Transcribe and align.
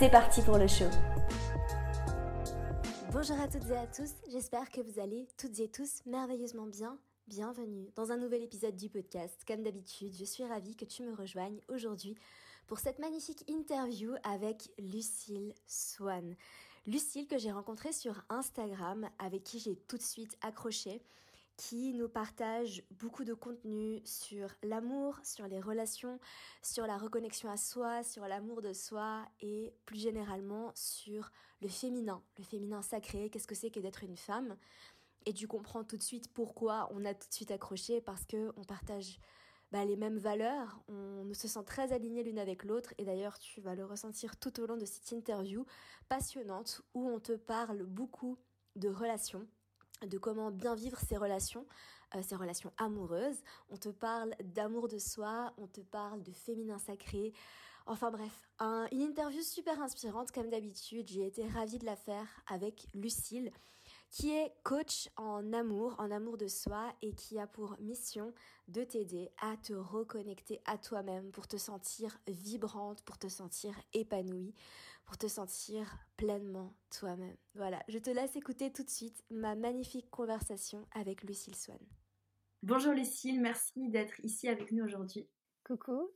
C'est 0.00 0.10
parti 0.10 0.40
pour 0.40 0.56
le 0.56 0.66
show. 0.66 0.88
Bonjour 3.12 3.38
à 3.38 3.46
toutes 3.48 3.68
et 3.68 3.76
à 3.76 3.86
tous, 3.86 4.14
j'espère 4.32 4.70
que 4.70 4.80
vous 4.80 4.98
allez 4.98 5.28
toutes 5.36 5.60
et 5.60 5.68
tous 5.68 6.00
merveilleusement 6.06 6.64
bien. 6.64 6.96
Bienvenue 7.28 7.90
dans 7.96 8.10
un 8.10 8.16
nouvel 8.16 8.42
épisode 8.42 8.76
du 8.76 8.88
podcast. 8.88 9.44
Comme 9.46 9.62
d'habitude, 9.62 10.14
je 10.18 10.24
suis 10.24 10.42
ravie 10.42 10.74
que 10.74 10.86
tu 10.86 11.02
me 11.02 11.14
rejoignes 11.14 11.60
aujourd'hui 11.68 12.16
pour 12.66 12.78
cette 12.78 12.98
magnifique 12.98 13.44
interview 13.46 14.14
avec 14.24 14.70
Lucille 14.78 15.52
Swan. 15.66 16.34
Lucille 16.86 17.28
que 17.28 17.36
j'ai 17.36 17.52
rencontrée 17.52 17.92
sur 17.92 18.24
Instagram, 18.30 19.06
avec 19.18 19.44
qui 19.44 19.58
j'ai 19.58 19.76
tout 19.76 19.98
de 19.98 20.02
suite 20.02 20.34
accroché 20.40 21.02
qui 21.60 21.92
nous 21.92 22.08
partage 22.08 22.82
beaucoup 22.90 23.22
de 23.22 23.34
contenu 23.34 24.00
sur 24.06 24.48
l'amour, 24.62 25.20
sur 25.22 25.46
les 25.46 25.60
relations, 25.60 26.18
sur 26.62 26.86
la 26.86 26.96
reconnexion 26.96 27.50
à 27.50 27.58
soi, 27.58 28.02
sur 28.02 28.26
l'amour 28.26 28.62
de 28.62 28.72
soi 28.72 29.26
et 29.40 29.74
plus 29.84 29.98
généralement 29.98 30.72
sur 30.74 31.30
le 31.60 31.68
féminin, 31.68 32.22
le 32.38 32.44
féminin 32.44 32.80
sacré, 32.80 33.28
qu'est-ce 33.28 33.46
que 33.46 33.54
c'est 33.54 33.70
que 33.70 33.78
d'être 33.78 34.02
une 34.04 34.16
femme? 34.16 34.56
Et 35.26 35.34
tu 35.34 35.46
comprends 35.46 35.84
tout 35.84 35.98
de 35.98 36.02
suite 36.02 36.32
pourquoi 36.32 36.88
on 36.92 37.04
a 37.04 37.12
tout 37.12 37.28
de 37.28 37.34
suite 37.34 37.50
accroché 37.50 38.00
parce 38.00 38.24
que 38.24 38.54
on 38.56 38.64
partage 38.64 39.20
bah, 39.70 39.84
les 39.84 39.96
mêmes 39.96 40.18
valeurs, 40.18 40.82
on 40.88 41.30
se 41.34 41.46
sent 41.46 41.64
très 41.66 41.92
alignés 41.92 42.22
l'une 42.22 42.38
avec 42.38 42.64
l'autre. 42.64 42.94
Et 42.96 43.04
d'ailleurs 43.04 43.38
tu 43.38 43.60
vas 43.60 43.74
le 43.74 43.84
ressentir 43.84 44.38
tout 44.38 44.60
au 44.60 44.66
long 44.66 44.78
de 44.78 44.86
cette 44.86 45.12
interview 45.12 45.66
passionnante 46.08 46.80
où 46.94 47.06
on 47.06 47.20
te 47.20 47.32
parle 47.32 47.84
beaucoup 47.84 48.38
de 48.76 48.88
relations 48.88 49.46
de 50.06 50.18
comment 50.18 50.50
bien 50.50 50.74
vivre 50.74 50.98
ses 50.98 51.16
relations, 51.16 51.66
euh, 52.14 52.22
ses 52.22 52.36
relations 52.36 52.72
amoureuses. 52.78 53.42
On 53.70 53.76
te 53.76 53.88
parle 53.88 54.34
d'amour 54.42 54.88
de 54.88 54.98
soi, 54.98 55.52
on 55.58 55.66
te 55.66 55.80
parle 55.80 56.22
de 56.22 56.32
féminin 56.32 56.78
sacré. 56.78 57.32
Enfin 57.86 58.10
bref, 58.10 58.48
une 58.92 59.00
interview 59.00 59.42
super 59.42 59.80
inspirante 59.80 60.30
comme 60.30 60.48
d'habitude. 60.50 61.08
J'ai 61.08 61.26
été 61.26 61.48
ravie 61.48 61.78
de 61.78 61.86
la 61.86 61.96
faire 61.96 62.26
avec 62.46 62.86
Lucille 62.94 63.50
qui 64.10 64.30
est 64.30 64.52
coach 64.64 65.08
en 65.16 65.52
amour, 65.52 65.94
en 65.98 66.10
amour 66.10 66.36
de 66.36 66.48
soi 66.48 66.92
et 67.00 67.14
qui 67.14 67.38
a 67.38 67.46
pour 67.46 67.76
mission 67.80 68.34
de 68.68 68.82
t'aider 68.82 69.30
à 69.40 69.56
te 69.56 69.72
reconnecter 69.72 70.60
à 70.64 70.78
toi-même 70.78 71.30
pour 71.30 71.46
te 71.46 71.56
sentir 71.56 72.18
vibrante, 72.26 73.02
pour 73.02 73.18
te 73.18 73.28
sentir 73.28 73.74
épanouie, 73.92 74.54
pour 75.04 75.16
te 75.16 75.28
sentir 75.28 75.96
pleinement 76.16 76.74
toi-même. 76.90 77.36
Voilà, 77.54 77.82
je 77.88 77.98
te 77.98 78.10
laisse 78.10 78.34
écouter 78.36 78.72
tout 78.72 78.82
de 78.82 78.90
suite 78.90 79.24
ma 79.30 79.54
magnifique 79.54 80.10
conversation 80.10 80.86
avec 80.92 81.22
Lucille 81.22 81.56
Swan. 81.56 81.78
Bonjour 82.62 82.92
Lucille, 82.92 83.40
merci 83.40 83.88
d'être 83.88 84.20
ici 84.24 84.48
avec 84.48 84.72
nous 84.72 84.84
aujourd'hui. 84.84 85.28
Coucou, 85.64 86.10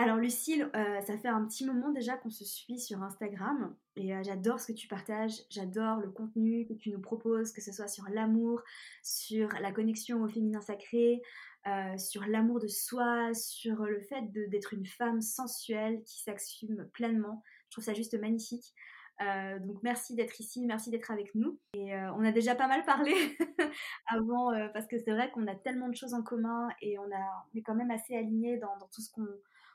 alors 0.00 0.16
Lucille, 0.16 0.70
euh, 0.74 1.00
ça 1.02 1.18
fait 1.18 1.28
un 1.28 1.44
petit 1.44 1.66
moment 1.66 1.90
déjà 1.90 2.16
qu'on 2.16 2.30
se 2.30 2.42
suit 2.42 2.78
sur 2.78 3.02
Instagram 3.02 3.76
et 3.96 4.14
euh, 4.14 4.22
j'adore 4.22 4.58
ce 4.58 4.68
que 4.68 4.72
tu 4.72 4.88
partages, 4.88 5.42
j'adore 5.50 5.98
le 5.98 6.10
contenu 6.10 6.66
que 6.66 6.72
tu 6.72 6.90
nous 6.90 7.02
proposes, 7.02 7.52
que 7.52 7.60
ce 7.60 7.70
soit 7.70 7.86
sur 7.86 8.04
l'amour, 8.08 8.62
sur 9.02 9.50
la 9.60 9.72
connexion 9.72 10.22
au 10.22 10.28
féminin 10.28 10.62
sacré, 10.62 11.20
euh, 11.66 11.98
sur 11.98 12.24
l'amour 12.24 12.60
de 12.60 12.66
soi, 12.66 13.34
sur 13.34 13.84
le 13.84 14.00
fait 14.00 14.22
d'être 14.48 14.72
une 14.72 14.86
femme 14.86 15.20
sensuelle 15.20 16.02
qui 16.04 16.22
s'assume 16.22 16.88
pleinement. 16.94 17.42
Je 17.68 17.72
trouve 17.72 17.84
ça 17.84 17.92
juste 17.92 18.18
magnifique. 18.18 18.72
donc 19.20 19.82
merci 19.82 20.14
d'être 20.14 20.40
ici, 20.40 20.64
merci 20.64 20.88
d'être 20.88 21.10
avec 21.10 21.34
nous. 21.34 21.58
Et 21.74 21.94
on 22.16 22.24
a 22.24 22.32
déjà 22.32 22.54
pas 22.54 22.68
mal 22.68 22.86
parlé 22.86 23.12
avant 24.06 24.50
parce 24.72 24.86
que 24.86 24.96
c'est 24.98 25.12
vrai 25.12 25.30
qu'on 25.30 25.46
a 25.46 25.54
tellement 25.54 25.90
de 25.90 25.94
choses 25.94 26.14
en 26.14 26.22
commun 26.22 26.70
et 26.80 26.98
on, 26.98 27.10
est 27.54 27.62
quand 27.62 27.74
même 27.74 27.90
assez 27.90 28.16
alignés 28.16 28.56
dans 28.56 28.78
tout 28.90 29.02
ce 29.02 29.12
qu'on 29.12 29.28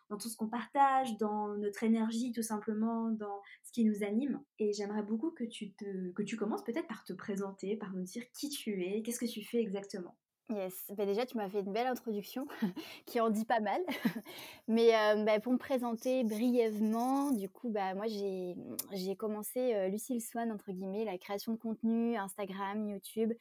dans 0.10 0.18
tout 0.18 0.30
ce 0.30 0.38
qu'on 0.38 0.48
partage, 0.48 1.18
dans 1.18 1.50
notre 1.58 1.84
énergie 1.84 2.32
tout 2.32 2.44
simplement, 2.44 3.10
dans 3.10 3.42
ce 3.64 3.72
qui 3.72 3.86
nous 3.86 4.04
anime. 4.04 4.42
Et 4.60 4.74
j'aimerais 4.74 5.04
beaucoup 5.04 5.32
que 5.32 5.44
tu, 5.44 5.74
que 6.16 6.24
tu 6.24 6.36
commences 6.36 6.64
peut-être 6.64 6.88
par 6.88 7.04
te 7.04 7.14
présenter, 7.14 7.76
par 7.78 7.94
nous 7.94 8.04
dire 8.04 8.24
qui 8.32 8.50
tu 8.50 8.84
es, 8.84 9.02
qu'est-ce 9.02 9.20
que 9.20 9.32
tu 9.32 9.44
fais 9.44 9.60
exactement. 9.60 10.16
Yes, 10.50 10.92
bah, 10.96 11.08
déjà 11.08 11.26
tu 11.26 11.38
m'as 11.38 11.50
fait 11.50 11.62
une 11.62 11.74
belle 11.74 11.88
introduction 11.88 12.46
qui 13.08 13.20
en 13.20 13.32
dit 13.32 13.46
pas 13.46 13.60
mal. 13.60 13.82
Mais 14.68 14.96
euh, 14.96 15.24
bah, 15.24 15.40
pour 15.40 15.52
me 15.52 15.58
présenter 15.58 16.24
brièvement, 16.24 17.32
du 17.32 17.50
coup, 17.50 17.70
bah, 17.70 17.96
moi 17.96 18.06
j'ai 18.08 19.16
commencé 19.16 19.74
euh, 19.74 19.88
Lucille 19.88 20.22
Swan, 20.22 20.52
entre 20.52 20.72
guillemets, 20.72 21.04
la 21.04 21.18
création 21.18 21.54
de 21.54 21.58
contenu, 21.58 22.16
Instagram, 22.16 22.88
YouTube, 22.88 23.34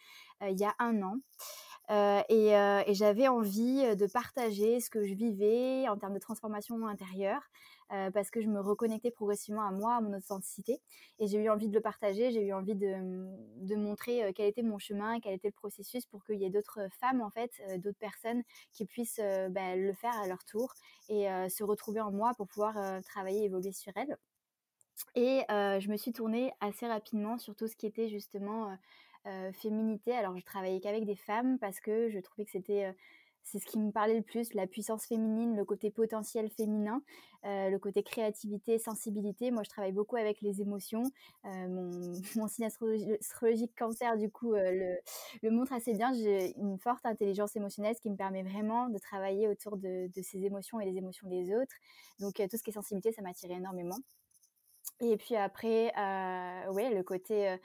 euh, 0.43 0.49
il 0.49 0.59
y 0.59 0.65
a 0.65 0.75
un 0.79 1.03
an. 1.03 1.17
Euh, 1.91 2.23
euh, 2.31 2.83
et, 2.87 2.95
j'avais 2.95 3.29
envie 3.29 3.97
de 3.97 4.07
partager 4.07 4.81
ce 4.81 4.89
que 4.89 5.05
je 5.05 5.15
vivais 5.15 5.87
en 5.89 5.99
termes 5.99 6.15
de 6.15 6.19
transformation 6.19 6.87
intérieure, 6.87 7.43
parce 8.13 8.31
que 8.31 8.41
je 8.41 8.49
me 8.49 8.61
reconnectais 8.61 9.13
progressivement 9.13 9.63
à 9.63 9.71
moi, 9.71 9.97
à 9.97 10.01
mon 10.01 10.17
authenticité. 10.17 10.81
Et 11.21 11.29
j'ai 11.29 11.39
eu 11.39 11.49
envie 11.49 11.69
de 11.69 11.75
le 11.75 11.81
partager, 11.81 12.33
j'ai 12.33 12.45
eu 12.45 12.53
envie 12.53 12.75
de, 12.75 13.77
montrer 13.77 14.33
quel 14.35 14.47
était 14.47 14.63
mon 14.63 14.79
chemin, 14.79 15.21
quel 15.21 15.35
était 15.35 15.49
le 15.49 15.53
processus 15.53 16.05
pour 16.07 16.25
qu'il 16.25 16.41
y 16.41 16.45
ait 16.45 16.51
d'autres 16.51 16.81
femmes, 16.99 17.21
en 17.21 17.31
fait, 17.31 17.53
d'autres 17.79 17.99
personnes 17.99 18.43
qui 18.73 18.85
puissent 18.85 19.21
bah, 19.51 19.77
le 19.77 19.93
faire 19.93 20.17
à 20.17 20.27
leur 20.27 20.45
tour 20.45 20.75
et 21.09 21.27
se 21.49 21.63
retrouver 21.63 22.01
en 22.01 22.11
moi 22.11 22.33
pour 22.37 22.49
pouvoir 22.49 22.75
travailler, 23.03 23.45
évoluer 23.45 23.73
sur 23.73 23.93
elles. 23.97 24.17
Et 25.15 25.43
je 25.49 25.89
me 25.89 25.97
suis 25.97 26.13
tournée 26.13 26.53
assez 26.61 26.89
rapidement 26.89 27.39
sur 27.39 27.55
tout 27.55 27.69
ce 27.69 27.77
qui 27.77 27.87
était 27.87 28.09
justement 28.09 28.77
euh, 29.27 29.53
féminité. 29.53 30.13
Alors, 30.13 30.37
je 30.37 30.45
travaillais 30.45 30.81
qu'avec 30.81 31.07
des 31.07 31.17
femmes 31.17 31.59
parce 31.59 31.81
que 31.81 32.11
je 32.11 32.19
trouvais 32.19 32.45
que 32.45 32.51
c'était 32.51 32.85
euh, 32.85 32.93
c'est 33.43 33.59
ce 33.59 33.67
qui 33.67 33.79
me 33.79 33.91
parlait 33.91 34.17
le 34.17 34.23
plus, 34.23 34.55
la 34.55 34.67
puissance 34.67 35.07
féminine, 35.07 35.55
le 35.55 35.65
côté 35.67 35.91
potentiel 35.91 36.49
féminin, 36.51 37.03
euh, 37.45 37.69
le 37.69 37.79
côté 37.79 38.03
créativité, 38.03 38.79
sensibilité. 38.79 39.51
Moi, 39.51 39.63
je 39.63 39.69
travaille 39.69 39.93
beaucoup 39.93 40.17
avec 40.17 40.41
les 40.41 40.63
émotions. 40.63 41.03
mon, 41.45 42.49
signe 42.49 42.65
astrologique 42.67 43.75
cancer, 43.77 44.17
du 44.17 44.31
coup, 44.31 44.55
le, 44.55 44.97
le, 45.43 45.51
montre 45.51 45.75
assez 45.75 45.93
bien. 45.93 46.13
J'ai 46.15 46.57
une 46.59 46.79
forte 46.79 47.05
intelligence 47.05 47.55
émotionnelle, 47.55 47.95
ce 47.95 48.01
qui 48.01 48.11
me 48.11 48.17
permet 48.17 48.43
vraiment 48.43 48.89
de 48.89 48.99
travailler 48.99 49.47
autour 49.49 49.77
de, 49.77 50.11
de 50.15 50.23
ces 50.23 50.45
émotions 50.45 50.81
et 50.81 50.87
les 50.87 50.97
émotions 50.97 51.29
des 51.29 51.55
autres. 51.55 51.75
Donc, 52.21 52.35
tout 52.37 52.57
ce 52.57 52.63
qui 52.63 52.71
est 52.71 52.75
sensibilité, 52.75 53.13
ça 53.13 53.21
m'attire 53.21 53.51
énormément. 53.51 53.99
Et 55.01 55.17
puis 55.17 55.37
après, 55.37 55.93
ouais, 56.71 56.95
le 56.95 57.03
côté, 57.03 57.57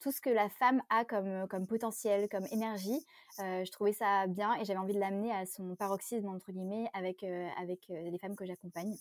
tout 0.00 0.12
ce 0.12 0.20
que 0.20 0.30
la 0.30 0.48
femme 0.48 0.82
a 0.88 1.04
comme, 1.04 1.46
comme 1.48 1.66
potentiel, 1.66 2.28
comme 2.28 2.46
énergie, 2.52 3.04
je 3.38 3.70
trouvais 3.70 3.92
ça 3.92 4.26
bien 4.28 4.54
et 4.54 4.64
j'avais 4.64 4.78
envie 4.78 4.94
de 4.94 5.00
l'amener 5.00 5.32
à 5.32 5.46
son 5.46 5.74
paroxysme, 5.74 6.28
entre 6.28 6.52
guillemets, 6.52 6.88
avec, 6.94 7.24
avec 7.24 7.88
les 7.88 8.18
femmes 8.18 8.36
que 8.36 8.46
j'accompagne. 8.46 8.96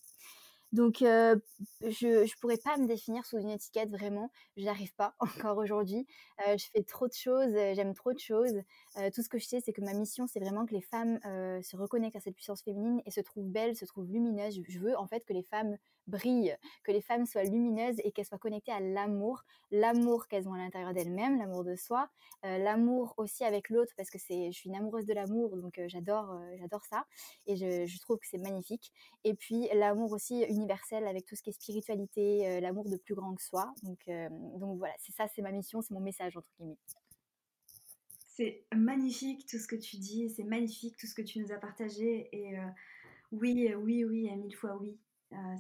Donc, 0.72 1.02
euh, 1.02 1.36
je 1.82 2.24
ne 2.24 2.40
pourrais 2.40 2.58
pas 2.58 2.78
me 2.78 2.88
définir 2.88 3.26
sous 3.26 3.38
une 3.38 3.50
étiquette 3.50 3.90
vraiment. 3.90 4.32
Je 4.56 4.64
n'arrive 4.64 4.94
pas 4.96 5.16
encore 5.20 5.58
aujourd'hui. 5.58 6.08
Je 6.40 6.66
fais 6.74 6.84
trop 6.84 7.08
de 7.08 7.14
choses, 7.14 7.52
j'aime 7.54 7.94
trop 7.94 8.14
de 8.14 8.20
choses. 8.20 8.62
tout 9.14 9.22
ce 9.22 9.30
que 9.30 9.38
je 9.38 9.46
sais, 9.46 9.60
c'est 9.60 9.74
que 9.74 9.82
ma 9.82 9.94
mission, 9.94 10.28
c'est 10.28 10.40
vraiment 10.40 10.66
que 10.66 10.74
les 10.74 10.82
femmes 10.82 11.20
se 11.62 11.76
reconnectent 11.76 12.16
à 12.16 12.22
cette 12.22 12.36
puissance 12.36 12.64
féminine 12.64 13.02
et 13.06 13.12
se 13.12 13.20
trouvent 13.22 13.50
belles, 13.50 13.76
se 13.76 13.86
trouvent 13.86 14.10
lumineuses. 14.10 14.62
Je 14.68 14.80
veux 14.80 14.98
en 14.98 15.08
fait 15.08 15.26
que 15.26 15.34
les 15.34 15.44
femmes 15.44 15.78
brillent, 16.08 16.56
que 16.84 16.92
les 16.92 17.02
femmes 17.02 17.26
soient 17.26 17.44
lumineuses 17.44 18.00
et 18.04 18.12
qu'elles 18.12 18.26
soient 18.26 18.38
connectées 18.38 18.72
à 18.72 18.80
l'amour, 18.80 19.44
l'amour 19.72 20.28
qu'elles 20.28 20.48
ont 20.48 20.54
à 20.54 20.58
l'intérieur 20.58 20.94
d'elles-mêmes, 20.94 21.38
l'amour 21.38 21.64
de 21.64 21.76
soi, 21.76 22.10
l'amour 22.44 23.14
aussi 23.18 23.44
avec 23.44 23.70
l'autre 23.70 23.94
parce 23.96 24.10
que 24.10 24.18
c'est, 24.18 24.52
je 24.52 24.58
suis 24.58 24.70
une 24.70 24.76
amoureuse 24.76 25.06
de 25.06 25.14
l'amour, 25.14 25.56
donc 25.58 25.80
j'adore, 25.88 26.42
j'adore 26.58 26.84
ça 26.86 27.06
et 27.46 27.56
je, 27.56 28.00
trouve 28.00 28.18
que 28.18 28.28
c'est 28.28 28.38
magnifique. 28.38 28.92
Et 29.24 29.34
puis 29.34 29.68
l'amour 29.74 30.12
aussi 30.12 30.44
universel 30.50 31.08
avec 31.08 31.26
tout 31.26 31.36
ce 31.36 31.44
qui 31.44 31.50
est 31.50 31.54
spiritualité, 31.54 32.48
euh, 32.48 32.60
l'amour 32.60 32.90
de 32.90 32.98
plus 32.98 33.16
grand 33.16 33.36
que 33.36 33.44
soi. 33.44 33.74
Donc, 33.84 34.00
euh, 34.08 34.30
donc 34.30 34.78
voilà, 34.78 34.94
c'est 35.00 35.14
ça, 35.14 35.28
c'est 35.28 35.42
ma 35.42 35.52
mission, 35.52 35.82
c'est 35.82 35.94
mon 35.94 36.00
message 36.00 36.38
entre 36.38 36.48
guillemets. 36.58 36.78
C'est 38.28 38.66
magnifique 38.74 39.46
tout 39.46 39.58
ce 39.58 39.68
que 39.68 39.76
tu 39.76 39.98
dis, 39.98 40.30
c'est 40.30 40.44
magnifique 40.44 40.98
tout 40.98 41.08
ce 41.08 41.14
que 41.14 41.22
tu 41.22 41.40
nous 41.40 41.52
as 41.52 41.58
partagé. 41.58 42.30
Et 42.32 42.58
euh, 42.58 42.68
oui, 43.32 43.74
oui, 43.76 44.04
oui, 44.04 44.36
mille 44.36 44.56
fois 44.56 44.78
oui. 44.78 44.98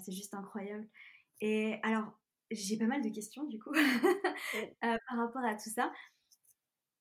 C'est 0.03 0.11
juste 0.11 0.33
incroyable. 0.33 0.87
Et 1.41 1.79
alors, 1.83 2.11
j'ai 2.51 2.77
pas 2.77 2.85
mal 2.85 3.01
de 3.01 3.09
questions 3.09 3.45
du 3.45 3.59
coup 3.59 3.71
par 4.81 5.17
rapport 5.17 5.43
à 5.43 5.55
tout 5.55 5.69
ça 5.69 5.91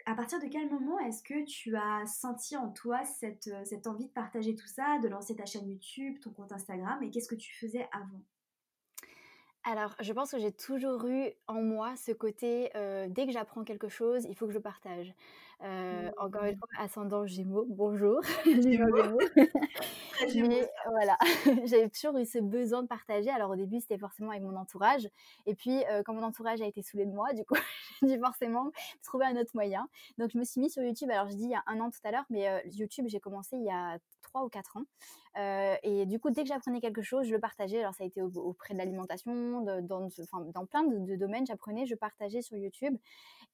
à 0.07 0.15
partir 0.15 0.41
de 0.41 0.47
quel 0.47 0.69
moment 0.71 0.99
est-ce 1.01 1.23
que 1.23 1.45
tu 1.45 1.77
as 1.77 2.07
senti 2.07 2.57
en 2.57 2.71
toi 2.71 3.05
cette, 3.05 3.49
euh, 3.49 3.65
cette, 3.65 3.87
envie 3.87 4.07
de 4.07 4.13
partager 4.13 4.55
tout 4.55 4.67
ça, 4.67 4.99
de 4.99 5.09
lancer 5.09 5.37
ta 5.37 5.45
chaîne 5.45 5.69
YouTube, 5.69 6.19
ton 6.21 6.31
compte 6.31 6.53
Instagram 6.53 7.03
et 7.03 7.11
qu'est-ce 7.11 7.29
que 7.29 7.35
tu 7.35 7.55
faisais 7.55 7.87
avant? 7.93 8.23
Alors, 9.63 9.95
je 10.01 10.13
pense 10.15 10.31
que 10.31 10.39
j'ai 10.39 10.53
toujours 10.53 11.07
eu 11.07 11.31
en 11.47 11.61
moi 11.63 11.95
ce 11.97 12.13
côté, 12.13 12.71
dès 13.11 13.27
que 13.27 13.33
j'apprends 13.33 13.63
quelque 13.63 13.91
chose, 13.91 14.25
il 14.25 14.35
faut 14.35 14.47
que 14.47 14.55
je 14.55 14.59
partage. 14.59 15.15
Heu, 15.63 16.11
encore 16.19 16.45
une 16.45 16.55
Mmh. 16.55 16.57
fois, 16.57 16.69
ascendant 16.79 17.27
Gémeaux, 17.27 17.67
bonjour, 17.69 18.21
Gémeaux. 18.45 19.21
Mais 20.35 20.71
voilà, 20.91 21.19
j'avais 21.67 21.89
toujours 21.91 22.17
eu 22.19 22.27
ce 22.27 22.39
besoin 22.39 22.83
de 22.83 22.89
partager. 22.89 23.31
Alors 23.31 23.51
au 23.53 23.57
début, 23.57 23.81
c'était 23.81 23.99
forcément 23.99 24.31
avec 24.31 24.43
mon 24.43 24.57
entourage 24.57 25.09
et 25.47 25.55
puis, 25.55 25.79
heu, 25.91 26.03
quand 26.05 26.15
mon 26.15 26.23
entourage 26.23 26.61
a 26.63 26.67
été 26.67 26.83
saoulé 26.83 27.07
de 27.07 27.13
moi, 27.13 27.33
du 27.35 27.45
coup, 27.45 27.57
j'ai 28.09 28.17
dû 28.17 28.21
forcément 28.21 28.71
trouver 29.03 29.27
un 29.27 29.37
autre 29.37 29.51
moyen. 29.55 29.89
Donc 30.19 30.31
je 30.33 30.39
me 30.39 30.45
suis 30.45 30.61
mise 30.61 30.73
sur 30.73 30.83
YouTube, 30.83 31.11
alors 31.11 31.29
je 31.29 31.35
dis 31.37 31.45
il 31.45 31.51
y 31.51 31.55
a 31.55 31.63
1 31.67 31.81
an 31.81 31.91
tout 31.91 32.01
à 32.05 32.11
l'heure, 32.11 32.25
mais 32.31 32.49
heu, 32.49 32.61
YouTube, 32.73 33.07
j'ai 33.09 33.21
commencé 33.21 33.57
il 33.57 33.65
y 33.65 33.71
a 33.71 33.99
3 34.23 34.45
ou 34.45 34.49
4 34.49 34.77
ans, 34.77 34.85
heu 35.39 35.77
et 35.83 36.07
du 36.07 36.19
coup, 36.21 36.31
dès 36.31 36.43
que 36.43 36.49
j'apprenais 36.49 36.81
quelque 36.81 37.03
chose, 37.03 37.27
je 37.27 37.33
le 37.33 37.41
partageais. 37.41 37.81
Alors 37.81 37.95
ça 37.95 38.05
a 38.05 38.07
été 38.07 38.23
au 38.23 38.31
auprès 38.37 38.75
de 38.75 38.79
l'alimentation, 38.79 39.61
dans 39.63 40.09
enfin, 40.23 40.41
dans 40.55 40.67
plein 40.67 40.85
de 40.85 40.99
de 40.99 41.17
domaines, 41.17 41.47
j'apprenais, 41.47 41.87
je 41.87 41.95
partageais 41.95 42.43
sur 42.43 42.57
YouTube 42.57 42.97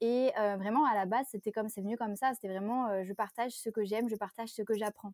et 0.01 0.33
heu, 0.39 0.57
vraiment 0.59 0.87
à 0.87 0.95
la 0.95 1.07
base, 1.07 1.27
c'était 1.31 1.53
comme 1.53 1.69
c'est 1.69 1.83
venu 1.83 1.97
comme 1.97 2.17
ça, 2.17 2.33
c'était 2.35 2.49
vraiment, 2.49 3.05
je 3.05 3.13
partage 3.15 3.53
ce 3.53 3.71
que 3.71 3.85
j'aime, 3.85 4.09
je 4.09 4.17
partage 4.17 4.51
ce 4.51 4.63
que 4.63 4.75
j'apprends. 4.77 5.13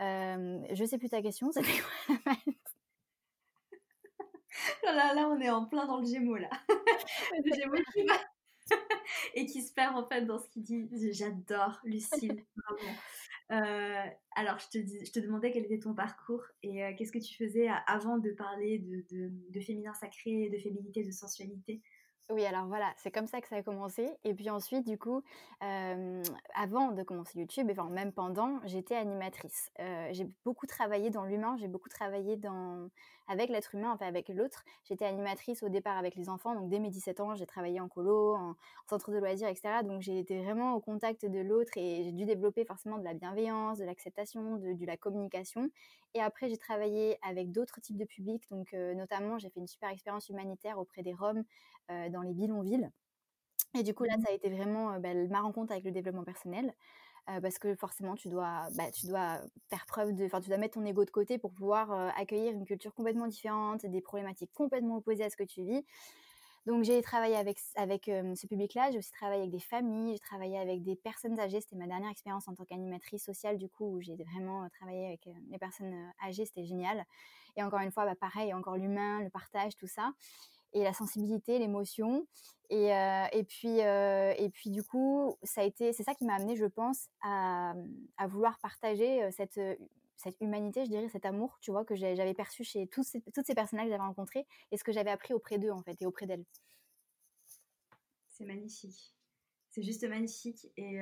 Je 0.00 0.84
sais 0.86 0.98
plus 0.98 1.08
ta 1.08 1.22
question, 1.22 1.50
c'était 1.52 1.68
quoi 2.06 2.16
la 2.26 2.34
Oh 4.82 4.86
là 4.94 5.14
là, 5.14 5.28
on 5.28 5.40
est 5.40 5.50
en 5.50 5.64
plein 5.66 5.86
dans 5.86 5.98
le 6.00 6.06
Gémeaux 6.06 6.36
là. 6.36 6.48
Le 7.44 7.52
Gémeaux 7.54 7.82
qui 7.92 8.04
va 8.06 8.14
et 9.34 9.46
qui 9.46 9.62
se 9.62 9.72
perd 9.72 9.96
en 9.96 10.06
fait 10.06 10.22
dans 10.22 10.38
ce 10.38 10.48
qu'il 10.48 10.62
dit. 10.62 10.88
J'adore 11.12 11.80
vraiment. 11.84 13.02
Heu, 13.50 14.10
alors 14.36 14.58
je 14.58 14.68
te 14.68 14.78
dis 14.78 15.04
je 15.04 15.12
te 15.12 15.20
demandais 15.20 15.50
quel 15.50 15.64
était 15.64 15.78
ton 15.78 15.94
parcours 15.94 16.44
et 16.62 16.84
heu, 16.84 16.94
qu'est-ce 16.96 17.12
que 17.12 17.18
tu 17.18 17.34
faisais 17.34 17.68
a 17.68 17.76
avant 17.76 18.18
de 18.18 18.30
parler 18.30 18.78
de 18.78 19.04
de 19.10 19.30
de 19.50 19.60
féminin 19.60 19.94
sacré, 19.94 20.50
de 20.50 20.58
féminité, 20.58 21.04
de 21.04 21.10
sensualité? 21.10 21.82
Oui, 22.30 22.44
alors 22.44 22.66
voilà, 22.66 22.92
c'est 22.98 23.10
comme 23.10 23.26
ça 23.26 23.40
que 23.40 23.48
ça 23.48 23.56
a 23.56 23.62
commencé 23.62 24.06
et 24.22 24.34
puis 24.34 24.50
ensuite 24.50 24.86
du 24.86 24.98
coup, 24.98 25.22
avant 25.60 26.92
de 26.92 27.02
commencer 27.02 27.38
YouTube, 27.38 27.68
enfin 27.70 27.88
même 27.88 28.12
pendant, 28.12 28.60
j'étais 28.66 28.96
animatrice. 28.96 29.70
J'ai 29.78 30.28
beaucoup 30.44 30.66
travaillé 30.66 31.08
dans 31.08 31.24
l'humain, 31.24 31.56
j'ai 31.58 31.68
beaucoup 31.68 31.88
travaillé 31.88 32.36
dans 32.36 32.90
avec 33.28 33.50
l'être 33.50 33.74
humain, 33.74 33.92
enfin 33.92 34.06
avec 34.06 34.28
l'autre. 34.28 34.64
J'étais 34.84 35.04
animatrice 35.04 35.62
au 35.62 35.68
départ 35.68 35.96
avec 35.98 36.16
les 36.16 36.28
enfants, 36.28 36.54
donc 36.54 36.68
dès 36.70 36.80
mes 36.80 36.90
17 36.90 37.20
ans, 37.20 37.34
j'ai 37.36 37.46
travaillé 37.46 37.80
en 37.80 37.88
colo, 37.88 38.34
en 38.34 38.56
centre 38.88 39.12
de 39.12 39.18
loisirs 39.18 39.48
et 39.48 39.54
cetera, 39.54 39.82
donc 39.84 40.00
j'ai 40.02 40.18
été 40.18 40.42
vraiment 40.42 40.74
au 40.74 40.80
contact 40.80 41.24
de 41.26 41.38
l'autre 41.40 41.72
et 41.76 42.02
j'ai 42.04 42.12
dû 42.12 42.24
développer 42.24 42.64
forcément 42.64 42.98
de 42.98 43.04
la 43.04 43.14
bienveillance, 43.14 43.78
de 43.78 43.84
l'acceptation, 43.84 44.56
de 44.56 44.72
de 44.72 44.86
la 44.86 44.96
communication 44.96 45.70
et 46.14 46.20
après 46.20 46.48
j'ai 46.48 46.56
travaillé 46.58 47.18
avec 47.22 47.52
d'autres 47.52 47.80
types 47.80 47.96
de 47.96 48.04
publics, 48.04 48.48
donc 48.50 48.74
heu, 48.74 48.94
notamment 48.94 49.38
j'ai 49.38 49.50
fait 49.50 49.60
une 49.60 49.66
super 49.66 49.90
expérience 49.90 50.28
humanitaire 50.28 50.78
auprès 50.78 51.02
des 51.02 51.14
Roms, 51.14 51.44
heu, 51.90 52.10
dans 52.10 52.22
les 52.22 52.34
bidonvilles. 52.34 52.90
Et 53.74 53.82
du 53.82 53.94
coup, 53.94 54.04
là, 54.04 54.16
Mmh. 54.16 54.24
ça 54.24 54.30
a 54.32 54.34
été 54.34 54.48
vraiment, 54.50 54.94
heu, 54.94 55.00
bah, 55.00 55.14
ma 55.14 55.40
rencontre 55.40 55.72
avec 55.72 55.84
le 55.84 55.92
développement 55.92 56.24
personnel, 56.24 56.74
heu, 57.30 57.40
parce 57.40 57.58
que 57.58 57.74
forcément, 57.74 58.14
tu 58.14 58.28
dois, 58.28 58.68
bah, 58.74 58.90
tu 58.90 59.06
dois 59.06 59.40
faire 59.68 59.86
preuve 59.86 60.14
de 60.14 60.24
enfin, 60.26 60.40
tu 60.40 60.48
dois 60.48 60.58
mettre 60.58 60.74
ton 60.74 60.84
ego 60.84 61.04
de 61.04 61.10
côté 61.10 61.38
pour 61.38 61.52
pouvoir, 61.52 61.92
heu, 61.92 62.10
accueillir 62.16 62.52
une 62.54 62.64
culture 62.66 62.94
complètement 62.94 63.26
différente, 63.26 63.86
des 63.86 64.00
problématiques 64.00 64.52
complètement 64.54 64.96
opposées 64.96 65.24
à 65.24 65.30
ce 65.30 65.36
que 65.36 65.44
tu 65.44 65.62
vis. 65.64 65.84
Donc 66.66 66.84
j'ai 66.84 67.00
travaillé 67.02 67.36
avec 67.36 67.58
avec, 67.76 68.08
hem, 68.08 68.36
ce 68.36 68.46
public-là, 68.46 68.90
j'ai 68.90 68.98
aussi 68.98 69.12
travaillé 69.12 69.40
avec 69.42 69.50
des 69.52 69.60
familles, 69.60 70.14
j'ai 70.14 70.18
travaillé 70.20 70.58
avec 70.58 70.82
des 70.82 70.96
personnes 70.96 71.38
âgées. 71.40 71.60
C'était 71.60 71.76
ma 71.76 71.86
dernière 71.86 72.10
expérience 72.10 72.46
en 72.48 72.54
tant 72.54 72.64
qu'animatrice 72.64 73.24
sociale, 73.24 73.58
du 73.58 73.68
coup, 73.68 73.86
où 73.96 74.00
j'ai 74.02 74.16
vraiment, 74.16 74.68
travaillé 74.70 75.06
avec, 75.06 75.28
les 75.50 75.58
personnes, 75.58 76.12
âgées, 76.22 76.44
c'était 76.46 76.66
génial. 76.66 77.04
Et 77.56 77.62
encore 77.62 77.80
une 77.80 77.90
fois, 77.92 78.04
bah, 78.04 78.14
pareil, 78.16 78.52
encore 78.54 78.76
l'humain, 78.76 79.22
le 79.22 79.30
partage, 79.30 79.76
tout 79.76 79.86
ça 79.86 80.12
et 80.72 80.82
la 80.82 80.92
sensibilité, 80.92 81.58
l'émotion. 81.58 82.26
Et, 82.70 82.94
euh, 82.94 83.26
et, 83.32 83.44
puis, 83.44 83.80
euh, 83.80 84.34
et 84.36 84.50
puis, 84.50 84.70
du 84.70 84.82
coup, 84.82 85.36
c'est 85.42 85.92
ça 85.92 86.14
qui 86.14 86.24
m'a 86.24 86.34
amené, 86.34 86.56
je 86.56 86.66
pense, 86.66 87.08
à, 87.22 87.74
vouloir 88.28 88.58
partager 88.60 89.22
euh, 89.22 89.30
cette, 89.30 89.60
cette 90.16 90.40
humanité, 90.40 90.84
je 90.84 90.90
dirais, 90.90 91.08
cet 91.08 91.24
amour, 91.24 91.58
tu 91.60 91.70
vois, 91.70 91.84
que 91.84 91.94
j'avais 91.94 92.34
perçu 92.34 92.64
chez 92.64 92.86
tous 92.86 93.02
ces, 93.02 93.22
toutes 93.32 93.46
ces 93.46 93.54
personnes-là 93.54 93.84
que 93.84 93.90
j'avais 93.90 94.02
rencontrées 94.02 94.46
et 94.70 94.76
ce 94.76 94.84
que 94.84 94.92
j'avais 94.92 95.10
appris 95.10 95.32
auprès 95.32 95.58
d'eux, 95.58 95.70
en 95.70 95.82
fait, 95.82 96.00
et 96.02 96.06
auprès 96.06 96.26
d'elles. 96.26 96.44
C'est 98.28 98.44
magnifique. 98.44 99.14
C'est 99.70 99.82
juste 99.82 100.06
magnifique. 100.06 100.66
Et 100.76 101.00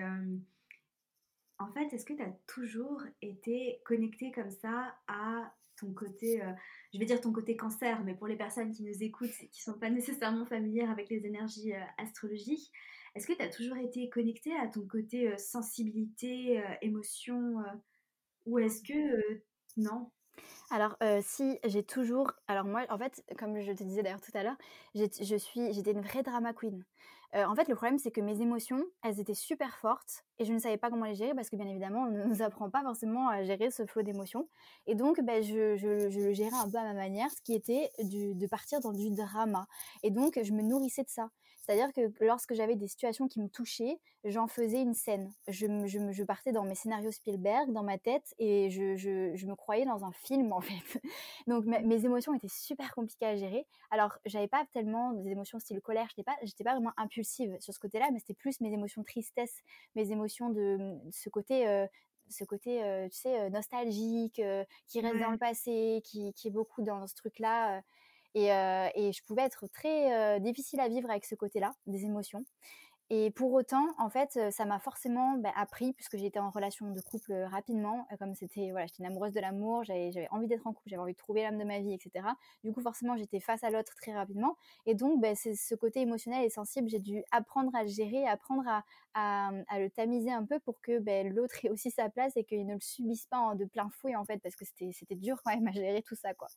en 1.59 1.73
fait, 1.73 1.93
est-ce 1.93 2.05
que 2.05 2.15
tu 2.15 2.23
as 2.23 2.33
toujours 2.47 3.03
été 3.23 3.81
connectée 3.85 4.31
comme 4.31 4.51
ça 4.51 4.95
à 5.09 5.53
ton 5.77 5.93
côté, 5.93 6.43
euh, 6.43 6.53
je 6.93 6.99
vais 6.99 7.05
dire 7.05 7.21
ton 7.21 7.33
côté 7.33 7.57
cancer, 7.57 8.03
mais 8.05 8.15
pour 8.15 8.27
les 8.27 8.37
personnes 8.37 8.73
qui 8.73 8.83
nous 8.83 9.03
écoutent, 9.03 9.31
qui 9.31 9.61
ne 9.69 9.73
sont 9.73 9.79
pas 9.79 9.91
nécessairement 9.91 10.47
familières 10.47 10.91
avec 10.91 11.09
les 11.09 11.25
énergies 11.27 11.75
euh, 11.75 11.81
astrologiques, 11.99 12.73
est-ce 13.15 13.27
que 13.27 13.33
tu 13.33 13.43
as 13.43 13.49
toujours 13.49 13.79
été 13.79 14.09
connectée 14.11 14.55
à 14.57 14.67
ton 14.67 14.87
côté 14.87 15.33
euh, 15.33 15.37
sensibilité, 15.39 16.63
émotion, 16.83 17.57
ou 18.45 18.59
est-ce 18.59 18.83
que 18.83 19.41
non? 19.79 20.11
Alors, 20.71 20.99
si, 21.23 21.59
j'ai 21.65 21.83
toujours. 21.83 22.33
Alors, 22.47 22.67
moi, 22.67 22.85
en 22.91 22.99
fait, 22.99 23.25
comme 23.39 23.59
je 23.59 23.73
te 23.73 23.85
disais 23.85 24.03
d'ailleurs 24.03 24.21
tout 24.21 24.37
à 24.37 24.43
l'heure, 24.43 24.59
je 24.95 25.37
suis, 25.37 25.73
j'étais 25.73 25.93
une 25.93 26.03
vraie 26.03 26.23
drama 26.23 26.53
queen. 26.53 26.85
En 27.45 27.55
fait, 27.55 27.69
le 27.69 27.75
problème, 27.75 27.99
c'est 27.99 28.11
que 28.11 28.23
mes 28.23 28.41
émotions, 28.41 28.83
elles 29.03 29.21
étaient 29.21 29.35
super 29.35 29.77
fortes 29.77 30.25
et 30.39 30.47
je 30.47 30.53
ne 30.53 30.59
savais 30.59 30.79
pas 30.79 30.89
comment 30.89 31.05
les 31.05 31.15
gérer 31.15 31.35
parce 31.35 31.51
que, 31.51 31.57
bien 31.57 31.67
évidemment, 31.67 32.05
on 32.05 32.11
ne 32.11 32.25
nous 32.25 32.41
apprend 32.43 32.71
pas 32.71 32.83
forcément 32.83 33.29
à 33.29 33.43
gérer 33.45 33.71
ce 33.71 33.85
flot 33.85 34.03
d'émotions. 34.03 34.49
Et 34.87 34.95
donc, 34.95 35.21
ben, 35.21 35.43
je, 35.43 35.77
le 35.77 36.33
gérais 36.33 36.57
un 36.57 36.71
peu 36.71 36.79
à 36.79 36.85
ma 36.85 36.95
manière, 36.95 37.31
ce 37.31 37.43
qui 37.43 37.53
était 37.55 37.91
de 37.99 38.47
partir 38.47 38.81
dans 38.81 38.93
du 38.93 39.11
drama. 39.11 39.67
Et 40.03 40.11
donc, 40.11 40.39
je 40.43 40.53
me 40.53 40.63
nourrissais 40.63 41.03
de 41.03 41.11
ça. 41.11 41.31
C'est-à-dire 41.67 41.93
que 41.93 42.13
lorsque 42.25 42.55
j'avais 42.55 42.77
des 42.77 42.87
situations 42.87 43.27
qui 43.27 43.41
me 43.41 43.49
touchaient, 43.49 43.99
j'en 44.25 44.47
faisais 44.47 44.81
une 44.81 44.95
scène. 44.95 45.33
Je, 45.49 45.67
je, 45.87 46.13
je, 46.13 46.23
partais 46.23 46.53
dans 46.53 46.63
mes 46.63 46.77
scénarios 46.77 47.11
Spielberg, 47.11 47.73
dans 47.73 47.83
ma 47.83 47.99
tête, 47.99 48.35
et 48.39 48.71
je, 48.71 49.47
me 49.47 49.55
croyais 49.57 49.85
dans 49.85 50.05
un 50.05 50.13
film, 50.13 50.53
en 50.53 50.61
fait. 50.61 51.01
Donc, 51.49 51.65
mes 51.65 52.05
émotions 52.05 52.35
étaient 52.35 52.47
super 52.49 52.95
compliquées 52.95 53.27
à 53.27 53.37
gérer. 53.37 53.67
Alors, 53.91 54.19
j'avais 54.27 54.47
pas 54.47 54.65
tellement 54.73 55.13
des 55.13 55.31
émotions 55.31 55.59
style 55.59 55.81
colère, 55.81 56.07
j'étais 56.11 56.23
pas, 56.23 56.37
j'étais 56.43 56.63
pas 56.63 56.75
vraiment 56.75 56.93
impulsive 56.97 57.57
sur 57.59 57.75
ce 57.75 57.81
côté-là, 57.81 58.11
mais 58.13 58.21
c'était 58.21 58.35
plus 58.35 58.61
mes 58.61 58.73
émotions 58.73 59.01
de 59.01 59.07
tristesse, 59.07 59.63
mes 59.97 60.13
émotions 60.13 60.51
de, 60.51 60.77
de 61.05 61.11
ce 61.11 61.29
côté... 61.29 61.67
Euh, 61.67 61.87
ce 62.29 62.45
côté, 62.45 62.83
euh, 62.83 63.09
tu 63.09 63.19
sais, 63.19 63.41
euh, 63.41 63.51
nostalgique, 63.51 64.39
euh, 64.39 64.65
qui 64.89 65.01
reste 65.01 65.15
ouais. 65.15 65.21
dans 65.21 65.31
le 65.31 65.39
passé, 65.39 66.01
qui, 66.05 66.33
qui, 66.35 66.49
est 66.49 66.51
beaucoup 66.51 66.83
dans 66.83 67.07
ce 67.07 67.15
truc-là. 67.15 67.83
Et, 68.37 69.13
je 69.13 69.23
pouvais 69.25 69.43
être 69.43 69.67
très 69.69 70.41
difficile 70.41 70.81
à 70.81 70.89
vivre 70.89 71.11
avec 71.11 71.25
ce 71.25 71.35
côté-là, 71.35 71.73
des 71.87 72.05
émotions. 72.05 72.45
Et 73.09 73.31
pour 73.31 73.53
autant, 73.53 73.87
en 73.99 74.11
fait, 74.11 74.37
ça 74.51 74.65
m'a 74.65 74.81
forcément 74.81 75.39
bah, 75.39 75.53
appris, 75.55 75.93
puisque 75.93 76.17
j'étais 76.17 76.41
en 76.41 76.51
relation 76.51 76.91
de 76.91 77.01
couple 77.01 77.35
rapidement, 77.51 78.07
comme 78.19 78.35
c'était, 78.35 78.73
voilà, 78.73 78.87
j'étais 78.87 79.07
amoureuse 79.07 79.33
de 79.33 79.39
l'amour, 79.39 79.85
j'avais 79.85 80.27
envie 80.33 80.49
d'être 80.49 80.67
en 80.67 80.73
couple, 80.73 80.89
j'avais 80.91 81.03
envie 81.03 81.13
de 81.13 81.19
trouver 81.19 81.43
l'âme 81.43 81.57
de 81.57 81.63
ma 81.65 81.79
vie, 81.79 81.95
etc. 81.95 82.27
Du 82.65 82.73
coup, 82.73 82.83
forcément, 82.83 83.17
j'étais 83.17 83.39
face 83.39 83.63
à 83.63 83.71
l'autre 83.71 83.95
très 83.95 84.13
rapidement. 84.13 84.57
Et 84.87 84.95
donc, 84.97 85.21
bah, 85.21 85.37
c'est 85.37 85.55
ce 85.55 85.77
côté 85.77 86.01
émotionnel 86.01 86.45
et 86.45 86.51
sensible, 86.51 86.89
j'ai 86.89 86.99
dû 86.99 87.23
apprendre 87.31 87.73
à 87.77 87.85
le 87.85 87.89
gérer, 87.89 88.27
apprendre 88.27 88.65
à, 88.69 88.83
à 89.15 89.79
le 89.79 89.89
tamiser 89.89 90.33
un 90.33 90.45
peu 90.45 90.59
pour 90.59 90.81
que 90.81 90.99
bah, 90.99 91.23
l'autre 91.23 91.65
ait 91.65 91.71
aussi 91.71 91.93
sa 91.93 92.11
place 92.11 92.37
et 92.37 92.45
qu'il 92.45 92.67
ne 92.67 92.75
le 92.75 92.81
subisse 92.81 93.27
pas 93.27 93.55
de 93.55 93.65
plein 93.67 93.89
fouet, 93.89 94.17
en 94.17 94.25
fait, 94.25 94.39
parce 94.39 94.57
que 94.57 94.65
c'était 94.65 95.15
dur 95.15 95.41
quand 95.45 95.55
même 95.55 95.69
à 95.69 95.73
gérer 95.73 96.03
tout 96.03 96.17
ça, 96.17 96.35
quoi. 96.35 96.49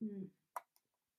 Mmh. 0.00 0.24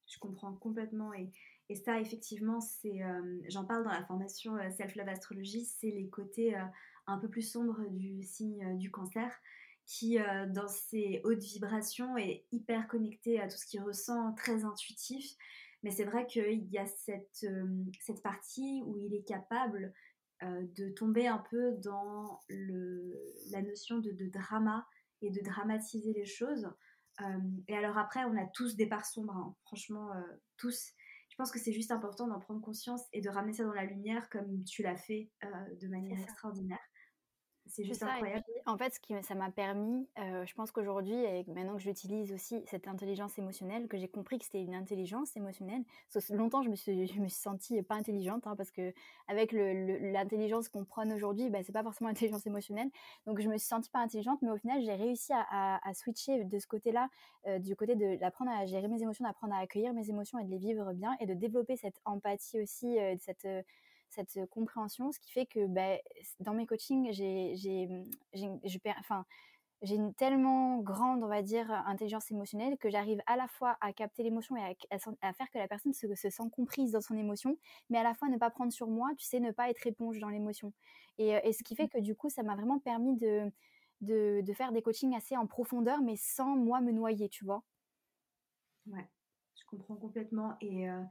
Je 0.08 0.20
comprends 0.20 0.54
complètement 0.54 1.14
et, 1.14 1.30
et 1.70 1.76
ça 1.76 2.00
effectivement 2.00 2.62
c'est 2.62 3.04
euh, 3.04 3.40
j'en 3.50 3.66
parle 3.66 3.84
dans 3.84 3.92
la 3.92 4.06
formation 4.06 4.56
euh, 4.58 4.70
Self 4.72 4.96
Love 4.96 5.10
Astrologie 5.10 5.66
c'est 5.66 5.92
les 5.92 6.08
côtés 6.08 6.56
euh, 6.56 6.64
un 7.08 7.18
peu 7.18 7.30
plus 7.30 7.42
sombres 7.42 7.82
du 7.90 8.24
signe 8.24 8.78
du 8.78 8.90
cancer 8.90 9.32
qui 9.86 10.18
dans 10.50 10.68
ses 10.68 11.22
hautes 11.24 11.44
vibrations 11.44 12.18
est 12.18 12.44
hyper 12.52 12.90
connecté 12.90 13.40
à 13.40 13.48
tout 13.48 13.56
ce 13.56 13.66
qu'il 13.66 13.82
ressent 13.82 14.34
très 14.34 14.66
intuitif. 14.66 15.38
Mais 15.82 15.92
c'est 15.92 16.04
vrai 16.04 16.28
qu'il 16.28 16.68
y 16.70 16.78
a 16.78 16.86
cette, 16.86 17.46
cette 18.02 18.22
partie 18.22 18.84
où 18.86 18.98
il 18.98 19.14
est 19.14 19.24
capable 19.24 19.94
de 20.42 20.90
tomber 20.90 21.28
un 21.28 21.38
peu 21.38 21.72
dans 21.78 22.42
le, 22.50 23.16
la 23.50 23.62
notion 23.62 24.00
de, 24.00 24.12
de 24.12 24.28
drama 24.28 24.86
et 25.22 25.30
de 25.30 25.40
dramatiser 25.40 26.12
les 26.12 26.26
choses 26.26 26.70
et 27.68 27.76
alors 27.76 27.98
après, 27.98 28.24
on 28.26 28.38
a 28.38 28.46
tous 28.54 28.76
des 28.76 28.88
parts 28.88 29.06
sombres, 29.06 29.36
hein. 29.36 29.56
franchement, 29.66 30.12
euh, 30.14 30.22
tous. 30.58 30.92
Je 31.30 31.36
pense 31.36 31.52
que 31.52 31.60
c'est 31.60 31.74
juste 31.74 31.92
important 31.92 32.28
d'en 32.28 32.40
prendre 32.40 32.62
conscience 32.62 33.02
et 33.14 33.22
de 33.22 33.30
ramener 33.30 33.54
ça 33.54 33.64
dans 33.64 33.74
la 33.74 33.86
lumière 33.86 34.30
comme 34.30 34.64
tu 34.64 34.82
l'as 34.84 34.98
fait 34.98 35.30
euh, 35.44 35.48
de 35.82 35.88
manière 35.88 36.20
extraordinaire. 36.20 36.80
C'est 37.68 37.84
juste 37.84 38.04
incroyable. 38.04 38.44
en 38.66 38.78
fait, 38.78 38.94
ce 38.94 39.00
qui 39.00 39.14
ça 39.24 39.36
m'a 39.36 39.50
permis, 39.50 40.08
euh, 40.20 40.46
je 40.46 40.54
pense 40.54 40.72
qu'aujourd'hui, 40.72 41.16
et 41.16 41.46
maintenant 41.48 41.76
que 41.76 41.82
j'utilise 41.82 42.32
aussi 42.34 42.64
cette 42.66 42.88
intelligence 42.88 43.38
émotionnelle, 43.38 43.88
que 43.88 43.98
j'ai 43.98 44.08
compris 44.08 44.40
que 44.40 44.46
c'était 44.46 44.62
une 44.62 44.76
intelligence 44.76 45.36
émotionnelle. 45.36 45.84
longtemps, 46.32 46.62
je 46.62 46.70
me 46.70 46.76
suis, 46.76 47.08
je 47.08 47.20
me 47.20 47.28
suis 47.28 47.40
sentie 47.40 47.82
pas 47.82 47.96
intelligente, 47.96 48.48
hein, 48.48 48.56
parce 48.56 48.72
que 48.72 48.94
avec 49.28 49.52
l'intelligence 49.52 50.70
qu'on 50.70 50.86
prône 50.86 51.12
aujourd'hui, 51.14 51.50
bah, 51.50 51.60
c'est 51.64 51.72
pas 51.72 51.84
forcément 51.84 52.10
l'intelligence 52.10 52.46
émotionnelle. 52.46 52.90
Donc, 53.26 53.40
je 53.42 53.48
me 53.48 53.58
suis 53.58 53.68
sentie 53.68 53.90
pas 53.90 54.00
intelligente, 54.00 54.40
mais 54.42 54.50
au 54.50 54.58
final, 54.58 54.82
j'ai 54.82 54.96
réussi 54.96 55.34
à, 55.34 55.80
à, 55.88 55.94
switcher 55.94 56.44
de 56.44 56.60
ce 56.60 56.68
côté-là, 56.68 57.10
euh, 57.48 57.60
du 57.60 57.76
côté 57.76 57.96
de 57.96 58.18
d'apprendre 58.18 58.52
à 58.52 58.66
gérer 58.66 58.88
mes 58.88 59.02
émotions, 59.02 59.26
d'apprendre 59.26 59.54
à 59.54 59.60
accueillir 59.60 59.94
mes 59.94 60.10
émotions 60.10 60.40
et 60.40 60.44
de 60.44 60.50
les 60.50 60.58
vivre 60.58 60.94
bien, 60.94 61.16
et 61.20 61.26
de 61.26 61.34
développer 61.34 61.76
cette 61.76 62.00
empathie 62.06 62.60
aussi, 62.60 62.98
euh, 63.00 63.16
cette 63.20 63.48
cette 64.10 64.46
compréhension, 64.50 65.12
ce 65.12 65.20
qui 65.20 65.32
fait 65.32 65.46
que 65.46 65.66
bah, 65.68 65.98
dans 66.40 66.54
mes 66.54 66.66
coachings, 66.66 67.12
j'ai, 67.12 67.88
enfin, 69.00 69.26
j'ai 69.82 69.96
une 69.96 70.14
tellement 70.14 70.80
grande, 70.80 71.24
on 71.24 71.28
va 71.28 71.42
dire, 71.42 71.72
intelligence 71.86 72.32
émotionnelle 72.32 72.78
que 72.78 72.90
j'arrive 72.90 73.22
à 73.28 73.36
la 73.36 73.48
fois 73.48 73.78
à 73.82 73.94
capter 73.94 74.24
l'émotion 74.24 74.56
et 74.58 74.76
à, 74.92 75.34
faire 75.34 75.50
que 75.52 75.58
la 75.58 75.68
personne 75.68 75.94
se, 75.94 76.14
se, 76.16 76.30
sent 76.30 76.50
comprise 76.52 76.92
dans 76.92 77.02
son 77.02 77.16
émotion, 77.16 77.58
mais 77.90 78.00
à 78.00 78.04
la 78.04 78.14
fois 78.14 78.28
ne 78.30 78.38
pas 78.38 78.50
prendre 78.50 78.72
sur 78.72 78.88
moi, 78.88 79.12
tu 79.18 79.26
sais, 79.26 79.40
ne 79.40 79.52
pas 79.52 79.70
être 79.70 79.86
éponge 79.86 80.20
dans 80.20 80.30
l'émotion. 80.30 80.74
Et, 81.18 81.30
et, 81.44 81.54
ce 81.54 81.64
qui 81.64 81.76
fait 81.76 81.86
mmh. 81.86 81.90
que 81.90 82.00
du 82.00 82.16
coup, 82.16 82.30
ça 82.30 82.44
m'a 82.44 82.56
vraiment 82.56 82.80
permis 82.80 83.18
de, 83.18 83.52
de, 84.02 84.42
de, 84.42 84.54
faire 84.54 84.72
des 84.72 84.82
coachings 84.82 85.16
assez 85.16 85.38
en 85.38 85.48
profondeur, 85.48 86.02
mais 86.02 86.16
sans 86.16 86.56
moi 86.56 86.82
me 86.82 86.92
noyer, 86.92 87.30
tu 87.30 87.46
vois? 87.46 87.64
Ouais 88.88 89.08
comprends 89.68 89.96
complètement. 89.96 90.58
Et 90.62 90.90
euh, 90.90 91.02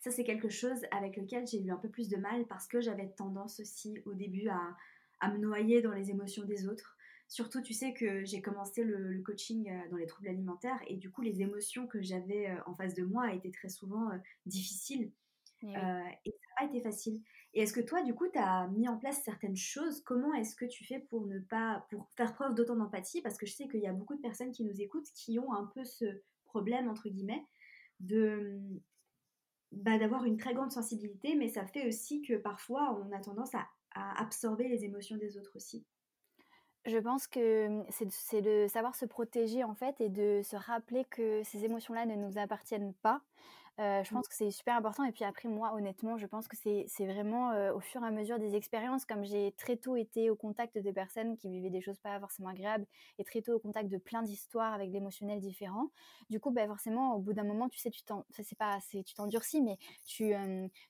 ça, 0.00 0.10
c'est 0.10 0.24
quelque 0.24 0.48
chose 0.48 0.80
avec 0.90 1.16
lequel 1.16 1.46
j'ai 1.46 1.60
eu 1.60 1.70
un 1.70 1.76
peu 1.76 1.88
plus 1.88 2.08
de 2.08 2.16
mal 2.16 2.46
parce 2.46 2.66
que 2.66 2.80
j'avais 2.80 3.08
tendance 3.08 3.60
aussi 3.60 3.98
au 4.06 4.14
début 4.14 4.48
à, 4.48 4.76
à, 5.20 5.30
me 5.30 5.38
noyer 5.38 5.82
dans 5.82 5.92
les 5.92 6.10
émotions 6.10 6.44
des 6.44 6.66
autres. 6.66 6.96
Surtout, 7.28 7.60
tu 7.60 7.72
sais 7.72 7.92
que 7.92 8.24
j'ai 8.24 8.40
commencé 8.40 8.84
le, 8.84 9.20
coaching 9.22 9.70
euh, 9.70 9.90
dans 9.90 9.96
les 9.96 10.06
troubles 10.06 10.28
alimentaires 10.28 10.80
et 10.86 10.96
du 10.96 11.10
coup, 11.10 11.22
les 11.22 11.42
émotions 11.42 11.86
que 11.86 12.02
j'avais 12.02 12.48
euh, 12.48 12.60
en 12.66 12.74
face 12.74 12.94
de 12.94 13.04
moi 13.04 13.32
étaient 13.32 13.50
très 13.50 13.68
souvent 13.68 14.10
difficiles. 14.46 15.12
Et, 15.62 15.72
ça 15.72 15.80
n'a 15.80 16.14
pas 16.58 16.64
été 16.66 16.80
facile. 16.80 17.20
Et 17.54 17.62
est-ce 17.62 17.72
que 17.72 17.80
toi, 17.80 18.02
du 18.02 18.14
coup, 18.14 18.28
tu 18.30 18.38
as 18.38 18.68
mis 18.68 18.88
en 18.88 18.98
place 18.98 19.22
certaines 19.24 19.56
choses? 19.56 20.02
Comment 20.02 20.34
est-ce 20.34 20.54
que 20.54 20.66
tu 20.66 20.84
fais 20.84 21.00
pour 21.00 21.26
ne 21.26 21.38
pas, 21.38 21.86
pour 21.90 22.08
faire 22.16 22.34
preuve 22.34 22.54
d'autant 22.54 22.76
d'empathie 22.76 23.22
Parce 23.22 23.38
que 23.38 23.46
je 23.46 23.54
sais 23.54 23.66
qu'il 23.66 23.80
y 23.80 23.86
a 23.86 23.92
beaucoup 23.92 24.14
de 24.14 24.20
personnes 24.20 24.52
qui 24.52 24.62
nous 24.62 24.80
écoutent 24.80 25.10
qui 25.14 25.38
ont 25.38 25.52
un 25.54 25.64
peu 25.74 25.84
ce 25.84 26.04
problème, 26.44 26.88
entre 26.88 27.08
guillemets, 27.08 27.44
de 28.00 28.60
bah, 29.72 29.98
d'avoir 29.98 30.24
une 30.24 30.36
très 30.36 30.54
grande 30.54 30.70
sensibilité, 30.70 31.34
mais 31.34 31.48
ça 31.48 31.66
fait 31.66 31.86
aussi 31.86 32.22
que 32.22 32.34
parfois 32.34 32.98
on 32.98 33.12
a 33.12 33.20
tendance 33.20 33.54
à, 33.54 33.66
absorber 33.94 34.68
les 34.68 34.84
émotions 34.84 35.16
des 35.16 35.38
autres 35.38 35.52
aussi. 35.56 35.86
Je 36.84 36.98
pense 36.98 37.26
que 37.26 37.82
c'est 37.88 38.42
de 38.42 38.66
savoir 38.68 38.94
se 38.94 39.06
protéger 39.06 39.64
en 39.64 39.74
fait 39.74 39.98
et 40.02 40.10
de 40.10 40.42
se 40.44 40.54
rappeler 40.54 41.06
que 41.06 41.42
ces 41.44 41.64
émotions-là 41.64 42.04
ne 42.04 42.14
nous 42.14 42.36
appartiennent 42.36 42.92
pas. 43.00 43.22
Euh, 43.78 44.02
je 44.02 44.10
mmh. 44.10 44.14
pense 44.14 44.28
que 44.28 44.34
c'est 44.34 44.50
super 44.50 44.74
important. 44.76 45.04
Et 45.04 45.12
puis 45.12 45.24
après, 45.24 45.48
moi, 45.48 45.74
honnêtement, 45.74 46.16
je 46.16 46.26
pense 46.26 46.48
que 46.48 46.56
c'est 46.56 47.06
vraiment 47.06 47.50
euh, 47.50 47.74
au 47.74 47.80
fur 47.80 48.02
et 48.02 48.06
à 48.06 48.10
mesure 48.10 48.38
des 48.38 48.54
expériences, 48.54 49.04
comme 49.04 49.24
j'ai 49.24 49.52
très 49.58 49.76
tôt 49.76 49.96
été 49.96 50.30
au 50.30 50.36
contact 50.36 50.78
de 50.78 50.90
personnes 50.90 51.36
qui 51.36 51.50
vivaient 51.50 51.70
des 51.70 51.82
choses 51.82 51.98
pas 51.98 52.18
forcément 52.18 52.48
agréables 52.48 52.86
et 53.18 53.24
très 53.24 53.42
tôt 53.42 53.54
au 53.54 53.58
contact 53.58 53.90
de 53.90 53.98
plein 53.98 54.22
d'histoires 54.22 54.72
avec 54.72 54.90
l'émotionnel 54.90 55.40
différent. 55.40 55.90
Du 56.30 56.40
coup, 56.40 56.50
bah, 56.50 56.66
forcément, 56.66 57.16
au 57.16 57.18
bout 57.18 57.34
d'un 57.34 57.44
moment, 57.44 57.68
tu 57.68 57.78
sais, 57.78 57.90
tu 57.90 58.02
t'en, 58.02 58.24
c'est 58.30 58.56
pas, 58.56 58.78
tu 58.90 59.14
t'endurcis, 59.14 59.60
mais 59.60 59.76
tu, 60.06 60.32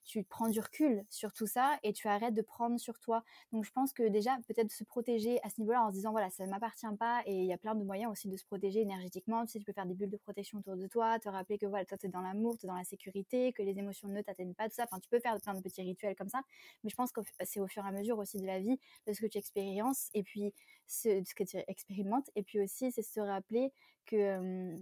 tu 0.05 0.23
prends 0.23 0.49
du 0.49 0.61
recul 0.61 1.05
sur 1.11 1.33
tout 1.33 1.47
ça 1.47 1.79
et 1.83 1.93
tu 1.93 2.07
arrêtes 2.07 2.35
de 2.35 2.43
prendre 2.43 2.79
sur 2.79 3.01
toi. 3.01 3.25
Donc, 3.53 3.65
je 3.65 3.73
pense 3.73 3.93
que 3.93 4.05
déjà, 4.05 4.37
peut-être 4.47 4.71
se 4.71 4.85
protéger 4.85 5.41
à 5.43 5.51
ce 5.51 5.61
niveau-là 5.61 5.83
en 5.83 5.89
se 5.89 5.95
disant, 5.95 6.13
voilà, 6.13 6.31
ça 6.31 6.47
ne 6.47 6.51
m'appartient 6.51 6.87
pas 6.99 7.23
et 7.27 7.35
il 7.35 7.47
y 7.47 7.53
a 7.53 7.59
plein 7.59 7.75
de 7.75 7.83
moyens 7.83 8.13
aussi 8.13 8.29
de 8.29 8.37
se 8.37 8.45
protéger 8.45 8.81
énergétiquement. 8.81 9.45
Tu 9.45 9.53
sais, 9.53 9.59
tu 9.59 9.65
peux 9.65 9.73
faire 9.73 9.87
des 9.87 9.95
bulles 9.95 10.11
de 10.11 10.17
protection 10.17 10.59
autour 10.59 10.77
de 10.77 10.87
toi, 10.87 11.19
te 11.19 11.29
rappeler 11.29 11.59
que 11.59 11.67
voilà, 11.67 11.85
toi, 11.85 11.99
tu 11.99 12.07
es 12.07 12.09
dans 12.09 12.21
l'amour, 12.21 12.57
tu 12.59 12.67
es 12.67 12.69
dans 12.69 12.76
la 12.77 12.85
sécurité, 12.85 13.53
que 13.53 13.63
les 13.63 13.79
émotions 13.79 14.09
ne 14.09 14.21
t'atteignent 14.23 14.55
pas, 14.55 14.69
tout 14.69 14.75
ça. 14.75 14.85
Enfin, 14.85 15.01
tu 15.01 15.09
peux 15.09 15.21
faire 15.21 15.39
plein 15.41 15.55
de 15.55 15.61
petits 15.61 15.83
rituels 15.83 16.17
comme 16.17 16.29
ça, 16.29 16.43
mais 16.85 16.91
je 16.91 16.97
pense 16.97 17.13
que 17.13 17.21
c'est 17.45 17.61
au 17.61 17.67
fur 17.67 17.85
et 17.85 17.89
à 17.89 17.93
mesure 17.93 18.19
aussi 18.19 18.39
de 18.39 18.47
la 18.47 18.61
vie, 18.61 18.79
de 19.07 19.13
ce 19.13 19.21
que 19.21 19.27
tu 19.27 19.39
expériences 19.39 20.09
et 20.15 20.23
puis 20.23 20.53
ce, 20.87 21.23
ce 21.25 21.35
que 21.35 21.45
tu 21.45 21.59
expérimentes. 21.69 22.31
Et 22.35 22.43
puis 22.43 22.61
aussi, 22.61 22.93
c'est 22.93 23.03
se 23.03 23.21
rappeler 23.21 23.73
que 24.07 24.77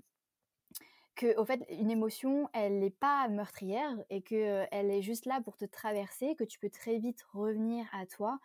que 1.14 1.38
au 1.38 1.44
fait 1.44 1.64
une 1.70 1.90
émotion 1.90 2.48
elle 2.52 2.78
n'est 2.78 2.90
pas 2.90 3.28
meurtrière 3.28 3.96
et 4.10 4.22
que 4.22 4.64
elle 4.70 4.90
est 4.90 5.02
juste 5.02 5.26
là 5.26 5.40
pour 5.44 5.56
te 5.56 5.64
traverser 5.64 6.34
que 6.34 6.44
tu 6.44 6.58
peux 6.58 6.70
très 6.70 6.98
vite 6.98 7.22
revenir 7.32 7.86
à 7.92 8.06
toi 8.06 8.38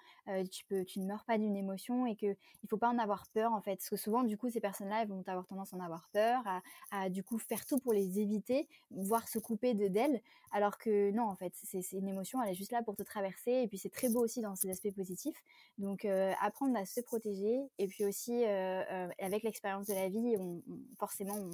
tu 0.51 0.99
ne 0.99 1.05
meurs 1.05 1.25
pas 1.25 1.38
d'une 1.38 1.55
émotion 1.55 2.05
et 2.05 2.15
que 2.15 2.27
il 2.27 2.69
faut 2.69 2.77
pas 2.77 2.89
en 2.89 2.99
avoir 2.99 3.27
peur 3.33 3.53
en 3.53 3.61
fait. 3.61 3.77
Parce 3.77 3.89
que 3.89 3.95
souvent 3.95 4.23
du 4.23 4.38
coup 4.38 4.49
ces 4.49 4.59
personnes 4.59 4.89
là 4.89 5.01
elles 5.01 5.07
vont 5.07 5.23
avoir 5.25 5.47
tendance 5.47 5.73
à 5.73 5.77
en 5.77 5.79
avoir 5.79 6.09
peur 6.13 6.43
à, 6.91 7.09
du 7.09 7.23
coup 7.23 7.39
faire 7.39 7.65
tout 7.65 7.79
pour 7.79 7.93
les 7.93 8.19
éviter 8.19 8.67
voire 8.91 9.27
se 9.27 9.39
couper 9.39 9.73
de 9.73 9.88
d'elles. 9.88 10.21
Alors 10.51 10.77
que 10.77 11.11
non 11.11 11.23
en 11.23 11.35
fait 11.35 11.53
c'est 11.55 11.81
une 11.93 12.07
émotion 12.07 12.41
elle 12.43 12.51
est 12.51 12.55
juste 12.55 12.71
là 12.71 12.83
pour 12.83 12.95
te 12.95 13.03
traverser 13.03 13.51
et 13.51 13.67
puis 13.67 13.77
c'est 13.77 13.89
très 13.89 14.09
beau 14.09 14.23
aussi 14.23 14.41
dans 14.41 14.55
ses 14.55 14.69
aspects 14.69 14.93
positifs. 14.95 15.41
Donc 15.77 16.05
apprendre 16.39 16.77
à 16.77 16.85
se 16.85 17.01
protéger 17.01 17.59
et 17.79 17.88
puis 17.88 18.05
aussi 18.05 18.43
avec 18.45 19.43
l'expérience 19.43 19.88
de 19.88 19.93
la 19.93 20.09
vie 20.09 20.35
on, 20.39 20.61
forcément 20.99 21.35
on, 21.35 21.49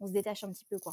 on 0.00 0.06
se 0.06 0.12
détache 0.12 0.44
un 0.44 0.52
petit 0.52 0.64
peu, 0.64 0.78
quoi. 0.78 0.92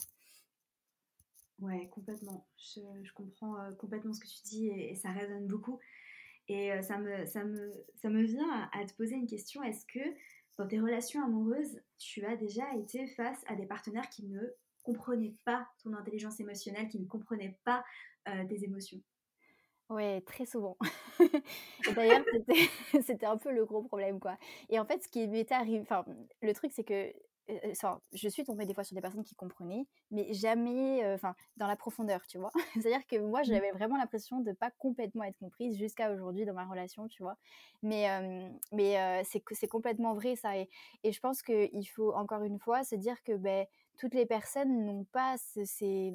Ouais, 1.59 1.87
complètement. 1.89 2.47
Je, 2.57 3.13
comprends 3.13 3.57
euh, 3.59 3.71
complètement 3.73 4.13
ce 4.13 4.19
que 4.19 4.27
tu 4.27 4.43
dis 4.43 4.67
et, 4.67 4.95
ça 4.95 5.11
résonne 5.11 5.47
beaucoup. 5.47 5.79
Et 6.47 6.71
euh, 6.71 6.81
ça, 6.81 6.97
me, 6.97 7.25
ça, 7.25 7.43
me, 7.43 7.71
ça 7.95 8.09
me 8.09 8.21
vient 8.23 8.69
à, 8.73 8.85
te 8.85 8.93
poser 8.93 9.15
une 9.15 9.27
question. 9.27 9.63
Est-ce 9.63 9.85
que 9.85 10.15
dans 10.57 10.67
tes 10.67 10.79
relations 10.79 11.23
amoureuses, 11.23 11.79
tu 11.97 12.25
as 12.25 12.35
déjà 12.35 12.63
été 12.75 13.07
face 13.07 13.41
à 13.47 13.55
des 13.55 13.65
partenaires 13.65 14.09
qui 14.09 14.25
ne 14.25 14.41
comprenaient 14.83 15.35
pas 15.45 15.67
ton 15.83 15.93
intelligence 15.93 16.39
émotionnelle, 16.39 16.89
qui 16.89 16.99
ne 16.99 17.07
comprenaient 17.07 17.57
pas 17.63 17.83
euh, 18.27 18.45
tes 18.47 18.63
émotions? 18.63 19.01
Ouais, 19.89 20.21
très 20.21 20.45
souvent. 20.45 20.77
et 21.19 21.93
d'ailleurs, 21.93 22.25
c'était 23.05 23.27
un 23.27 23.37
peu 23.37 23.51
le 23.51 23.65
gros 23.65 23.83
problème, 23.83 24.19
quoi. 24.19 24.37
Et 24.69 24.79
en 24.79 24.85
fait, 24.85 25.03
ce 25.03 25.07
qui 25.07 25.27
m'était 25.27 25.53
arrivé, 25.53 25.79
enfin, 25.81 26.05
le 26.41 26.53
truc, 26.53 26.71
c'est 26.73 26.83
que 26.83 27.13
je 27.47 28.27
suis 28.29 28.43
tombée 28.43 28.65
des 28.65 28.73
fois 28.73 28.83
sur 28.83 28.95
des 28.95 29.01
personnes 29.01 29.23
qui 29.23 29.35
comprenaient, 29.35 29.85
mais 30.11 30.33
jamais, 30.33 31.01
enfin, 31.13 31.35
dans 31.57 31.67
la 31.67 31.75
profondeur, 31.75 32.25
tu 32.27 32.37
vois. 32.37 32.51
C'est-à-dire 32.73 33.05
que 33.07 33.17
moi, 33.17 33.41
mmh. 33.41 33.45
j'avais 33.45 33.71
vraiment 33.71 33.97
l'impression 33.97 34.39
de 34.41 34.51
pas 34.51 34.71
complètement 34.71 35.23
être 35.23 35.37
comprise 35.37 35.77
jusqu'à 35.77 36.11
aujourd'hui 36.11 36.45
dans 36.45 36.53
ma 36.53 36.65
relation, 36.65 37.07
tu 37.07 37.23
vois. 37.23 37.37
Mais, 37.83 38.07
mais 38.71 39.23
c'est 39.23 39.67
complètement 39.67 40.13
vrai 40.13 40.35
ça. 40.35 40.57
Et, 40.57 40.69
et 41.03 41.11
je 41.11 41.19
pense 41.19 41.41
qu'il 41.41 41.87
faut 41.89 42.13
encore 42.13 42.43
une 42.43 42.59
fois 42.59 42.83
se 42.83 42.95
dire 42.95 43.21
que 43.23 43.33
ben, 43.37 43.65
toutes 43.97 44.13
les 44.13 44.25
personnes 44.25 44.85
n'ont 44.85 45.05
pas 45.05 45.35
ces, 45.37 46.13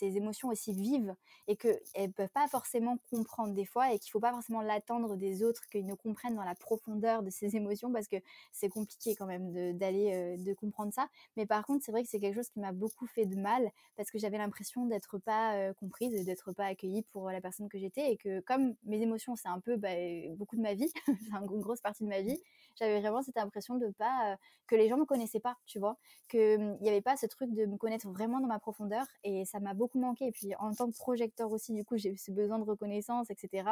émotions 0.00 0.48
aussi 0.48 0.72
vives 0.72 1.14
et 1.46 1.56
qu'elles 1.56 1.80
ne 1.96 2.06
peuvent 2.08 2.28
pas 2.28 2.48
forcément 2.48 2.98
comprendre 3.10 3.54
des 3.54 3.64
fois 3.64 3.92
et 3.92 3.98
qu'il 3.98 4.08
ne 4.08 4.12
faut 4.12 4.20
pas 4.20 4.32
forcément 4.32 4.60
l'attendre 4.60 5.16
des 5.16 5.42
autres 5.42 5.68
qu'ils 5.68 5.86
ne 5.86 5.94
comprennent 5.94 6.36
dans 6.36 6.44
la 6.44 6.54
profondeur 6.54 7.22
de 7.22 7.30
ces 7.30 7.56
émotions 7.56 7.92
parce 7.92 8.08
que 8.08 8.16
c'est 8.52 8.68
compliqué 8.68 9.14
quand 9.14 9.26
même 9.26 9.76
d'aller 9.76 10.36
de, 10.38 10.44
de, 10.44 10.54
comprendre 10.54 10.92
ça. 10.92 11.08
Mais 11.36 11.46
par 11.46 11.64
contre, 11.66 11.84
c'est 11.84 11.92
vrai 11.92 12.02
que 12.02 12.08
c'est 12.08 12.20
quelque 12.20 12.36
chose 12.36 12.48
qui 12.48 12.60
m'a 12.60 12.72
beaucoup 12.72 13.06
fait 13.06 13.26
de 13.26 13.36
mal 13.36 13.70
parce 13.96 14.10
que 14.10 14.18
j'avais 14.18 14.38
l'impression 14.38 14.86
d'être 14.86 15.18
pas 15.18 15.72
comprise 15.74 16.14
et 16.14 16.24
d'être 16.24 16.52
pas 16.52 16.66
accueillie 16.66 17.02
pour 17.02 17.30
la 17.30 17.40
personne 17.40 17.68
que 17.68 17.78
j'étais 17.78 18.12
et 18.12 18.16
que 18.16 18.40
comme 18.40 18.74
mes 18.84 19.00
émotions, 19.00 19.36
c'est 19.36 19.48
un 19.48 19.60
peu 19.60 19.76
bah, 19.76 19.88
beaucoup 20.36 20.56
de 20.56 20.62
ma 20.62 20.74
vie, 20.74 20.90
c'est 21.06 21.36
une 21.36 21.60
grosse 21.60 21.80
partie 21.80 22.04
de 22.04 22.08
ma 22.08 22.22
vie, 22.22 22.40
j'avais 22.76 23.00
vraiment 23.00 23.22
cette 23.22 23.38
impression 23.38 23.76
de 23.76 23.88
pas 23.98 24.36
que 24.66 24.76
les 24.76 24.88
gens 24.88 24.98
me 24.98 25.04
connaissaient 25.04 25.40
pas, 25.40 25.56
tu 25.66 25.78
vois, 25.78 25.96
que 26.28 26.56
il 26.58 26.82
n'y 26.82 26.88
avait 26.88 27.00
pas 27.00 27.16
ce 27.18 27.26
truc 27.26 27.52
de 27.52 27.66
me 27.66 27.76
connaître 27.76 28.08
vraiment 28.08 28.40
dans 28.40 28.46
ma 28.46 28.58
profondeur 28.58 29.04
et 29.24 29.44
ça 29.44 29.60
m'a 29.60 29.74
beaucoup 29.74 29.98
manqué. 29.98 30.26
Et 30.26 30.32
puis 30.32 30.54
en 30.58 30.72
tant 30.72 30.90
que 30.90 30.96
projecteur 30.96 31.52
aussi, 31.52 31.74
du 31.74 31.84
coup, 31.84 31.96
j'ai 31.96 32.10
eu 32.10 32.16
ce 32.16 32.30
besoin 32.30 32.58
de 32.58 32.64
reconnaissance, 32.64 33.30
etc. 33.30 33.68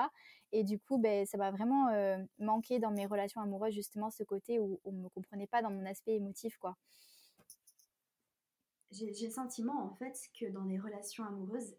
Et 0.53 0.65
du 0.65 0.79
coup, 0.79 0.99
ben, 0.99 1.27
ça 1.27 1.39
m'a 1.39 1.51
vraiment 1.51 1.89
manqué 2.39 2.79
dans 2.79 2.91
mes 2.91 3.07
relations 3.07 3.41
amoureuses, 3.41 3.75
justement, 3.75 4.11
ce 4.11 4.23
côté 4.23 4.59
où 4.59 4.81
on 4.85 4.93
ne 4.93 5.03
me 5.03 5.09
comprenait 5.09 5.47
pas 5.47 5.63
dans 5.63 5.71
mon 5.71 5.87
aspect 5.87 6.17
émotif, 6.17 6.57
quoi. 6.59 6.77
J'ai 8.93 9.07
le 9.07 9.31
sentiment, 9.31 9.85
en 9.85 9.95
fait, 9.97 10.17
que 10.39 10.47
dans 10.47 10.65
les 10.65 10.79
relations 10.79 11.25
amoureuses, 11.25 11.75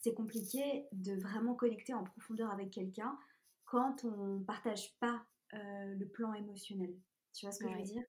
c'est 0.00 0.14
compliqué 0.14 0.86
de 0.92 1.14
vraiment 1.14 1.54
connecter 1.54 1.94
en 1.94 2.04
profondeur 2.04 2.50
avec 2.50 2.70
quelqu'un 2.70 3.18
quand 3.64 4.04
on 4.04 4.40
partage 4.40 4.94
pas 4.98 5.24
euh, 5.54 5.94
le 5.94 6.08
plan 6.08 6.32
émotionnel. 6.34 6.94
Tu 7.32 7.46
vois 7.46 7.52
ce 7.52 7.60
que 7.60 7.68
je 7.70 7.76
veux 7.76 7.82
dire? 7.82 8.04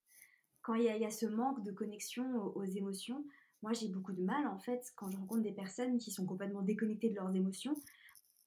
Quand 0.61 0.75
il 0.75 0.83
y, 0.83 1.05
a 1.05 1.09
ce 1.09 1.25
manque 1.25 1.63
de 1.63 1.71
connexion 1.71 2.55
aux, 2.55 2.63
émotions, 2.63 3.25
moi 3.63 3.73
j'ai 3.73 3.87
beaucoup 3.87 4.13
de 4.13 4.21
mal 4.21 4.45
en 4.47 4.59
fait 4.59 4.91
quand 4.95 5.09
je 5.09 5.17
rencontre 5.17 5.41
des 5.41 5.53
personnes 5.53 5.97
qui 5.97 6.11
sont 6.11 6.25
complètement 6.25 6.61
déconnectées 6.61 7.09
de 7.09 7.15
leurs 7.15 7.35
émotions, 7.35 7.75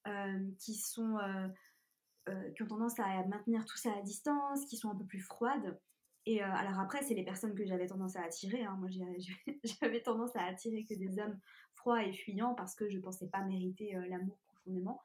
euh, 0.07 0.51
qui 0.59 0.75
sont 0.75 1.17
euh, 1.19 2.51
qui 2.51 2.63
ont 2.63 2.67
tendance 2.67 2.99
à 2.99 3.23
maintenir 3.27 3.65
tout 3.65 3.77
ça 3.77 3.93
à 3.93 4.01
distance, 4.01 4.65
qui 4.65 4.77
sont 4.77 4.89
un 4.89 4.95
peu 4.95 5.05
plus 5.05 5.19
froides. 5.19 5.77
Et 6.25 6.41
alors 6.41 6.79
après, 6.79 7.03
c'est 7.03 7.13
les 7.13 7.23
personnes 7.23 7.53
que 7.53 7.65
j'avais 7.65 7.85
tendance 7.85 8.15
à 8.15 8.23
attirer. 8.23 8.63
Hein. 8.63 8.77
Moi, 8.79 8.89
j'avais 9.63 10.01
tendance 10.01 10.35
à 10.35 10.43
attirer 10.43 10.83
que 10.85 10.95
des 10.95 11.19
hommes 11.19 11.37
froids 11.75 12.03
et 12.03 12.13
fuyants 12.13 12.55
parce 12.55 12.73
que 12.73 12.89
je 12.89 12.97
pensais 12.97 13.27
pas 13.27 13.43
mériter 13.43 13.93
l'amour 14.09 14.39
profondément 14.47 15.01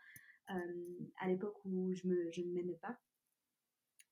à 0.47 1.29
l'époque 1.29 1.57
où 1.64 1.93
je, 1.93 2.02
je 2.33 2.40
ne 2.40 2.52
m'aimais 2.52 2.79
pas. 2.81 2.97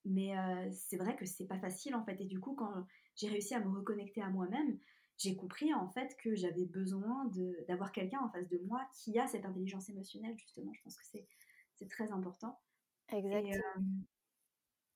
Mais 0.09 0.33
c'est 0.73 0.97
vrai 0.97 1.15
que 1.17 1.27
c'est 1.27 1.47
pas 1.47 1.59
facile 1.59 1.95
en 1.95 2.05
fait. 2.05 2.21
Et 2.21 2.25
du 2.25 2.41
coup, 2.41 2.55
quand 2.55 2.73
j'ai 3.15 3.29
réussi 3.29 3.55
à 3.55 3.61
me 3.61 3.69
reconnecter 3.69 4.23
à 4.23 4.31
moi-même, 4.31 4.79
j'ai 5.19 5.37
compris 5.37 5.75
en 5.75 5.89
fait 5.89 6.17
que 6.17 6.35
j'avais 6.35 6.65
besoin 6.65 7.31
d'avoir 7.67 7.93
quelqu'un 7.93 8.21
en 8.21 8.31
face 8.31 8.49
de 8.49 8.59
moi 8.67 8.89
qui 8.95 9.19
a 9.19 9.27
cette 9.27 9.45
intelligence 9.45 9.89
émotionnelle, 9.89 10.37
justement. 10.39 10.73
Je 10.73 10.83
pense 10.83 10.97
que 10.97 11.05
c'est 11.05 11.89
très 11.89 12.11
important. 12.13 12.59
Exactement. 13.13 13.63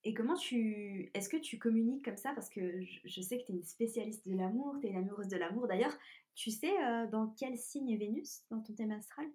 Et, 0.05 0.15
comment 0.15 0.35
tu. 0.35 1.11
Est-ce 1.15 1.29
que 1.29 1.37
tu 1.37 1.59
communiques 1.59 2.05
comme 2.05 2.17
ça? 2.17 2.33
Parce 2.35 2.49
que 2.49 2.83
je, 3.05 3.21
sais 3.21 3.39
que 3.39 3.45
tu 3.45 3.53
es 3.53 3.55
une 3.55 3.63
spécialiste 3.63 4.27
de 4.27 4.37
l'amour, 4.37 4.77
tu 4.81 4.87
es 4.87 4.91
une 4.91 4.97
amoureuse 4.97 5.29
de 5.29 5.37
l'amour. 5.37 5.69
D'ailleurs, 5.69 5.97
tu 6.35 6.51
sais 6.51 6.73
dans 7.11 7.29
quel 7.39 7.59
signe 7.59 7.91
est 7.91 7.97
Vénus 7.97 8.43
dans 8.51 8.61
ton 8.61 8.75
thème 8.75 8.93
astral? 8.93 9.27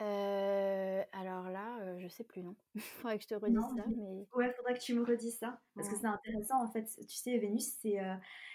Euh, 0.00 1.02
alors 1.12 1.50
là, 1.50 1.78
euh, 1.80 1.98
je 1.98 2.08
sais 2.08 2.24
plus, 2.24 2.42
non. 2.42 2.54
faudrait 2.78 3.18
que 3.18 3.24
je 3.24 3.28
te 3.28 3.34
redise 3.34 3.58
ça, 3.58 3.84
mais... 3.96 4.26
Ouais, 4.34 4.52
faudrait 4.52 4.74
que 4.74 4.80
tu 4.80 4.94
me 4.94 5.04
redises 5.04 5.38
ça, 5.38 5.60
parce 5.74 5.88
que 5.88 5.96
c'est 5.96 6.06
intéressant, 6.06 6.62
en 6.62 6.68
fait. 6.68 6.84
Tu 7.08 7.16
sais, 7.16 7.36
Vénus, 7.38 7.74
c'est 7.80 8.00
euh, 8.00 8.14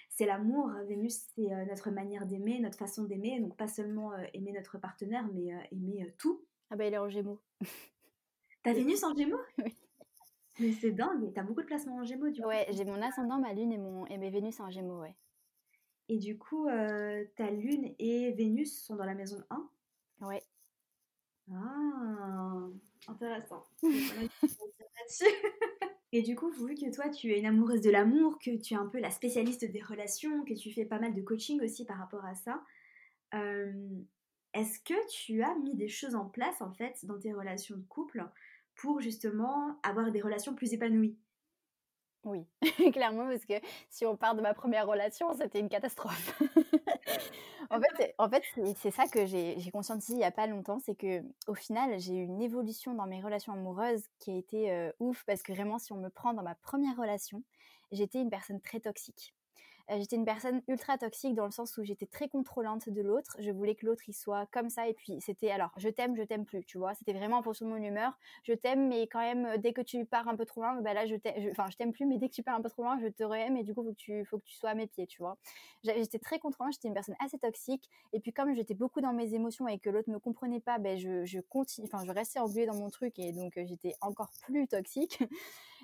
c'est 0.09 0.25
l'amour. 0.25 0.71
Vénus, 0.87 1.25
c'est 1.35 1.49
notre 1.65 1.89
manière 1.89 2.25
d'aimer, 2.25 2.59
notre 2.59 2.77
façon 2.77 3.03
d'aimer. 3.03 3.39
Donc, 3.39 3.57
pas 3.57 3.67
seulement 3.67 4.13
aimer 4.33 4.51
notre 4.51 4.77
partenaire, 4.77 5.27
mais 5.33 5.49
aimer 5.71 6.13
tout. 6.19 6.45
Ah 6.69 6.75
bah, 6.75 6.85
il 6.85 6.93
est 6.93 6.99
en 6.99 7.09
Gémeaux. 7.09 7.41
T'as 8.63 8.73
Vénus 8.73 9.03
en 9.03 9.15
Gémeaux? 9.15 9.41
Oui. 9.57 9.75
Mais 10.59 10.71
c'est 10.73 10.91
dingue, 10.91 11.33
t'as 11.33 11.41
beaucoup 11.41 11.61
de 11.61 11.65
placements 11.65 11.97
en 11.97 12.03
Gémeaux, 12.03 12.29
du 12.29 12.39
coup. 12.39 12.47
Ouais, 12.47 12.67
j'ai 12.69 12.85
mon 12.85 13.01
ascendant, 13.01 13.39
ma 13.39 13.53
Lune 13.53 13.71
et, 13.71 13.79
mon... 13.79 14.05
et 14.05 14.19
mes 14.19 14.29
Vénus 14.29 14.59
en 14.59 14.69
Gémeaux, 14.69 15.01
ouais. 15.01 15.15
Et 16.09 16.19
du 16.19 16.37
coup, 16.37 16.67
ta 16.67 17.49
Lune 17.49 17.95
et 17.97 18.31
Vénus 18.33 18.83
sont 18.83 18.95
dans 18.95 19.05
la 19.05 19.15
maison 19.15 19.43
1 19.49 19.69
Ouais. 20.27 20.43
Ah, 21.51 22.67
intéressant. 23.07 23.63
Et 26.11 26.21
du 26.21 26.35
coup, 26.35 26.51
vu 26.51 26.75
que 26.75 26.93
toi, 26.93 27.09
tu 27.09 27.31
es 27.31 27.39
une 27.39 27.45
amoureuse 27.47 27.81
de 27.81 27.89
l'amour, 27.89 28.37
que 28.37 28.55
tu 28.55 28.75
es 28.75 28.77
un 28.77 28.85
peu 28.85 28.99
la 28.99 29.09
spécialiste 29.09 29.65
des 29.65 29.81
relations, 29.81 30.45
que 30.45 30.53
tu 30.53 30.71
fais 30.71 30.85
pas 30.85 30.99
mal 30.99 31.15
de 31.15 31.21
coaching 31.21 31.59
aussi 31.63 31.85
par 31.85 31.97
rapport 31.97 32.23
à 32.23 32.35
ça, 32.35 32.63
euh, 33.33 33.73
est-ce 34.53 34.79
que 34.79 34.93
tu 35.09 35.41
as 35.41 35.55
mis 35.55 35.75
des 35.75 35.89
choses 35.89 36.13
en 36.15 36.25
place 36.25 36.61
en 36.61 36.71
fait 36.71 37.03
dans 37.05 37.19
tes 37.19 37.33
relations 37.33 37.75
de 37.75 37.83
couple 37.83 38.23
pour 38.75 39.01
justement 39.01 39.79
avoir 39.81 40.11
des 40.11 40.21
relations 40.21 40.53
plus 40.53 40.73
épanouies? 40.73 41.17
Oui, 42.23 42.45
clairement, 42.93 43.27
parce 43.27 43.45
que 43.45 43.55
si 43.89 44.05
on 44.05 44.15
part 44.15 44.35
de 44.35 44.41
ma 44.41 44.53
première 44.53 44.87
relation, 44.87 45.33
c'était 45.33 45.59
une 45.59 45.69
catastrophe. 45.69 46.39
en 48.17 48.29
fait, 48.29 48.43
c'est 48.77 48.91
ça 48.91 49.07
que 49.07 49.25
j'ai 49.25 49.71
conscientisé 49.71 50.13
il 50.13 50.17
n'y 50.17 50.23
a 50.23 50.31
pas 50.31 50.47
longtemps, 50.47 50.79
c'est 50.79 50.95
que 50.95 51.23
au 51.47 51.55
final, 51.55 51.99
j'ai 51.99 52.13
eu 52.13 52.23
une 52.23 52.41
évolution 52.41 52.93
dans 52.93 53.05
mes 53.05 53.21
relations 53.21 53.53
amoureuses 53.53 54.03
qui 54.19 54.31
a 54.31 54.35
été 54.35 54.71
euh, 54.71 54.91
ouf, 54.99 55.23
parce 55.25 55.41
que 55.41 55.53
vraiment, 55.53 55.79
si 55.79 55.93
on 55.93 55.97
me 55.97 56.09
prend 56.09 56.33
dans 56.33 56.43
ma 56.43 56.55
première 56.55 56.95
relation, 56.97 57.43
j'étais 57.91 58.19
une 58.19 58.29
personne 58.29 58.61
très 58.61 58.79
toxique. 58.79 59.33
Euh, 59.91 59.97
j'étais 59.99 60.15
une 60.15 60.25
personne 60.25 60.61
ultra 60.67 60.97
toxique 60.97 61.35
dans 61.35 61.45
le 61.45 61.51
sens 61.51 61.77
où 61.77 61.83
j'étais 61.83 62.05
très 62.05 62.29
contrôlante 62.29 62.87
de 62.89 63.01
l'autre. 63.01 63.35
Je 63.39 63.51
voulais 63.51 63.75
que 63.75 63.85
l'autre 63.85 64.03
il 64.07 64.13
soit 64.13 64.45
comme 64.51 64.69
ça 64.69 64.87
et 64.87 64.93
puis 64.93 65.19
c'était 65.19 65.51
alors 65.51 65.71
je 65.77 65.89
t'aime, 65.89 66.15
je 66.15 66.23
t'aime 66.23 66.45
plus, 66.45 66.63
tu 66.63 66.77
vois. 66.77 66.93
C'était 66.93 67.13
vraiment 67.13 67.37
en 67.37 67.43
fonction 67.43 67.65
de 67.65 67.71
mon 67.71 67.83
humeur. 67.83 68.17
Je 68.43 68.53
t'aime, 68.53 68.87
mais 68.87 69.07
quand 69.07 69.19
même 69.19 69.45
euh, 69.45 69.57
dès 69.57 69.73
que 69.73 69.81
tu 69.81 70.05
pars 70.05 70.27
un 70.27 70.35
peu 70.35 70.45
trop 70.45 70.61
loin, 70.61 70.81
bah 70.81 70.93
là 70.93 71.05
je 71.05 71.15
t'aime, 71.15 71.35
je, 71.37 71.77
t'aime 71.77 71.91
plus, 71.91 72.05
mais 72.05 72.17
dès 72.17 72.29
que 72.29 72.33
tu 72.33 72.43
pars 72.43 72.55
un 72.55 72.61
peu 72.61 72.69
trop 72.69 72.83
loin, 72.83 72.97
je 72.99 73.07
te 73.07 73.23
réaime 73.23 73.57
et 73.57 73.63
du 73.63 73.73
coup 73.73 73.83
faut 73.83 73.91
que 73.91 73.97
tu 73.97 74.25
faut 74.25 74.37
que 74.37 74.45
tu 74.45 74.55
sois 74.55 74.69
à 74.69 74.75
mes 74.75 74.87
pieds, 74.87 75.07
tu 75.07 75.19
vois. 75.19 75.37
J'étais 75.83 76.19
très 76.19 76.39
contrôlante, 76.39 76.73
j'étais 76.73 76.87
une 76.87 76.93
personne 76.93 77.15
assez 77.19 77.37
toxique 77.37 77.89
et 78.13 78.19
puis 78.19 78.31
comme 78.31 78.55
j'étais 78.55 78.75
beaucoup 78.75 79.01
dans 79.01 79.13
mes 79.13 79.33
émotions 79.33 79.67
et 79.67 79.79
que 79.79 79.89
l'autre 79.89 80.09
me 80.09 80.19
comprenait 80.19 80.61
pas, 80.61 80.79
ben 80.79 80.97
je, 80.97 81.25
je 81.25 81.39
continue, 81.41 81.87
enfin 81.91 82.05
je 82.05 82.11
restais 82.11 82.39
engluée 82.39 82.65
dans 82.65 82.75
mon 82.75 82.89
truc 82.89 83.19
et 83.19 83.33
donc 83.33 83.57
euh, 83.57 83.65
j'étais 83.65 83.93
encore 84.01 84.31
plus 84.45 84.67
toxique. 84.67 85.19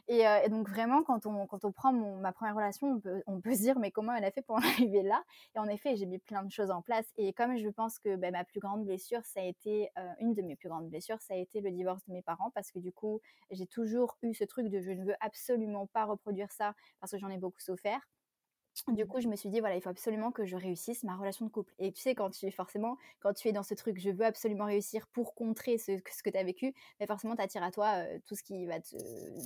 Euh, 0.09 0.39
et, 0.43 0.49
donc 0.49 0.67
vraiment, 0.69 1.03
quand 1.03 1.25
on, 1.25 1.45
quand 1.45 1.65
on 1.65 1.71
prend 1.71 1.93
ma 1.93 2.31
première 2.31 2.55
relation, 2.55 2.93
on 2.93 2.99
peut, 2.99 3.21
on 3.27 3.41
peut, 3.41 3.53
se 3.53 3.59
dire 3.61 3.77
mais 3.77 3.91
comment 3.91 4.13
elle 4.13 4.25
a 4.25 4.31
fait 4.31 4.41
pour 4.41 4.55
en 4.55 4.59
arriver 4.89 5.03
là? 5.03 5.23
Et 5.55 5.59
en 5.59 5.67
effet, 5.67 5.95
j'ai 5.95 6.05
mis 6.05 6.19
plein 6.19 6.43
de 6.43 6.51
choses 6.51 6.71
en 6.71 6.81
place. 6.81 7.05
Et 7.17 7.33
comme 7.33 7.57
je 7.57 7.69
pense 7.69 7.99
que 7.99 8.15
bah, 8.15 8.31
ma 8.31 8.43
plus 8.43 8.59
grande 8.59 8.85
blessure, 8.85 9.23
ça 9.23 9.41
a 9.41 9.43
été 9.43 9.89
euh, 9.97 10.11
une 10.19 10.33
de 10.33 10.41
mes 10.41 10.55
plus 10.55 10.69
grandes 10.69 10.89
blessures, 10.89 11.21
ça 11.21 11.35
a 11.35 11.37
été 11.37 11.61
le 11.61 11.71
divorce 11.71 12.03
de 12.07 12.13
mes 12.13 12.21
parents 12.23 12.51
parce 12.51 12.71
que 12.71 12.79
du 12.79 12.91
coup, 12.91 13.21
j'ai 13.51 13.67
toujours 13.67 14.17
eu 14.23 14.33
ce 14.33 14.43
truc 14.43 14.69
de 14.69 14.79
je 14.81 14.91
ne 14.91 15.05
veux 15.05 15.15
absolument 15.19 15.87
pas 15.87 16.05
reproduire 16.05 16.51
ça 16.51 16.73
parce 16.99 17.11
que 17.11 17.19
j'en 17.19 17.29
ai 17.29 17.37
beaucoup 17.37 17.61
souffert. 17.61 18.01
Du 18.87 19.05
coup, 19.05 19.19
je 19.21 19.27
me 19.27 19.35
suis 19.35 19.49
dit, 19.49 19.59
voilà, 19.59 19.75
il 19.75 19.81
faut 19.81 19.89
absolument 19.89 20.31
que 20.31 20.45
je 20.45 20.55
réussisse 20.55 21.03
ma 21.03 21.15
relation 21.15 21.45
de 21.45 21.51
couple. 21.51 21.73
Et 21.79 21.91
tu 21.91 22.01
sais, 22.01 22.15
quand 22.15 22.29
tu 22.29 22.49
forcément, 22.51 22.97
quand 23.19 23.33
tu 23.33 23.47
es 23.47 23.51
dans 23.51 23.63
ce 23.63 23.73
truc, 23.73 23.99
je 23.99 24.09
veux 24.09 24.25
absolument 24.25 24.65
réussir 24.65 25.07
pour 25.07 25.35
contrer 25.35 25.77
ce, 25.77 25.99
que 25.99 26.29
tu 26.29 26.37
as 26.37 26.43
vécu, 26.43 26.73
mais 26.99 27.05
forcément, 27.05 27.35
tu 27.35 27.41
attires 27.41 27.63
à 27.63 27.71
toi 27.71 28.03
tout 28.25 28.35
ce 28.35 28.43
qui 28.43 28.65
va 28.65 28.79
te 28.79 28.95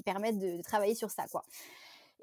permettre 0.04 0.40
de, 0.40 0.58
de, 0.58 0.62
travailler 0.62 0.96
sur 0.96 1.10
ça, 1.10 1.26
quoi. 1.32 1.44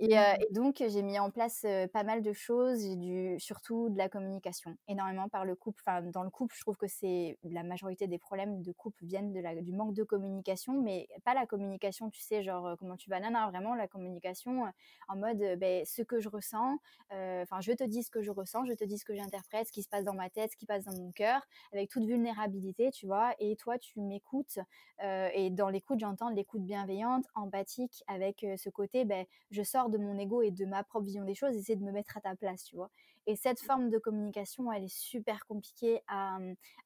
Euh, 0.03 0.07
mmh. 0.07 0.43
Et, 0.43 0.53
donc, 0.53 0.77
j'ai 0.87 1.03
mis 1.03 1.19
en 1.19 1.31
place 1.31 1.67
pas 1.93 2.05
mal 2.05 2.23
de 2.23 2.33
choses. 2.33 2.81
J'ai 2.83 2.97
dû 2.97 3.39
surtout 3.39 3.91
de 3.91 3.99
la 3.99 4.09
communication, 4.09 4.77
énormément 4.89 5.29
par 5.29 5.45
le 5.45 5.55
couple. 5.55 5.83
Enfin, 5.87 6.03
dans 6.03 6.23
le 6.23 6.31
couple, 6.31 6.55
je 6.57 6.63
trouve 6.63 6.77
que 6.77 6.87
c'est 6.87 7.39
la 7.45 7.63
majorité 7.63 8.07
des 8.07 8.19
problèmes 8.19 8.63
de 8.63 8.73
couple 8.73 9.05
viennent 9.05 9.33
de 9.33 9.41
la, 9.41 9.55
du 9.55 9.73
manque 9.73 9.95
de 9.95 10.03
communication, 10.03 10.81
mais 10.81 11.09
pas 11.25 11.35
la 11.35 11.47
communication, 11.47 12.11
tu 12.11 12.21
sais, 12.21 12.43
genre 12.43 12.77
comment 12.79 12.97
tu 12.97 13.11
vas, 13.11 13.21
nana, 13.21 13.49
vraiment 13.51 13.75
la 13.75 13.89
communication 13.89 14.65
en 15.09 15.17
mode 15.17 15.59
ben, 15.59 15.85
ce 15.85 16.03
que 16.03 16.21
je 16.21 16.29
ressens. 16.29 16.79
Enfin, 17.11 17.61
je 17.61 17.73
te 17.73 17.85
dis 17.85 18.03
ce 18.03 18.11
que 18.11 18.23
je 18.23 18.31
ressens, 18.31 18.65
je 18.65 18.73
te 18.73 18.85
dis 18.85 18.99
ce 18.99 19.05
que 19.05 19.15
j'interprète, 19.15 19.67
ce 19.67 19.73
qui 19.73 19.83
se 19.83 19.89
passe 19.89 20.05
dans 20.05 20.15
ma 20.15 20.31
tête, 20.31 20.53
ce 20.53 20.57
qui 20.57 20.67
passe 20.67 20.85
dans 20.85 20.97
mon 20.97 21.13
cœur, 21.13 21.47
avec 21.73 21.91
toute 21.91 22.05
vulnérabilité, 22.05 22.91
tu 22.91 23.07
vois. 23.07 23.35
Et 23.39 23.57
toi, 23.57 23.79
tu 23.79 24.01
m'écoutes. 24.01 24.59
et 25.03 25.51
dans 25.51 25.69
l'écoute, 25.69 26.01
j'entends 26.01 26.31
l'écoute 26.31 26.63
bienveillante, 26.63 27.27
empathique, 27.35 28.03
avec 28.07 28.47
ce 28.57 28.71
côté, 28.71 29.05
ben, 29.05 29.27
je 29.51 29.63
sors 29.63 29.90
de 29.91 29.99
mon 29.99 30.19
ego 30.19 30.43
et 30.43 30.51
de 30.51 30.65
ma 30.65 30.83
propre 30.85 31.07
vision 31.07 31.25
des 31.25 31.35
choses, 31.35 31.57
essayer 31.57 31.77
de 31.77 31.85
me 31.85 31.93
mettre 31.93 32.17
à 32.17 32.21
ta 32.21 32.35
place, 32.37 32.65
tu 32.65 32.77
vois. 32.77 32.91
Et 33.27 33.37
cette 33.37 33.61
forme 33.61 33.91
de 33.91 33.99
communication, 33.99 34.73
elle 34.73 34.85
est 34.85 34.95
super 34.95 35.47
compliquée 35.47 36.01
à, 36.09 36.39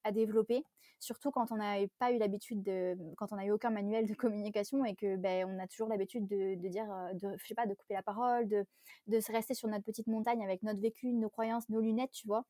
à 0.03 0.13
développer, 0.13 0.65
surtout 0.99 1.31
quand 1.31 1.53
on 1.53 1.57
n'a 1.57 1.77
pas 1.99 2.13
eu 2.13 2.19
l'habitude 2.19 2.63
de, 2.63 2.97
quand 3.17 3.33
on 3.33 3.37
n'a 3.37 3.47
eu 3.47 3.51
aucun 3.51 3.71
manuel 3.71 4.07
de 4.07 4.15
communication 4.15 4.85
et 4.85 4.95
que 4.95 5.17
ben, 5.17 5.49
on 5.49 5.63
a 5.63 5.67
toujours 5.67 5.89
l'habitude 5.89 6.27
de, 6.27 6.55
de, 6.57 6.69
dire, 6.69 6.91
euh, 6.91 7.13
de, 7.15 7.37
je 7.39 7.47
sais 7.47 7.55
pas, 7.55 7.67
de 7.67 7.75
couper 7.75 7.95
la 7.95 8.03
parole, 8.03 8.49
de, 8.49 8.65
de 9.07 9.21
se 9.21 9.31
rester 9.33 9.55
sur 9.55 9.69
notre 9.69 9.85
petite 9.85 10.07
montagne 10.07 10.43
avec 10.43 10.63
notre 10.63 10.81
vécu, 10.81 11.13
nos 11.13 11.31
croyances, 11.31 11.69
nos 11.69 11.81
lunettes, 11.81 12.13
tu 12.13 12.27
vois. 12.27 12.45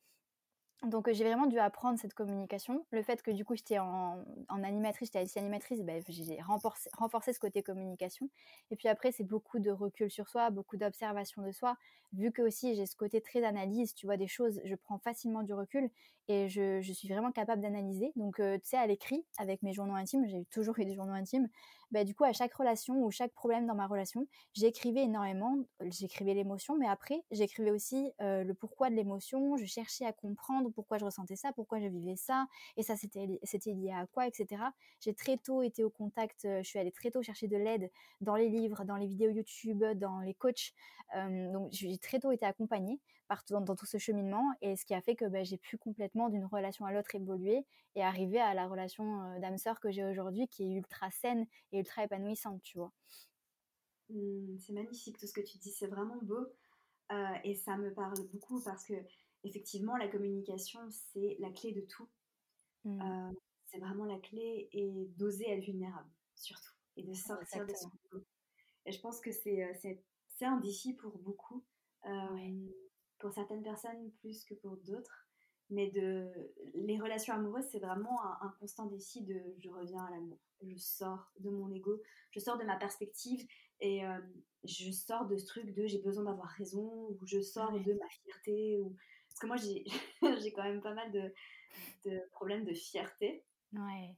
Donc 0.83 1.11
j'ai 1.11 1.25
vraiment 1.25 1.47
dû 1.47 1.59
apprendre 1.59 1.99
cette 1.99 2.13
communication. 2.13 2.85
Le 2.91 3.03
fait 3.03 3.23
que 3.23 3.31
du 3.31 3.45
coup 3.45 3.55
j'étais 3.55 3.79
en, 3.79 4.23
animatrice, 4.49 5.09
j'étais 5.09 5.25
ici 5.25 5.39
animatrice, 5.39 5.81
ben, 5.83 6.03
j'ai 6.09 6.41
renforcé, 6.43 6.91
renforcé, 6.93 7.33
ce 7.33 7.39
côté 7.39 7.63
communication. 7.63 8.29
Et 8.71 8.77
puis 8.77 8.89
après 8.89 9.11
c'est 9.11 9.25
beaucoup 9.25 9.59
de 9.59 9.71
recul 9.71 10.11
sur 10.11 10.29
soi, 10.29 10.51
beaucoup 10.51 10.77
d'observation 10.77 11.43
de 11.43 11.53
soi. 11.53 11.77
Vu 12.13 12.33
que 12.33 12.43
aussi 12.43 12.75
j'ai 12.75 12.87
ce 12.87 12.97
côté 12.97 13.23
très 13.23 13.45
analyse, 13.45 13.95
tu 13.95 14.07
vois 14.07 14.19
des 14.19 14.27
choses, 14.27 14.61
je 14.65 14.75
prends 14.75 14.99
facilement 14.99 15.43
du 15.43 15.55
recul 15.55 15.89
et 16.29 16.49
je, 16.49 16.81
suis 16.93 17.09
vraiment 17.09 17.33
capable 17.33 17.63
d'analyser. 17.63 18.13
Donc 18.17 18.37
tu 18.37 18.61
sais 18.65 18.77
à 18.77 18.87
l'écrit 18.87 19.25
avec 19.39 19.63
mes 19.63 19.73
journaux 19.73 19.95
intimes, 19.95 20.27
j'ai 20.27 20.45
toujours 20.47 20.79
eu 20.79 20.85
des 20.85 20.95
journaux 20.95 21.13
intimes. 21.13 21.49
Bah, 21.91 22.03
du 22.03 22.13
coup, 22.13 22.25
à 22.25 22.33
chaque 22.33 22.53
relation 22.55 23.05
ou 23.05 23.11
chaque 23.13 23.33
problème 23.33 23.67
dans 23.67 23.75
ma 23.75 23.87
relation, 23.87 24.27
j'écrivais 24.53 25.03
énormément. 25.03 25.59
J'écrivais 25.83 26.35
l'émotion, 26.35 26.77
mais 26.77 26.89
après, 26.89 27.23
j'écrivais 27.31 27.71
aussi 27.71 28.11
le 28.19 28.53
pourquoi 28.53 28.91
de 28.91 28.97
l'émotion. 28.97 29.57
Je 29.57 29.65
cherchais 29.65 30.05
à 30.05 30.13
comprendre 30.13 30.71
pourquoi 30.71 30.99
je 30.99 31.05
ressentais 31.05 31.37
ça, 31.37 31.53
pourquoi 31.53 31.79
je 31.79 31.87
vivais 31.87 32.17
ça, 32.17 32.47
et 32.77 32.83
ça, 32.83 32.97
c'était 32.97 33.73
lié 33.73 33.93
à 33.93 34.07
quoi, 34.07 34.27
etc. 34.27 34.61
J'ai 35.01 35.15
très 35.15 35.37
tôt 35.37 35.63
été 35.63 35.85
au 35.85 35.91
contact, 35.91 36.41
je 36.43 36.69
suis 36.69 36.79
allée 36.79 36.93
très 36.93 37.11
tôt 37.11 37.23
chercher 37.23 37.47
de 37.47 37.57
l'aide 37.57 37.91
dans 38.21 38.35
les 38.35 38.49
livres, 38.49 38.85
dans 38.85 38.97
les 38.97 39.07
vidéos 39.07 39.31
YouTube, 39.31 39.85
dans 39.95 40.21
les 40.21 40.35
coachs. 40.35 40.73
donc, 41.15 41.69
j'ai 41.71 41.97
très 41.99 42.19
tôt 42.19 42.33
été 42.33 42.45
accompagnée 42.45 42.99
partout 43.29 43.55
dans, 43.59 43.75
tout 43.75 43.87
ce 43.87 43.99
cheminement, 43.99 44.45
et 44.61 44.77
ce 44.77 44.85
qui 44.85 44.95
a 44.95 45.01
fait 45.01 45.17
que 45.17 45.25
bah, 45.27 45.43
j'ai 45.43 45.59
pu 45.59 45.79
complètement 45.79 46.29
d'une 46.29 46.45
relation 46.45 46.85
à 46.85 46.93
l'autre 46.93 47.15
évoluer 47.15 47.65
et 47.95 48.03
arriver 48.03 48.41
à 48.41 48.55
la 48.55 48.67
relation 48.67 49.39
d'âme 49.41 49.59
sœur 49.59 49.81
que 49.81 49.91
j'ai 49.91 50.05
aujourd'hui, 50.05 50.49
qui 50.49 50.65
est 50.65 50.73
ultra 50.75 51.11
saine 51.11 51.47
et 51.73 51.79
ultra 51.79 52.05
épanouissante, 52.05 52.63
tu 52.63 52.79
vois. 52.79 52.93
Mmh, 54.11 54.59
c'est 54.59 54.73
magnifique 54.73 55.19
tout 55.19 55.27
ce 55.27 55.33
que 55.33 55.41
tu 55.41 55.59
dis, 55.59 55.71
c'est 55.71 55.87
vraiment 55.87 56.19
beau 56.23 56.47
euh, 57.13 57.35
et 57.43 57.55
ça 57.55 57.77
me 57.77 57.93
parle 57.93 58.15
beaucoup 58.33 58.63
parce 58.63 58.85
que 58.85 58.95
effectivement 59.45 59.97
la 59.97 60.09
communication 60.09 60.81
c'est 60.91 61.37
la 61.39 61.51
clé 61.51 61.73
de 61.73 61.81
tout. 61.83 62.09
Mmh. 62.85 63.01
Euh, 63.01 63.33
c'est 63.67 63.79
vraiment 63.79 64.05
la 64.05 64.19
clé 64.19 64.69
et 64.73 65.09
d'oser 65.17 65.51
être 65.51 65.65
vulnérable 65.65 66.11
surtout 66.35 66.73
et 66.97 67.03
de 67.03 67.13
sortir 67.15 67.67
de 67.67 67.75
son 67.75 67.91
Et 68.87 68.93
je 68.93 69.01
pense 69.01 69.21
que 69.21 69.31
c'est 69.33 69.65
un 70.43 70.59
défi 70.59 70.93
pour 70.95 71.19
beaucoup, 71.19 71.65
pour 73.19 73.33
certaines 73.33 73.63
personnes 73.63 74.11
plus 74.21 74.45
que 74.45 74.55
pour 74.55 74.77
d'autres. 74.79 75.29
Mais 75.71 75.91
de, 75.91 76.31
les 76.75 77.01
relations 77.01 77.35
amoureuses, 77.35 77.65
c'est 77.71 77.79
vraiment 77.79 78.23
un, 78.43 78.55
constant 78.61 78.87
défi 78.87 79.23
de 79.23 79.41
je 79.59 79.71
reviens 79.71 80.05
à 80.05 80.11
l'amour. 80.11 80.39
Je 80.63 80.77
sors 80.77 81.33
de 81.41 81.51
mon 81.51 81.73
ego, 81.73 82.03
je 82.31 82.41
sors 82.41 82.59
de 82.59 82.65
ma 82.65 82.77
perspective 82.77 83.47
et 83.81 84.07
euh, 84.07 84.21
je 84.65 84.91
sors 84.91 85.27
de 85.27 85.37
ce 85.37 85.47
truc 85.47 85.75
de 85.75 85.87
j'ai 85.87 85.99
besoin 85.99 86.25
d'avoir 86.25 86.49
raison 86.49 87.09
ou 87.09 87.19
je 87.27 87.41
sors 87.41 87.73
de 87.73 87.93
ma 87.95 88.09
fierté. 88.09 88.79
Ou... 88.79 88.95
Parce 89.29 89.41
que 89.41 89.47
moi, 89.47 89.57
j'ai 90.43 90.53
quand 90.53 90.65
même 90.65 90.83
pas 90.83 90.95
mal 90.95 91.11
de, 91.13 91.33
de 92.05 92.21
problèmes 92.33 92.65
de 92.65 92.75
fierté. 92.75 93.45
Ouais. 93.73 94.17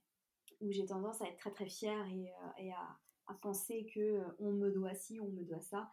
Où 0.60 0.72
j'ai 0.72 0.84
tendance 0.84 1.22
à 1.22 1.26
être 1.28 1.38
très 1.38 1.52
très 1.52 1.68
fière 1.68 2.06
et, 2.08 2.28
euh, 2.28 2.50
et 2.58 2.72
à, 2.72 2.98
à 3.28 3.34
penser 3.34 3.86
que 3.94 4.22
on 4.38 4.52
me 4.52 4.70
doit 4.70 4.94
ci, 4.94 5.20
on 5.20 5.28
me 5.28 5.42
doit 5.42 5.60
ça, 5.60 5.90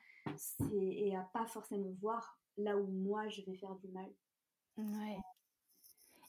et 0.72 1.16
à 1.16 1.22
pas 1.34 1.46
forcément 1.46 1.92
voir 2.00 2.40
là 2.58 2.78
où 2.78 2.88
moi 2.88 3.28
je 3.30 3.42
vais 3.42 3.56
faire 3.56 3.76
du 3.76 3.88
mal. 3.90 4.10
Ouais. 4.78 5.24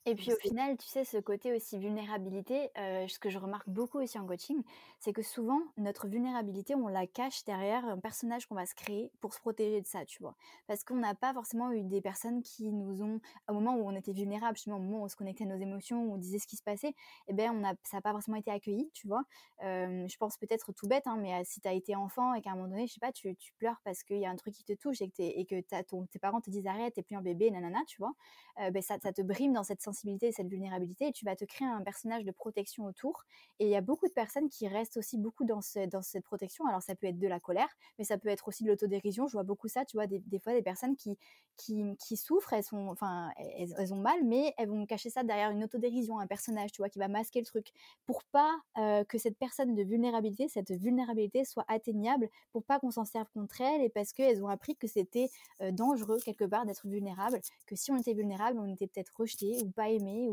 Et 0.06 0.14
puis 0.16 0.34
au 0.34 0.36
final, 0.36 0.76
tu 0.76 0.86
sais, 0.86 1.02
ce 1.02 1.16
côté 1.16 1.54
aussi 1.56 1.78
vulnérabilité, 1.78 2.70
euh, 2.76 3.08
ce 3.08 3.18
que 3.18 3.30
je 3.30 3.38
remarque 3.38 3.70
beaucoup 3.70 3.98
aussi 4.00 4.18
en 4.18 4.26
coaching, 4.26 4.62
c'est 4.98 5.14
que 5.14 5.22
souvent, 5.22 5.62
notre 5.78 6.08
vulnérabilité, 6.08 6.74
on 6.74 6.88
la 6.88 7.06
cache 7.06 7.42
derrière 7.44 7.86
un 7.86 7.98
personnage 7.98 8.44
qu'on 8.44 8.54
va 8.54 8.66
se 8.66 8.74
créer 8.74 9.10
pour 9.22 9.32
se 9.32 9.40
protéger 9.40 9.80
de 9.80 9.86
ça, 9.86 10.04
tu 10.04 10.22
vois. 10.22 10.36
Parce 10.66 10.84
qu'on 10.84 10.96
n'a 10.96 11.14
pas 11.14 11.32
forcément 11.32 11.72
eu 11.72 11.84
des 11.84 12.02
personnes 12.02 12.42
qui 12.42 12.70
nous 12.70 13.02
ont, 13.02 13.18
au 13.48 13.54
moment 13.54 13.76
où 13.76 13.88
on 13.88 13.96
était 13.96 14.12
vulnérable, 14.12 14.58
justement, 14.58 14.76
au 14.76 14.80
moment 14.80 14.98
où 15.00 15.04
on 15.04 15.08
se 15.08 15.16
connectait 15.16 15.44
à 15.44 15.46
nos 15.46 15.56
émotions, 15.56 16.04
où 16.04 16.12
on 16.12 16.18
disait 16.18 16.38
ce 16.38 16.46
qui 16.46 16.56
se 16.56 16.62
passait, 16.62 16.92
eh 17.28 17.32
ben, 17.32 17.50
on 17.54 17.64
a, 17.64 17.72
ça 17.84 17.96
n'a 17.96 18.00
pas 18.02 18.12
forcément 18.12 18.36
été 18.36 18.50
accueilli, 18.50 18.90
tu 18.92 19.08
vois. 19.08 19.22
Euh, 19.62 20.06
je 20.06 20.16
pense 20.18 20.36
peut-être 20.36 20.70
tout 20.74 20.86
bête, 20.86 21.06
hein, 21.06 21.16
mais 21.18 21.32
euh, 21.32 21.42
si 21.44 21.62
tu 21.62 21.68
as 21.68 21.72
été 21.72 21.96
enfant 21.96 22.34
et 22.34 22.42
qu'à 22.42 22.50
un 22.50 22.56
moment 22.56 22.68
donné, 22.68 22.86
je 22.86 22.92
sais 22.92 23.00
pas, 23.00 23.12
tu, 23.12 23.34
tu 23.36 23.54
pleures 23.54 23.80
parce 23.84 24.02
qu'il 24.02 24.18
y 24.18 24.26
a 24.26 24.30
un 24.30 24.36
truc 24.36 24.52
qui 24.52 24.64
te 24.64 24.74
touche 24.74 25.00
et 25.00 25.08
que, 25.08 25.22
et 25.22 25.46
que 25.46 25.62
ton, 25.82 26.04
tes 26.04 26.18
parents 26.18 26.42
te 26.42 26.50
disent 26.50 26.66
arrête, 26.66 26.92
t'es 26.92 27.02
plus 27.02 27.16
un 27.16 27.22
bébé, 27.22 27.50
nanana, 27.50 27.78
tu 27.86 27.96
vois, 28.02 28.12
ben, 28.70 28.82
ça, 28.82 28.98
ça 29.02 29.12
te 29.14 29.22
brime 29.22 29.52
dans 29.54 29.62
cette 29.64 29.80
sensibilité, 29.94 30.32
cette 30.32 30.48
vulnérabilité, 30.48 31.08
et 31.08 31.12
tu 31.12 31.24
vas 31.24 31.36
te 31.36 31.44
créer 31.44 31.68
un 31.68 31.80
personnage 31.82 32.24
de 32.24 32.32
protection 32.32 32.84
autour. 32.84 33.24
Et 33.60 33.66
il 33.66 33.70
y 33.70 33.76
a 33.76 33.80
beaucoup 33.80 34.06
de 34.06 34.12
personnes 34.12 34.48
qui 34.48 34.66
restent 34.68 34.96
aussi 34.96 35.18
beaucoup 35.18 35.44
dans, 35.44 35.60
ce, 35.60 35.86
dans 35.86 36.02
cette 36.02 36.24
protection. 36.24 36.66
Alors 36.66 36.82
ça 36.82 36.94
peut 36.94 37.06
être 37.06 37.18
de 37.18 37.28
la 37.28 37.40
colère, 37.40 37.68
mais 37.98 38.04
ça 38.04 38.18
peut 38.18 38.28
être 38.28 38.48
aussi 38.48 38.64
de 38.64 38.68
l'autodérision. 38.68 39.26
Je 39.26 39.32
vois 39.32 39.44
beaucoup 39.44 39.68
ça, 39.68 39.84
tu 39.84 39.96
vois, 39.96 40.06
des, 40.06 40.22
fois 40.40 40.52
des 40.52 40.62
personnes 40.62 40.96
qui, 40.96 41.16
qui, 41.56 42.16
souffrent, 42.16 42.52
elles 42.52 42.64
sont, 42.64 42.88
enfin, 42.88 43.30
elles, 43.56 43.94
ont 43.94 43.98
mal, 43.98 44.24
mais 44.24 44.54
elles 44.58 44.68
vont 44.68 44.86
cacher 44.86 45.10
ça 45.10 45.22
derrière 45.22 45.50
une 45.50 45.62
autodérision, 45.62 46.18
un 46.18 46.26
personnage, 46.26 46.72
tu 46.72 46.78
vois, 46.82 46.88
qui 46.88 46.98
va 46.98 47.08
masquer 47.08 47.40
le 47.40 47.46
truc, 47.46 47.72
pour 48.06 48.24
pas 48.24 48.50
euh, 48.78 49.04
que 49.04 49.18
cette 49.18 49.38
personne 49.38 49.74
de 49.74 49.82
vulnérabilité, 49.82 50.48
cette 50.48 50.72
vulnérabilité 50.72 51.44
soit 51.44 51.64
atteignable, 51.68 52.28
pour 52.52 52.64
pas 52.64 52.80
qu'on 52.80 52.90
s'en 52.90 53.04
serve 53.04 53.28
contre 53.32 53.60
elles, 53.60 53.82
et 53.82 53.88
parce 53.88 54.12
qu'elles 54.12 54.42
ont 54.42 54.48
appris 54.48 54.76
que 54.76 54.86
c'était 54.86 55.28
euh, 55.60 55.70
dangereux 55.70 56.18
quelque 56.24 56.44
part 56.44 56.66
d'être 56.66 56.86
vulnérable, 56.86 57.40
que 57.66 57.76
si 57.76 57.92
on 57.92 57.96
était 57.96 58.14
vulnérable, 58.14 58.58
on 58.58 58.66
était 58.66 58.86
peut-être 58.86 59.12
rejeté 59.16 59.56
ou 59.62 59.70
pas 59.70 59.83
aimé 59.88 60.28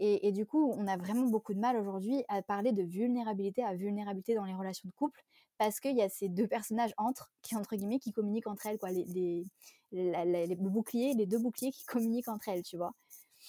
et, 0.00 0.30
du 0.30 0.46
coup, 0.46 0.72
on 0.76 0.86
a 0.86 0.96
vraiment 0.96 1.26
beaucoup 1.26 1.52
de 1.54 1.58
mal 1.58 1.76
aujourd'hui 1.76 2.24
à 2.28 2.40
parler 2.40 2.72
de 2.72 2.82
vulnérabilité 2.82 3.64
à 3.64 3.74
vulnérabilité 3.74 4.36
dans 4.36 4.44
les 4.44 4.54
relations 4.54 4.88
de 4.88 4.94
couple 4.94 5.24
parce 5.58 5.80
qu'il 5.80 5.96
y 5.96 6.02
a 6.02 6.08
ces 6.08 6.28
deux 6.28 6.46
personnages 6.46 6.94
entre, 6.98 7.32
qui 7.42 7.56
entre 7.56 7.74
guillemets, 7.74 7.98
qui 7.98 8.12
communiquent 8.12 8.46
entre 8.46 8.66
elles, 8.66 8.78
quoi, 8.78 8.92
les, 8.92 9.04
les, 9.06 9.44
les, 9.90 10.54
boucliers, 10.54 11.14
les 11.14 11.26
deux 11.26 11.40
boucliers 11.40 11.72
qui 11.72 11.84
communiquent 11.86 12.28
entre 12.28 12.48
elles, 12.48 12.62
tu 12.62 12.76
vois. 12.76 12.94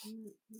Mmh, 0.05 0.09
mmh. 0.49 0.57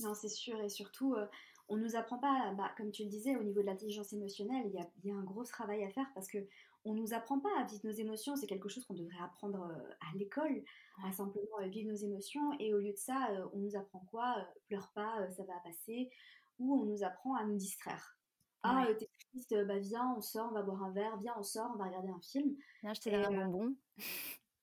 Non, 0.00 0.14
c'est 0.14 0.28
sûr, 0.28 0.60
et 0.60 0.68
surtout, 0.68 1.14
euh, 1.14 1.26
on 1.68 1.76
nous 1.76 1.96
apprend 1.96 2.18
pas, 2.18 2.52
bah, 2.56 2.70
comme 2.76 2.92
tu 2.92 3.02
le 3.02 3.08
disais, 3.08 3.36
au 3.36 3.42
niveau 3.42 3.60
de 3.60 3.66
l'intelligence 3.66 4.12
émotionnelle, 4.12 4.66
il 4.66 4.72
y 4.72 5.08
y 5.08 5.10
a, 5.10 5.16
un 5.16 5.24
gros 5.24 5.44
travail 5.44 5.82
à 5.84 5.90
faire 5.90 6.06
parce 6.14 6.28
que 6.28 6.38
on 6.84 6.94
nous 6.94 7.14
apprend 7.14 7.38
pas 7.38 7.50
à 7.58 7.64
vivre 7.64 7.82
nos 7.84 7.92
émotions, 7.92 8.36
c'est 8.36 8.46
quelque 8.46 8.68
chose 8.68 8.84
qu'on 8.84 8.94
devrait 8.94 9.22
apprendre 9.22 9.62
euh, 9.62 9.94
à 10.00 10.16
l'école, 10.16 10.62
à 11.04 11.12
simplement 11.12 11.60
euh, 11.60 11.68
vivre 11.68 11.90
nos 11.90 11.96
émotions. 11.96 12.52
Et 12.58 12.74
au 12.74 12.78
lieu 12.78 12.92
de 12.92 12.98
ça, 12.98 13.28
euh, 13.30 13.46
on 13.52 13.58
nous 13.58 13.76
apprend 13.76 14.00
quoi 14.10 14.36
Pleure 14.66 14.90
pas, 14.94 15.28
ça 15.30 15.44
va 15.44 15.54
passer. 15.64 16.10
Ou 16.58 16.74
on 16.74 16.84
nous 16.84 17.04
apprend 17.04 17.34
à 17.36 17.44
nous 17.44 17.56
distraire. 17.56 18.16
Ah, 18.64 18.86
t'es 18.96 19.08
triste, 19.30 19.66
bah 19.66 19.78
viens, 19.78 20.14
on 20.16 20.20
sort, 20.20 20.48
on 20.50 20.54
va 20.54 20.62
boire 20.62 20.84
un 20.84 20.92
verre, 20.92 21.16
viens, 21.18 21.34
on 21.36 21.42
sort, 21.42 21.72
on 21.74 21.78
va 21.78 21.86
regarder 21.86 22.10
un 22.10 22.20
film. 22.20 22.54
Viens, 22.82 22.94
je 22.94 23.00
te 23.00 23.10
donne 23.10 23.24
un 23.24 23.48
bonbon. 23.48 23.74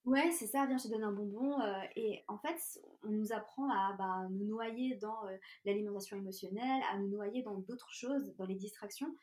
Ouais, 0.06 0.32
c'est 0.32 0.48
ça, 0.48 0.66
viens, 0.66 0.78
je 0.78 0.84
te 0.84 0.88
donne 0.88 1.04
un 1.04 1.12
bonbon. 1.12 1.60
et 1.98 2.24
en 2.30 2.38
fait, 2.38 2.80
on 3.04 3.10
nous 3.10 3.34
apprend 3.34 3.70
à 3.70 3.94
bah, 3.98 4.26
nous 4.30 4.46
noyer 4.46 4.96
dans 4.96 5.18
l'alimentation 5.66 6.16
émotionnelle, 6.16 6.82
à 6.90 6.98
nous 6.98 7.10
noyer 7.10 7.44
dans 7.44 7.56
d'autres 7.56 7.92
choses, 7.92 8.34
dans 8.38 8.46
les 8.46 8.56
distractions. 8.56 9.14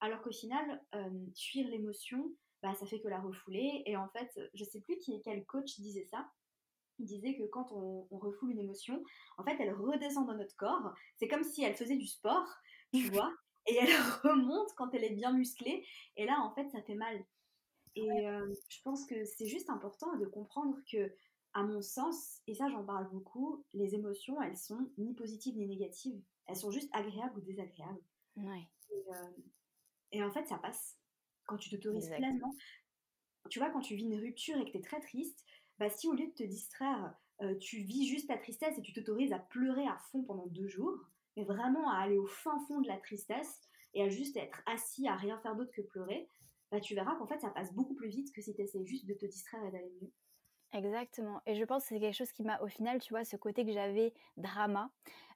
Alors 0.00 0.22
qu'au 0.22 0.32
final, 0.32 0.82
fuir 1.36 1.68
l'émotion, 1.68 2.32
bah, 2.62 2.74
ça 2.74 2.86
fait 2.86 3.00
que 3.00 3.08
la 3.08 3.20
refouler. 3.20 3.82
Et 3.86 3.96
en 3.96 4.08
fait, 4.08 4.38
je 4.54 4.64
sais 4.64 4.80
plus 4.80 4.98
qui, 4.98 5.20
quel 5.22 5.44
coach 5.46 5.78
disait 5.80 6.06
ça. 6.10 6.28
Il 6.98 7.06
disait 7.06 7.34
que 7.34 7.44
quand 7.44 7.72
on, 7.72 8.06
refoule 8.10 8.50
une 8.50 8.60
émotion, 8.60 9.02
en 9.38 9.44
fait, 9.44 9.56
elle 9.58 9.72
redescend 9.72 10.26
dans 10.26 10.34
notre 10.34 10.56
corps. 10.56 10.92
C'est 11.16 11.28
comme 11.28 11.44
si 11.44 11.62
elle 11.62 11.74
faisait 11.74 11.96
du 11.96 12.06
sport, 12.06 12.46
tu 12.92 13.02
vois, 13.12 13.32
et 13.66 13.76
elle 13.76 13.88
remonte 14.22 14.72
quand 14.76 14.92
elle 14.94 15.04
est 15.04 15.14
bien 15.14 15.32
musclée. 15.32 15.86
Et 16.16 16.26
là, 16.26 16.40
en 16.40 16.54
fait, 16.54 16.68
ça 16.70 16.82
fait 16.82 16.94
mal. 16.94 17.24
Et 17.96 18.08
je 18.68 18.82
pense 18.84 19.04
que 19.06 19.24
c'est 19.24 19.48
juste 19.48 19.68
important 19.68 20.16
de 20.16 20.26
comprendre 20.26 20.76
que, 20.90 21.12
à 21.54 21.64
mon 21.64 21.82
sens, 21.82 22.40
et 22.46 22.54
ça 22.54 22.68
j'en 22.68 22.84
parle 22.84 23.10
beaucoup, 23.10 23.64
les 23.72 23.96
émotions, 23.96 24.40
elles 24.40 24.56
sont 24.56 24.88
ni 24.96 25.12
positives 25.14 25.56
ni 25.56 25.66
négatives. 25.66 26.22
Elles 26.46 26.56
sont 26.56 26.70
juste 26.70 26.88
agréables 26.92 27.36
ou 27.36 27.40
désagréables. 27.40 28.02
Ouais. 28.36 28.68
Et 28.90 29.02
en 30.14 30.30
fait, 30.30 30.46
ça 30.46 30.58
passe. 30.58 30.98
Quand 31.46 31.56
tu 31.56 31.70
t'autorises 31.70 32.08
pleinement. 32.10 32.54
Tu 33.48 33.58
vois, 33.58 33.70
quand 33.70 33.80
tu 33.80 33.94
vis 33.94 34.04
une 34.04 34.20
rupture 34.20 34.56
et 34.58 34.64
que 34.64 34.70
tu 34.70 34.78
es 34.78 34.82
très 34.82 35.00
triste, 35.00 35.44
bah, 35.78 35.88
si 35.88 36.06
au 36.06 36.12
lieu 36.12 36.26
de 36.26 36.32
te 36.32 36.42
distraire, 36.42 37.14
euh, 37.42 37.56
tu 37.56 37.78
vis 37.78 38.06
juste 38.06 38.28
ta 38.28 38.36
tristesse 38.36 38.78
et 38.78 38.82
tu 38.82 38.92
t'autorises 38.92 39.32
à 39.32 39.38
pleurer 39.38 39.86
à 39.86 39.96
fond 40.10 40.22
pendant 40.22 40.46
deux 40.46 40.68
jours, 40.68 40.98
mais 41.36 41.44
vraiment 41.44 41.90
à 41.90 41.96
aller 41.96 42.18
au 42.18 42.26
fin 42.26 42.58
fond 42.66 42.80
de 42.80 42.88
la 42.88 42.98
tristesse 42.98 43.60
et 43.94 44.02
à 44.02 44.08
juste 44.08 44.36
être 44.36 44.62
assis, 44.66 45.08
à 45.08 45.16
rien 45.16 45.38
faire 45.38 45.56
d'autre 45.56 45.72
que 45.72 45.80
pleurer, 45.80 46.28
bah, 46.70 46.80
tu 46.80 46.94
verras 46.94 47.16
qu'en 47.16 47.26
fait, 47.26 47.40
ça 47.40 47.50
passe 47.50 47.72
beaucoup 47.72 47.94
plus 47.94 48.08
vite 48.08 48.32
que 48.32 48.42
si 48.42 48.54
tu 48.54 48.60
essaies 48.60 48.84
juste 48.84 49.06
de 49.06 49.14
te 49.14 49.26
distraire 49.26 49.64
et 49.64 49.70
d'aller 49.70 49.92
mieux. 50.00 50.12
Exactement. 50.72 51.40
Et 51.46 51.56
je 51.56 51.64
pense 51.64 51.82
que 51.82 51.88
c'est 51.88 52.00
quelque 52.00 52.14
chose 52.14 52.30
qui 52.30 52.44
m'a, 52.44 52.60
au 52.60 52.68
final, 52.68 53.00
tu 53.00 53.12
vois, 53.12 53.24
ce 53.24 53.36
côté 53.36 53.64
que 53.64 53.72
j'avais 53.72 54.12
drama, 54.36 54.90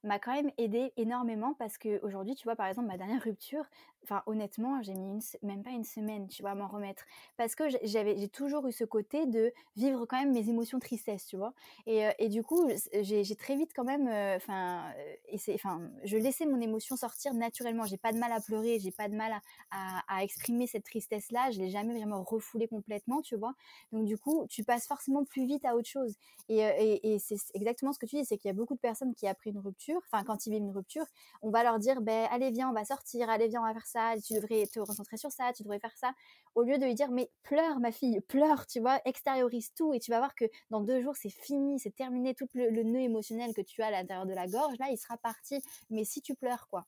m'a 0.04 0.18
quand 0.18 0.34
même 0.34 0.50
aidé 0.58 0.92
énormément 0.96 1.54
parce 1.58 1.78
que 1.78 2.04
aujourd'hui, 2.04 2.34
tu 2.34 2.44
vois, 2.44 2.56
par 2.56 2.66
exemple, 2.66 2.88
ma 2.88 2.98
dernière 2.98 3.22
rupture, 3.22 3.64
enfin, 4.04 4.22
honnêtement, 4.26 4.82
j'ai 4.82 4.94
mis 4.94 5.24
même 5.42 5.62
pas 5.62 5.70
une 5.70 5.84
semaine, 5.84 6.28
tu 6.28 6.42
vois, 6.42 6.52
à 6.52 6.54
m'en 6.54 6.68
remettre. 6.68 7.04
Parce 7.36 7.54
que 7.54 7.64
j'avais, 7.82 8.16
j'ai 8.18 8.28
toujours 8.28 8.66
eu 8.66 8.72
ce 8.72 8.84
côté 8.84 9.26
de 9.26 9.52
vivre 9.76 10.06
quand 10.06 10.18
même 10.18 10.32
mes 10.32 10.48
émotions 10.48 10.78
tristesse, 10.78 11.26
tu 11.26 11.36
vois. 11.36 11.54
Et, 11.86 12.06
euh, 12.06 12.12
et 12.18 12.28
du 12.28 12.42
coup, 12.42 12.68
j'ai, 13.00 13.24
très 13.36 13.56
vite 13.56 13.72
quand 13.74 13.84
même, 13.84 14.06
euh, 14.06 14.36
enfin, 14.36 14.84
euh, 14.98 15.54
enfin, 15.54 15.80
je 16.04 16.16
laissais 16.16 16.46
mon 16.46 16.60
émotion 16.60 16.96
sortir 16.96 17.34
naturellement. 17.34 17.84
J'ai 17.84 17.96
pas 17.96 18.12
de 18.12 18.18
mal 18.18 18.30
à 18.30 18.40
pleurer, 18.40 18.78
j'ai 18.78 18.92
pas 18.92 19.08
de 19.08 19.14
mal 19.14 19.32
à, 19.70 20.02
à, 20.08 20.22
exprimer 20.22 20.66
cette 20.66 20.84
tristesse-là. 20.84 21.50
Je 21.50 21.60
l'ai 21.60 21.70
jamais 21.70 21.94
vraiment 21.94 22.22
refoulée 22.22 22.68
complètement, 22.68 23.22
tu 23.22 23.36
vois. 23.36 23.54
Donc, 23.92 24.04
du 24.04 24.18
coup, 24.18 24.46
tu 24.48 24.64
passes 24.64 24.86
forcément 24.86 25.24
plus 25.24 25.46
vite 25.46 25.64
à 25.64 25.74
autre 25.74 25.88
chose. 25.88 26.14
Et, 26.48 26.58
et, 26.58 27.14
et 27.14 27.18
c'est 27.18 27.36
exactement 27.54 27.92
ce 27.92 27.98
que 27.98 28.06
tu 28.06 28.16
dis, 28.16 28.24
c'est 28.24 28.36
qu'il 28.36 28.48
y 28.48 28.50
a 28.50 28.54
beaucoup 28.54 28.74
de 28.74 28.80
personnes 28.80 29.14
qui, 29.14 29.26
après 29.26 29.50
une 29.50 29.58
rupture, 29.58 29.93
enfin 30.06 30.24
quand 30.24 30.46
ils 30.46 30.50
vivent 30.50 30.62
une 30.62 30.70
rupture, 30.70 31.04
on 31.42 31.50
va 31.50 31.62
leur 31.62 31.78
dire, 31.78 32.00
ben 32.00 32.26
allez 32.30 32.50
viens, 32.50 32.70
on 32.70 32.72
va 32.72 32.84
sortir, 32.84 33.28
allez 33.30 33.48
viens, 33.48 33.60
on 33.60 33.64
va 33.64 33.72
faire 33.72 33.86
ça, 33.86 34.14
tu 34.24 34.34
devrais 34.34 34.66
te 34.66 34.80
recentrer 34.80 35.16
sur 35.16 35.30
ça, 35.30 35.52
tu 35.52 35.62
devrais 35.62 35.78
faire 35.78 35.96
ça, 35.96 36.12
au 36.54 36.62
lieu 36.62 36.78
de 36.78 36.84
lui 36.84 36.94
dire, 36.94 37.10
mais 37.10 37.30
pleure 37.42 37.80
ma 37.80 37.92
fille, 37.92 38.20
pleure, 38.20 38.66
tu 38.66 38.80
vois, 38.80 39.00
extériorise 39.04 39.72
tout 39.74 39.92
et 39.94 40.00
tu 40.00 40.10
vas 40.10 40.18
voir 40.18 40.34
que 40.34 40.44
dans 40.70 40.80
deux 40.80 41.02
jours 41.02 41.16
c'est 41.16 41.30
fini, 41.30 41.78
c'est 41.78 41.94
terminé, 41.94 42.34
tout 42.34 42.48
le, 42.54 42.82
nœud 42.82 43.00
émotionnel 43.00 43.54
que 43.54 43.62
tu 43.62 43.82
as 43.82 43.86
à 43.86 43.90
l'intérieur 43.90 44.26
de 44.26 44.34
la 44.34 44.46
gorge, 44.46 44.76
là 44.78 44.86
il 44.90 44.98
sera 44.98 45.16
parti, 45.18 45.62
mais 45.90 46.04
si 46.04 46.22
tu 46.22 46.34
pleures 46.34 46.68
quoi. 46.68 46.86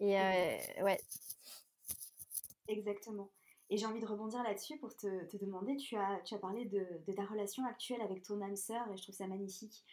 Et 0.00 0.18
euh, 0.20 0.82
ouais. 0.82 0.98
Exactement. 2.68 3.30
Et 3.68 3.76
j'ai 3.76 3.86
envie 3.86 4.00
de 4.00 4.06
rebondir 4.06 4.42
là-dessus 4.42 4.78
pour 4.78 4.94
te, 4.96 5.36
demander, 5.36 5.76
tu 5.76 5.96
as, 5.96 6.20
tu 6.24 6.34
as 6.34 6.38
parlé 6.38 6.66
de, 6.66 7.12
ta 7.12 7.24
relation 7.24 7.64
actuelle 7.64 8.00
avec 8.00 8.22
ton 8.22 8.40
âme 8.40 8.56
sœur 8.56 8.86
et 8.92 8.96
je 8.96 9.02
trouve 9.02 9.14
ça 9.14 9.26
magnifique 9.26 9.84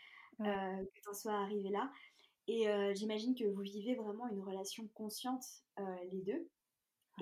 euh, 0.41 0.45
que 0.45 1.01
tu 1.01 1.09
en 1.09 1.13
sois 1.13 1.33
arrivé 1.33 1.69
là. 1.69 1.91
Et 2.47 2.67
euh, 2.69 2.93
j'imagine 2.93 3.35
que 3.35 3.45
vous 3.45 3.61
vivez 3.61 3.95
vraiment 3.95 4.27
une 4.27 4.41
relation 4.41 4.87
consciente 4.89 5.45
euh, 5.79 5.83
les 6.11 6.21
deux. 6.21 6.49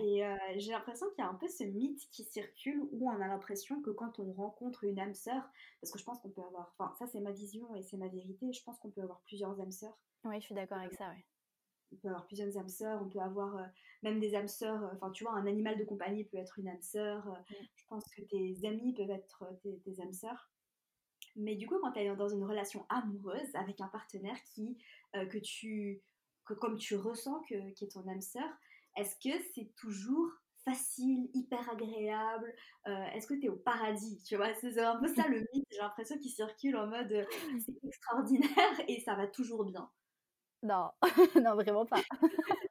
Et 0.01 0.25
euh, 0.25 0.37
j'ai 0.55 0.71
l'impression 0.71 1.07
qu'il 1.09 1.23
y 1.23 1.27
a 1.27 1.29
un 1.29 1.35
peu 1.35 1.47
ce 1.47 1.65
mythe 1.65 1.99
qui 2.11 2.23
circule 2.23 2.81
où 2.91 3.09
on 3.11 3.21
a 3.21 3.27
l'impression 3.27 3.81
que 3.81 3.89
quand 3.89 4.19
on 4.19 4.31
rencontre 4.31 4.85
une 4.85 4.99
âme 4.99 5.13
sœur, 5.13 5.43
parce 5.81 5.91
que 5.91 5.99
je 5.99 6.05
pense 6.05 6.19
qu'on 6.21 6.29
peut 6.29 6.41
avoir, 6.41 6.73
enfin 6.77 6.93
ça 6.97 7.07
c'est 7.07 7.19
ma 7.19 7.31
vision 7.31 7.75
et 7.75 7.83
c'est 7.83 7.97
ma 7.97 8.07
vérité, 8.07 8.53
je 8.53 8.63
pense 8.63 8.79
qu'on 8.79 8.89
peut 8.89 9.01
avoir 9.01 9.19
plusieurs 9.23 9.59
âmes 9.59 9.71
sœurs. 9.71 9.97
Oui, 10.23 10.39
je 10.39 10.45
suis 10.45 10.55
d'accord 10.55 10.77
avec 10.77 10.93
ça, 10.93 11.11
oui. 11.13 11.21
On 11.91 11.97
peut 11.97 12.07
avoir 12.07 12.25
plusieurs 12.25 12.57
âmes 12.57 12.69
sœurs, 12.69 13.01
on 13.03 13.09
peut 13.09 13.19
avoir 13.19 13.67
même 14.01 14.21
des 14.21 14.33
âmes 14.33 14.47
sœurs, 14.47 14.89
enfin 14.93 15.11
tu 15.11 15.25
vois, 15.25 15.33
un 15.33 15.45
animal 15.45 15.77
de 15.77 15.83
compagnie 15.83 16.23
peut 16.23 16.37
être 16.37 16.57
une 16.57 16.69
âme 16.69 16.81
sœur, 16.81 17.27
je 17.75 17.83
pense 17.89 18.05
que 18.15 18.21
tes 18.21 18.65
amis 18.65 18.93
peuvent 18.93 19.09
être 19.09 19.43
tes, 19.61 19.77
tes 19.79 20.01
âmes 20.01 20.13
sœurs. 20.13 20.49
Mais 21.35 21.55
du 21.55 21.67
coup, 21.67 21.79
quand 21.81 21.91
tu 21.91 21.99
es 21.99 22.15
dans 22.15 22.29
une 22.29 22.43
relation 22.43 22.85
amoureuse 22.89 23.55
avec 23.55 23.79
un 23.81 23.87
partenaire 23.87 24.37
qui, 24.53 24.77
euh, 25.15 25.25
que 25.25 25.37
tu, 25.37 26.01
que 26.45 26.53
comme 26.53 26.77
tu 26.77 26.95
ressens 26.95 27.41
que, 27.49 27.71
qui 27.73 27.85
est 27.85 27.91
ton 27.93 28.07
âme 28.07 28.21
sœur, 28.21 28.49
est-ce 28.97 29.15
que 29.15 29.43
c'est 29.53 29.71
toujours 29.75 30.31
facile, 30.65 31.29
hyper 31.33 31.69
agréable 31.69 32.53
euh, 32.87 33.05
Est-ce 33.13 33.27
que 33.27 33.33
tu 33.33 33.45
es 33.45 33.49
au 33.49 33.55
paradis 33.55 34.21
Tu 34.23 34.35
vois, 34.35 34.53
c'est 34.55 34.79
un 34.79 34.99
peu 34.99 35.07
ça 35.07 35.27
le 35.27 35.39
mythe, 35.53 35.65
j'ai 35.71 35.79
l'impression 35.79 36.17
qu'il 36.17 36.31
circule 36.31 36.75
en 36.75 36.87
mode 36.87 37.11
euh, 37.11 37.25
c'est 37.65 37.87
extraordinaire 37.87 38.81
et 38.87 38.99
ça 39.01 39.15
va 39.15 39.27
toujours 39.27 39.65
bien. 39.65 39.89
Non, 40.63 40.91
non, 41.41 41.55
vraiment 41.55 41.85
pas. 41.85 42.01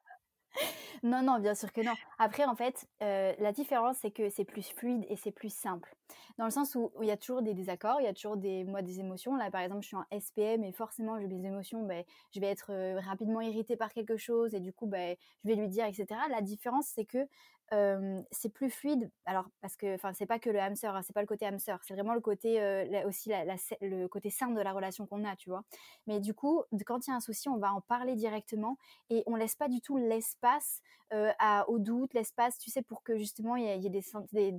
Non, 1.03 1.23
non, 1.23 1.39
bien 1.39 1.55
sûr 1.55 1.73
que 1.73 1.81
non. 1.81 1.95
Après, 2.19 2.45
en 2.45 2.55
fait, 2.55 2.87
euh, 3.03 3.33
la 3.39 3.53
différence, 3.53 3.97
c'est 3.99 4.11
que 4.11 4.29
c'est 4.29 4.45
plus 4.45 4.69
fluide 4.69 5.07
et 5.09 5.17
c'est 5.17 5.31
plus 5.31 5.53
simple. 5.53 5.95
Dans 6.37 6.45
le 6.45 6.51
sens 6.51 6.75
où 6.75 6.91
il 7.01 7.09
y 7.09 7.11
a 7.11 7.17
toujours 7.17 7.41
des 7.41 7.55
désaccords, 7.55 8.01
il 8.01 8.05
y 8.05 8.09
a 8.09 8.13
toujours 8.13 8.37
des, 8.37 8.65
moi, 8.65 8.83
des 8.83 9.01
émotions. 9.01 9.35
Là, 9.37 9.51
par 9.51 9.63
exemple, 9.63 9.83
je 9.83 9.89
suis 9.89 9.97
en 9.97 10.05
SPM 10.11 10.63
et 10.63 10.73
forcément, 10.73 11.19
j'ai 11.19 11.29
des 11.29 11.47
émotions, 11.47 11.85
ben, 11.85 12.05
je 12.35 12.41
vais 12.41 12.49
être 12.49 12.71
euh, 12.71 13.01
rapidement 13.01 13.41
irritée 13.41 13.77
par 13.77 13.93
quelque 13.93 14.19
chose 14.19 14.55
et 14.55 14.61
du 14.61 14.73
coup, 14.75 14.87
ben, 14.87 15.17
je 15.45 15.49
vais 15.49 15.55
lui 15.57 15.69
dire, 15.69 15.87
etc. 15.87 16.07
La 16.31 16.43
différence, 16.43 16.89
c'est 16.95 17.07
que 17.07 17.27
c'est 18.31 18.53
plus 18.53 18.71
fluide. 18.71 19.11
Alors, 19.25 19.47
parce 19.61 19.77
que, 19.77 19.95
enfin, 19.95 20.13
c'est 20.13 20.27
pas 20.27 20.39
que 20.39 20.51
le 20.51 20.61
hamster, 20.61 20.95
hein, 20.95 21.03
c'est 21.03 21.13
pas 21.13 21.21
le 21.21 21.27
côté 21.27 21.47
hamster, 21.47 21.79
c'est 21.83 21.95
vraiment 21.95 22.15
le 22.15 22.21
côté 22.21 22.59
aussi 23.07 23.31
le 23.81 24.07
côté 24.07 24.31
sain 24.31 24.49
de 24.49 24.61
la 24.61 24.73
relation 24.73 25.07
qu'on 25.07 25.25
a, 25.25 25.37
tu 25.37 25.51
vois. 25.51 25.65
Mais 26.07 26.21
du 26.21 26.35
coup, 26.35 26.63
quand 26.87 27.07
il 27.07 27.11
y 27.11 27.13
a 27.13 27.17
un 27.17 27.21
souci, 27.21 27.49
on 27.49 27.59
va 27.59 27.73
en 27.73 27.81
parler 27.81 28.17
directement 28.17 28.77
et 29.09 29.23
on 29.27 29.37
laisse 29.37 29.55
pas 29.55 29.69
du 29.69 29.81
tout 29.81 29.97
l'espace 29.97 30.83
à, 31.39 31.69
au 31.69 31.79
doute, 31.79 32.15
l'espace, 32.15 32.59
tu 32.59 32.71
sais, 32.71 32.83
pour 32.83 33.03
que 33.03 33.17
justement 33.17 33.57
il 33.57 33.65
y 33.65 33.87
ait, 33.87 33.91
des, 33.91 34.53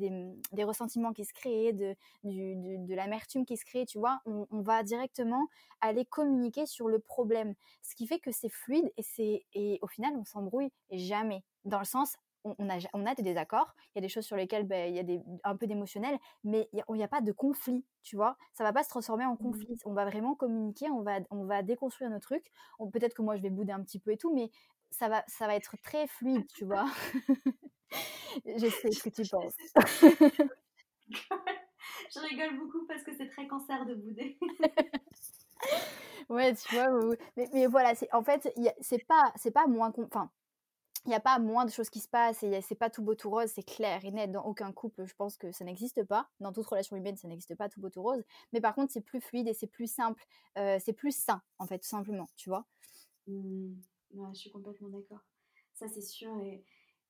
des, 0.52 0.64
ressentiments 0.64 1.14
qui 1.14 1.24
se 1.26 1.34
créent, 1.34 1.74
de, 1.74 1.96
de, 2.24 2.96
l'amertume 2.96 3.46
qui 3.46 3.58
se 3.58 3.66
crée, 3.66 3.86
tu 3.86 4.00
vois. 4.00 4.20
On, 4.26 4.48
on, 4.52 4.62
va 4.62 4.84
directement 4.84 5.48
aller 5.80 6.06
communiquer 6.06 6.66
sur 6.66 6.88
le 6.88 7.00
problème, 7.00 7.56
ce 7.82 7.96
qui 7.96 8.06
fait 8.06 8.20
que 8.20 8.32
c'est 8.32 8.50
fluide 8.50 8.92
et 8.98 9.04
c'est 9.04 9.46
et 9.54 9.80
au 9.82 9.88
final 9.88 10.14
on 10.16 10.26
s'embrouille 10.26 10.72
jamais. 10.92 11.44
Dans 11.64 11.80
le 11.80 11.86
sens, 11.86 12.16
on, 12.44 12.70
a, 12.70 12.78
on 12.94 13.06
a 13.06 13.16
des 13.16 13.24
désaccords, 13.24 13.76
il 13.94 13.98
y 13.98 14.00
a 14.00 14.02
des 14.02 14.10
choses 14.10 14.26
sur 14.26 14.36
lesquelles 14.36 14.66
ben, 14.66 14.90
il 14.90 14.96
y 14.96 15.00
a 15.00 15.04
des, 15.04 15.22
un 15.44 15.56
peu 15.56 15.68
d'émotionnel, 15.68 16.18
mais 16.44 16.70
il 16.74 16.84
n'y 16.96 17.04
a, 17.04 17.08
pas 17.08 17.22
de 17.22 17.32
conflit, 17.32 17.86
tu 18.04 18.16
vois? 18.16 18.38
Ça 18.54 18.64
va 18.64 18.74
pas 18.74 18.84
se 18.84 18.90
transformer 18.90 19.26
en 19.26 19.34
mmh 19.34 19.38
conflit. 19.38 19.78
On 19.86 19.94
va 19.94 20.06
vraiment 20.06 20.36
communiquer, 20.36 20.90
on 20.90 21.02
va, 21.02 21.20
on 21.30 21.46
va 21.46 21.64
déconstruire 21.64 22.10
nos 22.10 22.20
trucs. 22.20 22.52
Peut-être 22.94 23.14
que 23.14 23.22
moi, 23.22 23.36
je 23.36 23.42
vais 23.42 23.50
bouder 23.50 23.72
un 23.72 23.84
petit 23.84 24.00
peu 24.00 24.12
et 24.12 24.18
tout, 24.18 24.34
mais 24.34 24.50
ça 24.90 25.08
va, 25.10 25.24
ça 25.28 25.48
va 25.48 25.56
être 25.56 25.76
très 25.84 26.08
fluide, 26.08 26.46
tu 26.54 26.66
vois? 26.66 26.86
je 28.46 28.68
sais 28.68 28.92
ce 28.92 29.04
que 29.04 29.10
tu 29.10 29.24
penses. 29.30 29.56
je 31.10 32.20
rigole 32.20 32.58
beaucoup 32.58 32.86
parce 32.88 33.04
que 33.04 33.14
c'est 33.16 33.28
très 33.28 33.48
cancer 33.48 33.86
de 33.86 33.96
bouder. 33.96 34.38
ouais, 36.30 36.54
tu 36.56 36.76
vois, 36.76 36.88
mais, 37.38 37.50
mais 37.54 37.68
voilà, 37.68 37.94
en 38.14 38.24
fait, 38.24 38.54
c'est 38.82 39.06
pas, 39.06 39.34
pas 39.54 39.68
moins. 39.68 39.94
Enfin, 39.98 40.30
il 41.06 41.10
n'y 41.10 41.16
a 41.16 41.20
pas 41.20 41.40
moins 41.40 41.66
de 41.66 41.72
choses 41.72 41.90
qui 41.90 42.00
se 42.00 42.08
passent 42.08 42.44
et 42.44 42.62
c'est 42.62 42.76
pas 42.76 42.90
tout 42.90 43.02
beau 43.02 43.16
tout 43.16 43.30
rose, 43.30 43.50
c'est 43.54 43.64
clair 43.64 44.06
et 44.06 44.12
net. 44.12 44.32
Dans 44.32 44.46
aucun 44.46 44.72
couple, 44.72 45.06
je 45.06 45.16
pense 45.16 45.36
que 45.36 45.52
ça 45.52 45.66
n'existe 45.66 46.04
pas. 46.04 46.30
Dans 46.40 46.54
toute 46.54 46.66
relation 46.68 46.96
humaine, 46.96 47.18
ça 47.18 47.28
n'existe 47.28 47.56
pas 47.56 47.70
tout 47.70 47.82
beau 47.82 47.90
tout 47.90 48.04
rose. 48.04 48.24
Mais 48.54 48.62
par 48.62 48.76
contre, 48.76 48.94
c'est 48.94 49.02
plus 49.02 49.20
fluide 49.20 49.48
et 49.48 49.54
c'est 49.54 49.68
plus 49.68 49.92
simple. 49.92 50.24
Euh, 50.58 50.78
c'est 50.84 50.94
plus 50.94 51.16
sain, 51.16 51.42
en 51.58 51.66
fait, 51.66 51.80
tout 51.80 51.88
simplement, 51.88 52.28
tu 52.36 52.50
vois. 52.50 52.66
Mmh. 53.28 53.74
je 54.14 54.38
suis 54.38 54.52
complètement 54.52 54.90
d'accord. 54.90 55.26
Ça, 55.74 55.88
c'est 55.88 56.02
sûr. 56.02 56.32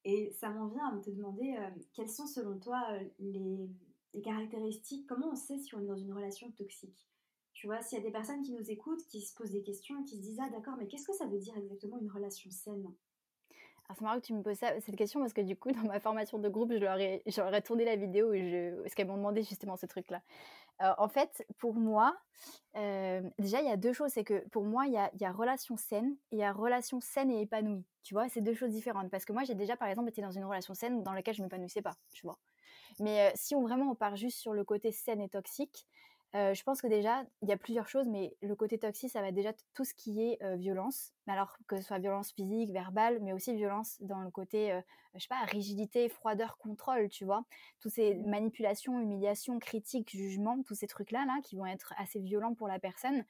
Et, 0.04 0.32
ça 0.40 0.50
m'en 0.50 0.68
vient 0.68 0.88
à 0.88 1.00
te 1.00 1.10
demander 1.10 1.56
euh, 1.60 1.70
quelles 1.94 2.10
sont, 2.10 2.26
selon 2.26 2.58
toi, 2.58 2.84
euh, 2.92 3.04
les, 3.20 3.70
les 4.14 4.22
caractéristiques, 4.22 5.06
comment 5.06 5.32
on 5.32 5.36
sait 5.36 5.60
si 5.60 5.76
on 5.76 5.82
est 5.82 5.88
dans 5.88 5.98
une 5.98 6.14
relation 6.14 6.50
toxique? 6.52 7.08
Tu 7.54 7.68
vois, 7.68 7.82
s'il 7.82 7.98
y 7.98 8.02
a 8.02 8.04
des 8.04 8.12
personnes 8.12 8.42
qui 8.42 8.54
nous 8.54 8.72
écoutent, 8.72 9.06
qui 9.08 9.22
se 9.22 9.36
posent 9.36 9.52
des 9.52 9.62
questions, 9.62 10.04
qui 10.04 10.16
se 10.16 10.22
disent 10.22 10.40
Ah, 10.42 10.50
d'accord, 10.50 10.76
mais 10.78 10.88
qu'est-ce 10.88 11.06
que 11.06 11.14
ça 11.14 11.28
veut 11.28 11.38
dire 11.38 11.56
exactement 11.58 12.00
une 12.00 12.10
relation 12.10 12.50
saine? 12.50 12.92
C'est 13.96 14.02
marrant 14.02 14.20
que 14.20 14.26
tu 14.26 14.34
me 14.34 14.42
poses 14.42 14.58
cette 14.58 14.96
question 14.96 15.20
parce 15.20 15.34
que 15.34 15.42
du 15.42 15.56
coup, 15.56 15.72
dans 15.72 15.88
ma 15.88 16.00
formation 16.00 16.38
de 16.40 16.50
groupe, 16.50 16.72
je 16.74 16.78
leur 16.78 17.00
ai, 17.00 17.62
tourné 17.64 17.86
la 17.86 17.96
vidéo 17.96 18.34
et 18.34 18.50
je, 18.50 18.82
parce 18.82 18.96
qu'elles 18.96 19.08
m'ont 19.08 19.18
demandé 19.18 19.44
justement 19.44 19.76
ce 19.76 19.86
truc-là. 19.86 20.22
Euh, 20.82 20.94
en 20.98 21.08
fait, 21.08 21.46
pour 21.58 21.74
moi, 21.76 22.18
euh, 22.76 23.22
déjà, 23.38 23.62
il 23.62 23.68
y 23.68 23.72
a 23.72 23.78
deux 23.78 23.94
choses. 23.94 24.12
C'est 24.12 24.24
que 24.24 24.48
pour 24.50 24.64
moi, 24.64 24.86
il 24.88 24.94
y 24.94 25.26
a, 25.26 25.32
relation 25.32 25.78
saine 25.78 26.16
et 26.32 26.38
il 26.38 26.40
y 26.40 26.44
a 26.44 26.52
relation 26.52 27.00
saine 27.00 27.30
et 27.32 27.42
épanouie. 27.42 27.86
Tu 28.04 28.14
vois, 28.14 28.30
c'est 28.30 28.42
deux 28.42 28.54
choses 28.54 28.72
différentes. 28.72 29.10
Parce 29.10 29.26
que 29.26 29.34
moi, 29.34 29.44
j'ai 29.44 29.54
déjà, 29.54 29.78
par 29.78 29.88
exemple, 29.88 30.10
été 30.10 30.22
dans 30.22 30.32
une 30.32 30.46
relation 30.46 30.74
saine 30.74 31.04
dans 31.04 31.14
laquelle 31.14 31.36
je 31.36 31.44
m'épanouissais 31.44 31.82
pas. 31.82 31.96
Tu 32.12 32.26
vois. 32.26 32.38
Mais 33.00 33.30
euh, 33.30 33.32
si 33.36 33.56
on 33.56 33.62
vraiment 33.62 33.92
on 33.92 33.96
part 33.96 34.16
juste 34.16 34.40
sur 34.40 34.54
le 34.54 34.64
côté 34.64 34.92
saine 34.92 35.22
et 35.22 35.30
toxique, 35.30 35.88
je 36.34 36.64
pense 36.64 36.82
que 36.82 36.88
déjà, 36.88 37.26
il 37.42 37.50
y 37.50 37.52
a 37.52 37.58
plusieurs 37.58 37.90
choses, 37.90 38.08
mais 38.08 38.34
le 38.42 38.56
côté 38.56 38.78
toxique, 38.78 39.12
ça 39.12 39.20
va 39.20 39.34
déjà 39.34 39.52
tout 39.74 39.84
ce 39.84 39.94
qui 39.94 40.24
est 40.24 40.56
violence. 40.56 41.12
Alors 41.28 41.56
que 41.68 41.78
ce 41.78 41.84
soit 41.84 42.00
violence 42.00 42.32
physique, 42.32 42.72
verbale, 42.72 43.20
mais 43.22 43.34
aussi 43.34 43.56
violence 43.56 43.98
dans 44.02 44.20
le 44.20 44.32
côté, 44.32 44.78
je 45.14 45.20
sais 45.20 45.28
pas, 45.28 45.44
rigidité, 45.46 46.10
froideur, 46.10 46.58
contrôle, 46.58 47.10
tu 47.10 47.26
vois? 47.26 47.44
Toutes 47.80 47.92
ces 47.92 48.16
mmh. 48.16 48.30
manipulations, 48.30 49.00
humiliations, 49.00 49.60
critiques, 49.60 50.10
jugements, 50.10 50.62
tous 50.64 50.76
ces 50.76 50.88
trucs-là, 50.88 51.26
là, 51.26 51.40
qui 51.44 51.56
vont 51.56 51.66
être 51.66 51.94
assez 51.98 52.20
violents 52.20 52.54
pour 52.54 52.68
la 52.68 52.80
personne. 52.80 53.24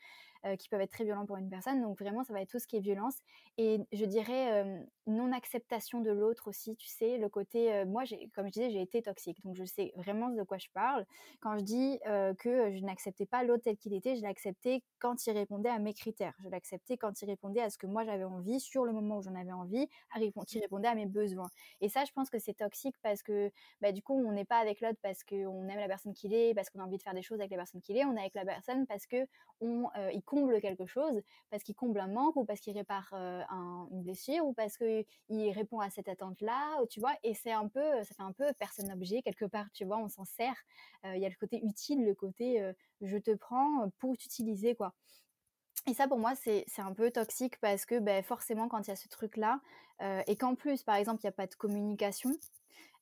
Euh, 0.43 0.56
qui 0.56 0.69
peuvent 0.69 0.82
être 0.82 0.91
très 0.91 1.04
violents 1.04 1.27
pour 1.27 1.38
une 1.38 1.51
personne. 1.51 1.84
Donc 1.84 1.99
vraiment, 1.99 2.23
ça 2.23 2.34
va 2.34 2.41
être 2.41 2.49
tout 2.49 2.58
ce 2.58 2.65
qui 2.65 2.75
est 2.75 2.80
violence. 2.80 3.15
Et 3.60 3.80
je 3.91 4.06
dirais 4.06 4.63
euh, 4.63 4.84
non-acceptation 5.06 6.01
de 6.01 6.10
l'autre 6.10 6.47
aussi, 6.47 6.75
tu 6.77 6.88
sais, 6.88 7.19
le 7.19 7.30
côté, 7.30 7.71
euh, 7.71 7.86
moi, 7.86 8.06
comme 8.34 8.47
je 8.47 8.51
disais, 8.51 8.71
j'ai 8.71 8.82
été 8.82 9.04
toxique, 9.04 9.38
donc 9.43 9.56
je 9.56 9.65
sais 9.65 9.93
vraiment 9.97 10.30
de 10.30 10.41
quoi 10.41 10.58
je 10.58 10.69
parle. 10.73 11.06
Quand 11.41 11.60
je 11.60 11.63
dis 11.63 11.99
que 12.39 12.71
je 12.75 12.84
n'acceptais 12.84 13.27
pas 13.27 13.43
l'autre 13.43 13.65
tel 13.65 13.77
qu'il 13.77 13.93
était, 13.93 14.15
je 14.15 14.23
l'acceptais 14.23 14.82
quand 14.97 15.27
il 15.27 15.32
répondait 15.34 15.69
à 15.69 15.77
mes 15.77 15.93
critères. 15.93 16.34
Je 16.43 16.49
l'acceptais 16.49 16.97
quand 16.97 17.21
il 17.21 17.25
répondait 17.25 17.62
à 17.62 17.69
ce 17.69 17.77
que 17.82 17.88
moi 17.88 18.06
j'avais 18.06 18.24
envie, 18.24 18.60
sur 18.60 18.86
le 18.86 18.94
moment 18.94 19.17
où 19.17 19.22
j'en 19.24 19.34
avais 19.34 19.52
envie, 19.52 19.89
qui 20.46 20.60
répondait 20.60 20.88
à 20.88 20.96
mes 20.96 21.08
besoins. 21.08 21.50
Et 21.82 21.89
ça, 21.89 22.06
je 22.06 22.12
pense 22.12 22.30
que 22.30 22.38
c'est 22.38 22.54
toxique 22.54 22.96
parce 23.02 23.24
que 23.24 23.52
bah, 23.82 23.91
du 23.91 24.04
coup, 24.04 24.13
on 24.13 24.32
n'est 24.32 24.46
pas 24.46 24.60
avec 24.60 24.82
l'autre 24.82 25.00
parce 25.02 25.24
qu'on 25.24 25.67
aime 25.67 25.80
la 25.80 25.88
personne 25.88 26.13
qu'il 26.13 26.34
est, 26.34 26.54
parce 26.54 26.70
qu'on 26.70 26.80
a 26.80 26.84
envie 26.84 26.98
de 26.98 27.02
faire 27.02 27.15
des 27.15 27.24
choses 27.24 27.39
avec 27.39 27.52
la 27.52 27.58
personne 27.58 27.82
qu'il 27.82 27.98
est. 27.98 28.06
On 28.06 28.15
est 28.15 28.20
avec 28.20 28.36
la 28.36 28.46
personne 28.46 28.86
parce 28.86 29.08
que 29.08 29.28
on, 29.62 29.89
comble 30.26 30.62
quelque 30.62 30.86
chose, 30.86 31.22
parce 31.50 31.63
qu'il 31.63 31.76
comble 31.76 32.00
un 32.00 32.08
manque 32.08 32.36
ou 32.36 32.46
parce 32.46 32.60
qu'il 32.60 32.78
répare 32.78 33.12
une 33.13 34.04
blessure 34.04 34.46
ou 34.46 34.54
parce 34.54 34.78
qu'il 34.78 35.06
répond 35.52 35.80
à 35.80 35.89
cette 35.89 36.08
attente-là, 36.08 36.80
tu 36.89 37.00
vois. 37.00 37.13
Et 37.24 37.34
c'est 37.34 37.52
un 37.52 37.67
peu, 37.67 38.04
ça 38.04 38.13
fait 38.13 38.22
un 38.22 38.32
peu 38.32 38.46
personne-objet 38.60 39.22
quelque 39.24 39.46
part, 39.46 39.65
tu 39.74 39.86
vois, 39.86 39.98
on 39.98 40.08
s'en 40.08 40.26
sert. 40.26 40.56
Il 41.04 41.20
y 41.20 41.26
a 41.26 41.30
le 41.30 41.36
côté 41.36 41.60
utile, 41.63 42.06
le 42.06 42.13
côté 42.13 42.72
je 43.02 43.17
te 43.17 43.32
prends 43.32 43.89
pour 44.00 44.15
t'utiliser, 44.17 44.76
quoi. 44.76 44.94
Et 45.88 45.94
ça, 45.94 46.08
pour 46.08 46.20
moi, 46.20 46.34
c'est 46.36 46.65
un 46.78 46.94
peu 46.94 47.12
toxique 47.12 47.60
parce 47.60 47.86
que 47.86 48.00
ben, 48.00 48.24
forcément, 48.24 48.67
quand 48.67 48.88
il 48.88 48.89
y 48.89 48.94
a 48.94 48.96
ce 48.96 49.08
truc-là, 49.08 49.60
et 50.26 50.36
qu'en 50.36 50.56
plus, 50.56 50.82
par 50.82 50.96
exemple, 50.96 51.22
il 51.22 51.28
n'y 51.28 51.30
a 51.30 51.34
pas 51.34 51.46
de 51.46 51.54
communication, 51.54 52.32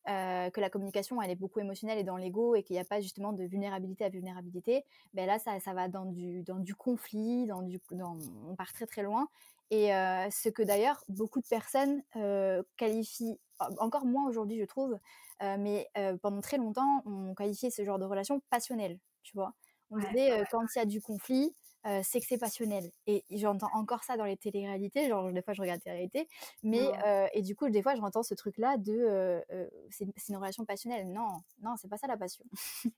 euh, 0.07 0.49
que 0.49 0.61
la 0.61 0.69
communication 0.69 1.21
elle 1.21 1.29
est 1.29 1.35
beaucoup 1.35 1.59
émotionnelle 1.59 1.99
et 1.99 2.03
dans 2.03 2.15
l'ego 2.15 2.55
et 2.55 2.63
qu'il 2.63 2.75
n'y 2.75 2.79
a 2.79 2.85
pas 2.85 2.99
justement 3.01 3.33
de 3.33 3.43
vulnérabilité 3.43 4.05
à 4.05 4.09
vulnérabilité, 4.09 4.85
ben 5.13 5.27
là 5.27 5.37
ça, 5.39 5.59
ça 5.59 5.73
va 5.73 5.87
dans 5.87 6.05
du, 6.05 6.41
dans 6.43 6.57
du 6.57 6.73
conflit, 6.73 7.45
dans 7.45 7.61
du, 7.61 7.79
dans, 7.91 8.17
on 8.47 8.55
part 8.55 8.71
très 8.73 8.87
très 8.87 9.03
loin. 9.03 9.27
Et 9.69 9.93
euh, 9.93 10.27
ce 10.31 10.49
que 10.49 10.63
d'ailleurs 10.63 11.03
beaucoup 11.09 11.41
de 11.41 11.47
personnes 11.47 12.01
euh, 12.15 12.63
qualifient, 12.77 13.39
encore 13.77 14.05
moins 14.05 14.27
aujourd'hui 14.27 14.57
je 14.57 14.65
trouve, 14.65 14.97
mais 15.41 15.87
pendant 16.21 16.41
très 16.41 16.57
longtemps 16.57 17.03
on 17.05 17.35
qualifiait 17.35 17.69
ce 17.69 17.83
genre 17.83 17.99
de 17.99 18.05
relation 18.05 18.41
passionnelle, 18.49 18.97
tu 19.21 19.35
vois. 19.35 19.53
On 19.91 19.97
disait 19.97 20.43
quand 20.49 20.63
il 20.75 20.79
y 20.79 20.81
a 20.81 20.85
du 20.85 21.01
conflit, 21.01 21.53
c'est 21.83 22.19
que 22.19 22.25
c'est 22.25 22.37
passionnel. 22.37 22.91
Et 23.07 23.23
j'entends 23.31 23.69
encore 23.73 24.03
ça 24.03 24.17
dans 24.17 24.25
les 24.25 24.37
téléréalités, 24.37 25.07
genre 25.07 25.31
des 25.31 25.41
fois 25.41 25.53
je 25.53 25.61
regarde 25.61 25.81
télé-réalité, 25.81 26.27
mais 26.63 26.89
et 27.33 27.41
du 27.41 27.55
coup 27.55 27.69
des 27.69 27.81
fois 27.81 27.95
j'entends 27.95 28.23
ce 28.23 28.33
truc-là 28.33 28.77
de 28.77 29.41
c'est 29.89 30.05
une 30.29 30.37
relation 30.37 30.65
passionnelle. 30.65 31.11
Non, 31.11 31.41
non, 31.61 31.75
c'est 31.77 31.87
pas 31.87 31.97
ça 31.97 32.07
la 32.07 32.17
passion. 32.17 32.43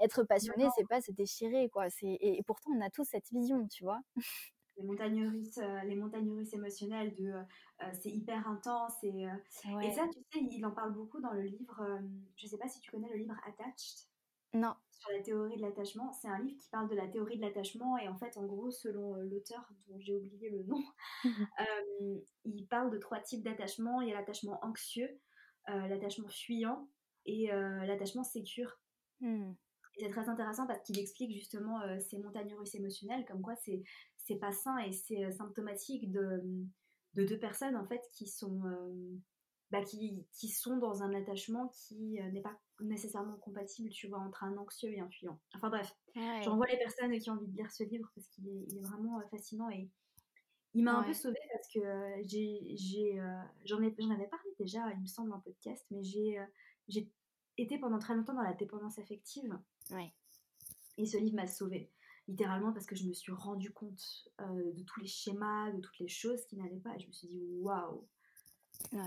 Être 0.00 0.24
passionné, 0.24 0.68
c'est 0.76 0.86
pas 0.86 1.00
se 1.00 1.12
déchirer 1.12 1.68
quoi. 1.68 1.90
C'est 1.90 2.18
et, 2.20 2.42
pourtant 2.46 2.70
on 2.76 2.80
a 2.80 2.90
tous 2.90 3.04
cette 3.04 3.30
vision, 3.30 3.66
tu 3.68 3.84
vois. 3.84 4.00
les 4.76 4.84
montagnes 4.84 5.28
russes, 5.28 5.60
les 5.84 5.96
montagnes 5.96 6.30
russes 6.30 6.54
émotionnelles 6.54 7.14
de 7.14 7.32
c'est 8.00 8.10
hyper 8.10 8.46
intense 8.48 8.94
et, 9.02 9.26
et 9.82 9.90
ça 9.92 10.06
tu 10.12 10.20
sais 10.32 10.40
il 10.40 10.64
en 10.64 10.70
parle 10.70 10.94
beaucoup 10.94 11.20
dans 11.20 11.32
le 11.32 11.42
livre 11.42 12.00
je 12.36 12.46
sais 12.46 12.56
pas 12.56 12.68
si 12.68 12.80
tu 12.80 12.90
connais 12.90 13.08
le 13.10 13.16
livre 13.16 13.34
Attached 13.44 14.11
non 14.54 14.74
sur 15.02 15.10
la 15.10 15.22
théorie 15.22 15.56
de 15.56 15.62
l'attachement. 15.62 16.12
C'est 16.12 16.28
un 16.28 16.38
livre 16.38 16.60
qui 16.60 16.68
parle 16.68 16.88
de 16.88 16.94
la 16.94 17.08
théorie 17.08 17.36
de 17.36 17.42
l'attachement 17.42 17.98
et 17.98 18.08
en 18.08 18.16
fait, 18.16 18.36
en 18.36 18.46
gros, 18.46 18.70
selon 18.70 19.16
euh, 19.16 19.24
l'auteur 19.24 19.68
dont 19.88 19.98
j'ai 19.98 20.14
oublié 20.14 20.48
le 20.48 20.62
nom, 20.62 20.82
euh, 21.24 22.20
il 22.44 22.66
parle 22.68 22.90
de 22.90 22.98
trois 22.98 23.20
types 23.20 23.42
d'attachement. 23.42 24.00
Il 24.00 24.08
y 24.08 24.12
a 24.12 24.14
l'attachement 24.14 24.64
anxieux, 24.64 25.20
euh, 25.68 25.88
l'attachement 25.88 26.28
fuyant 26.28 26.88
et 27.26 27.48
l'attachement 27.86 28.24
sécure. 28.24 28.80
Hmm. 29.20 29.52
C'est 29.96 30.10
très 30.10 30.28
intéressant 30.28 30.66
parce 30.66 30.80
qu'il 30.82 30.98
explique 30.98 31.32
justement 31.32 31.80
ces 32.00 32.18
montagnes 32.18 32.54
russes 32.54 32.74
émotionnelles, 32.74 33.24
comme 33.26 33.42
quoi 33.42 33.54
c'est 33.54 33.84
c'est 34.16 34.38
pas 34.38 34.50
sain 34.50 34.78
et 34.78 34.90
c'est 34.90 35.30
symptomatique 35.30 36.10
de, 36.10 36.42
de 37.14 37.24
deux 37.24 37.38
personnes 37.38 37.76
en 37.76 37.86
fait 37.86 38.00
qui 38.12 38.26
sont 38.26 38.62
bah, 39.72 39.82
qui, 39.82 40.26
qui, 40.34 40.48
sont 40.48 40.76
dans 40.76 41.02
un 41.02 41.14
attachement 41.14 41.68
qui 41.68 42.18
n'est 42.32 42.42
pas 42.42 42.60
nécessairement 42.80 43.36
compatible, 43.38 43.88
tu 43.88 44.06
vois, 44.06 44.18
entre 44.18 44.44
un 44.44 44.56
anxieux 44.58 44.92
et 44.92 45.00
un 45.00 45.08
fuyant. 45.08 45.40
Enfin 45.54 45.70
bref, 45.70 45.96
j'envoie 46.42 46.66
les 46.66 46.76
personnes 46.76 47.18
qui 47.18 47.30
ont 47.30 47.34
envie 47.34 47.48
de 47.48 47.56
lire 47.56 47.70
ce 47.70 47.82
livre 47.84 48.10
parce 48.14 48.28
qu'il 48.28 48.46
est, 48.48 48.80
vraiment 48.82 49.18
euh, 49.18 49.26
fascinant 49.30 49.70
et 49.70 49.90
il 50.74 50.84
m'a 50.84 50.98
un 50.98 51.02
peu 51.02 51.14
sauvée 51.14 51.40
parce 51.54 51.68
que 51.68 51.78
euh, 51.78 52.22
j'ai, 52.24 53.18
euh, 53.18 53.42
j'en, 53.64 53.82
ai, 53.82 53.94
j'en 53.98 54.10
avais 54.10 54.26
parlé 54.26 54.50
déjà, 54.58 54.90
il 54.92 55.00
me 55.00 55.06
semble, 55.06 55.32
en 55.32 55.40
podcast, 55.40 55.86
mais 55.90 56.02
j'ai, 56.02 56.38
j'ai 56.88 57.10
été 57.56 57.78
pendant 57.78 57.98
très 57.98 58.14
longtemps 58.14 58.34
dans 58.34 58.42
la 58.42 58.54
dépendance 58.54 58.98
affective. 58.98 59.58
Et 60.98 61.06
ce 61.06 61.16
livre 61.16 61.36
m'a 61.36 61.46
sauvée 61.46 61.90
littéralement 62.28 62.72
parce 62.72 62.86
que 62.86 62.94
je 62.94 63.06
me 63.06 63.14
suis 63.14 63.32
rendu 63.32 63.72
compte 63.72 64.30
de 64.38 64.82
tous 64.84 65.00
les 65.00 65.06
schémas, 65.06 65.72
de 65.72 65.80
toutes 65.80 65.98
les 65.98 66.08
choses 66.08 66.44
qui 66.44 66.56
n'allaient 66.56 66.80
pas. 66.80 66.94
Et 66.94 67.00
je 67.00 67.06
me 67.06 67.12
suis 67.12 67.28
dit, 67.28 67.42
waouh! 67.60 68.06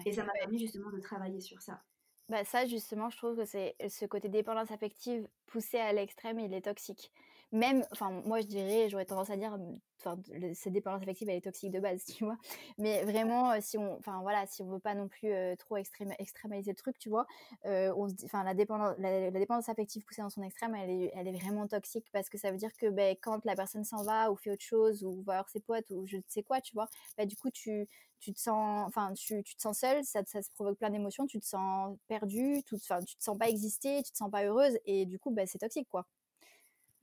Et 0.06 0.14
ça 0.14 0.24
m'a 0.24 0.34
permis 0.34 0.60
justement 0.60 0.92
de 0.92 1.00
travailler 1.00 1.40
sur 1.42 1.62
ça. 1.62 1.82
Bah 2.28 2.44
ça, 2.44 2.66
justement, 2.66 3.10
je 3.10 3.18
trouve 3.18 3.38
que 3.38 3.46
c'est 3.46 3.76
ce 3.88 4.06
côté 4.06 4.30
dépendance 4.30 4.72
affective 4.72 5.28
poussé 5.46 5.78
à 5.78 5.94
l'extrême, 5.94 6.40
il 6.40 6.54
est 6.54 6.62
toxique. 6.62 7.12
Même, 7.52 7.86
enfin, 7.92 8.12
moi 8.26 8.42
je 8.42 8.48
dirais, 8.48 8.90
j'aurais 8.90 9.06
tendance 9.06 9.30
à 9.30 9.38
dire, 9.38 9.58
enfin, 10.00 10.18
cette 10.54 10.74
dépendance 10.74 11.02
affective, 11.02 11.30
elle 11.30 11.38
est 11.38 11.42
toxique 11.42 11.72
de 11.72 11.80
base, 11.80 12.04
tu 12.20 12.26
vois? 12.26 12.38
Mais 12.78 13.04
vraiment, 13.04 13.60
si 13.62 13.78
on, 13.78 13.98
enfin 13.98 14.20
voilà, 14.22 14.46
si 14.48 14.62
on 14.62 14.68
veut 14.68 14.80
pas 14.80 14.96
non 14.96 15.08
plus 15.08 15.32
trop 15.58 15.78
extrémaliser 15.78 16.72
le 16.72 16.76
truc, 16.76 16.98
tu 17.00 17.10
vois, 17.10 17.26
se 17.64 18.26
enfin, 18.26 18.44
la 18.44 18.54
dépendance, 18.54 19.70
affective 19.70 20.04
poussée 20.06 20.22
dans 20.22 20.30
son 20.30 20.44
extrême, 20.44 20.76
elle 20.76 20.90
est, 20.90 21.12
elle 21.16 21.28
est 21.28 21.38
vraiment 21.40 21.68
toxique 21.68 22.08
parce 22.12 22.30
que 22.30 22.38
ça 22.38 22.52
veut 22.52 22.58
dire 22.58 22.72
que, 22.78 22.88
ben, 22.90 23.16
quand 23.22 23.44
la 23.46 23.56
personne 23.56 23.84
s'en 23.84 24.04
va 24.04 24.32
ou 24.32 24.36
fait 24.36 24.52
autre 24.52 24.64
chose 24.64 25.04
ou 25.04 25.22
va 25.24 25.36
voir 25.36 25.50
ses 25.50 25.60
potes 25.60 25.90
ou 25.92 26.06
je 26.06 26.18
ne 26.18 26.22
sais 26.28 26.44
quoi, 26.44 26.62
tu 26.62 26.74
vois, 26.74 26.88
bah, 27.18 27.26
du 27.26 27.36
coup, 27.36 27.50
tu, 27.52 27.88
tu 28.20 28.34
te 28.34 28.40
sens, 28.40 28.86
enfin, 28.88 29.14
tu, 29.14 29.44
tu, 29.44 29.56
te 29.56 29.62
sens 29.62 29.80
seule, 29.80 30.04
ça, 30.04 30.22
ça 30.26 30.42
se 30.42 30.50
provoque 30.52 30.78
plein 30.78 30.90
d'émotions, 30.90 31.26
tu 31.28 31.40
te 31.40 31.46
sens 31.46 31.98
perdue, 32.08 32.64
enfin, 32.74 33.02
tu 33.04 33.16
te 33.18 33.24
sens 33.24 33.38
pas 33.38 33.50
exister, 33.50 34.02
tu 34.04 34.12
te 34.12 34.18
sens 34.18 34.32
pas 34.32 34.44
heureuse 34.46 34.78
et 34.86 35.06
du 35.06 35.20
coup, 35.20 35.32
bah, 35.32 35.46
c'est 35.46 35.60
toxique, 35.60 35.88
quoi. 35.90 36.06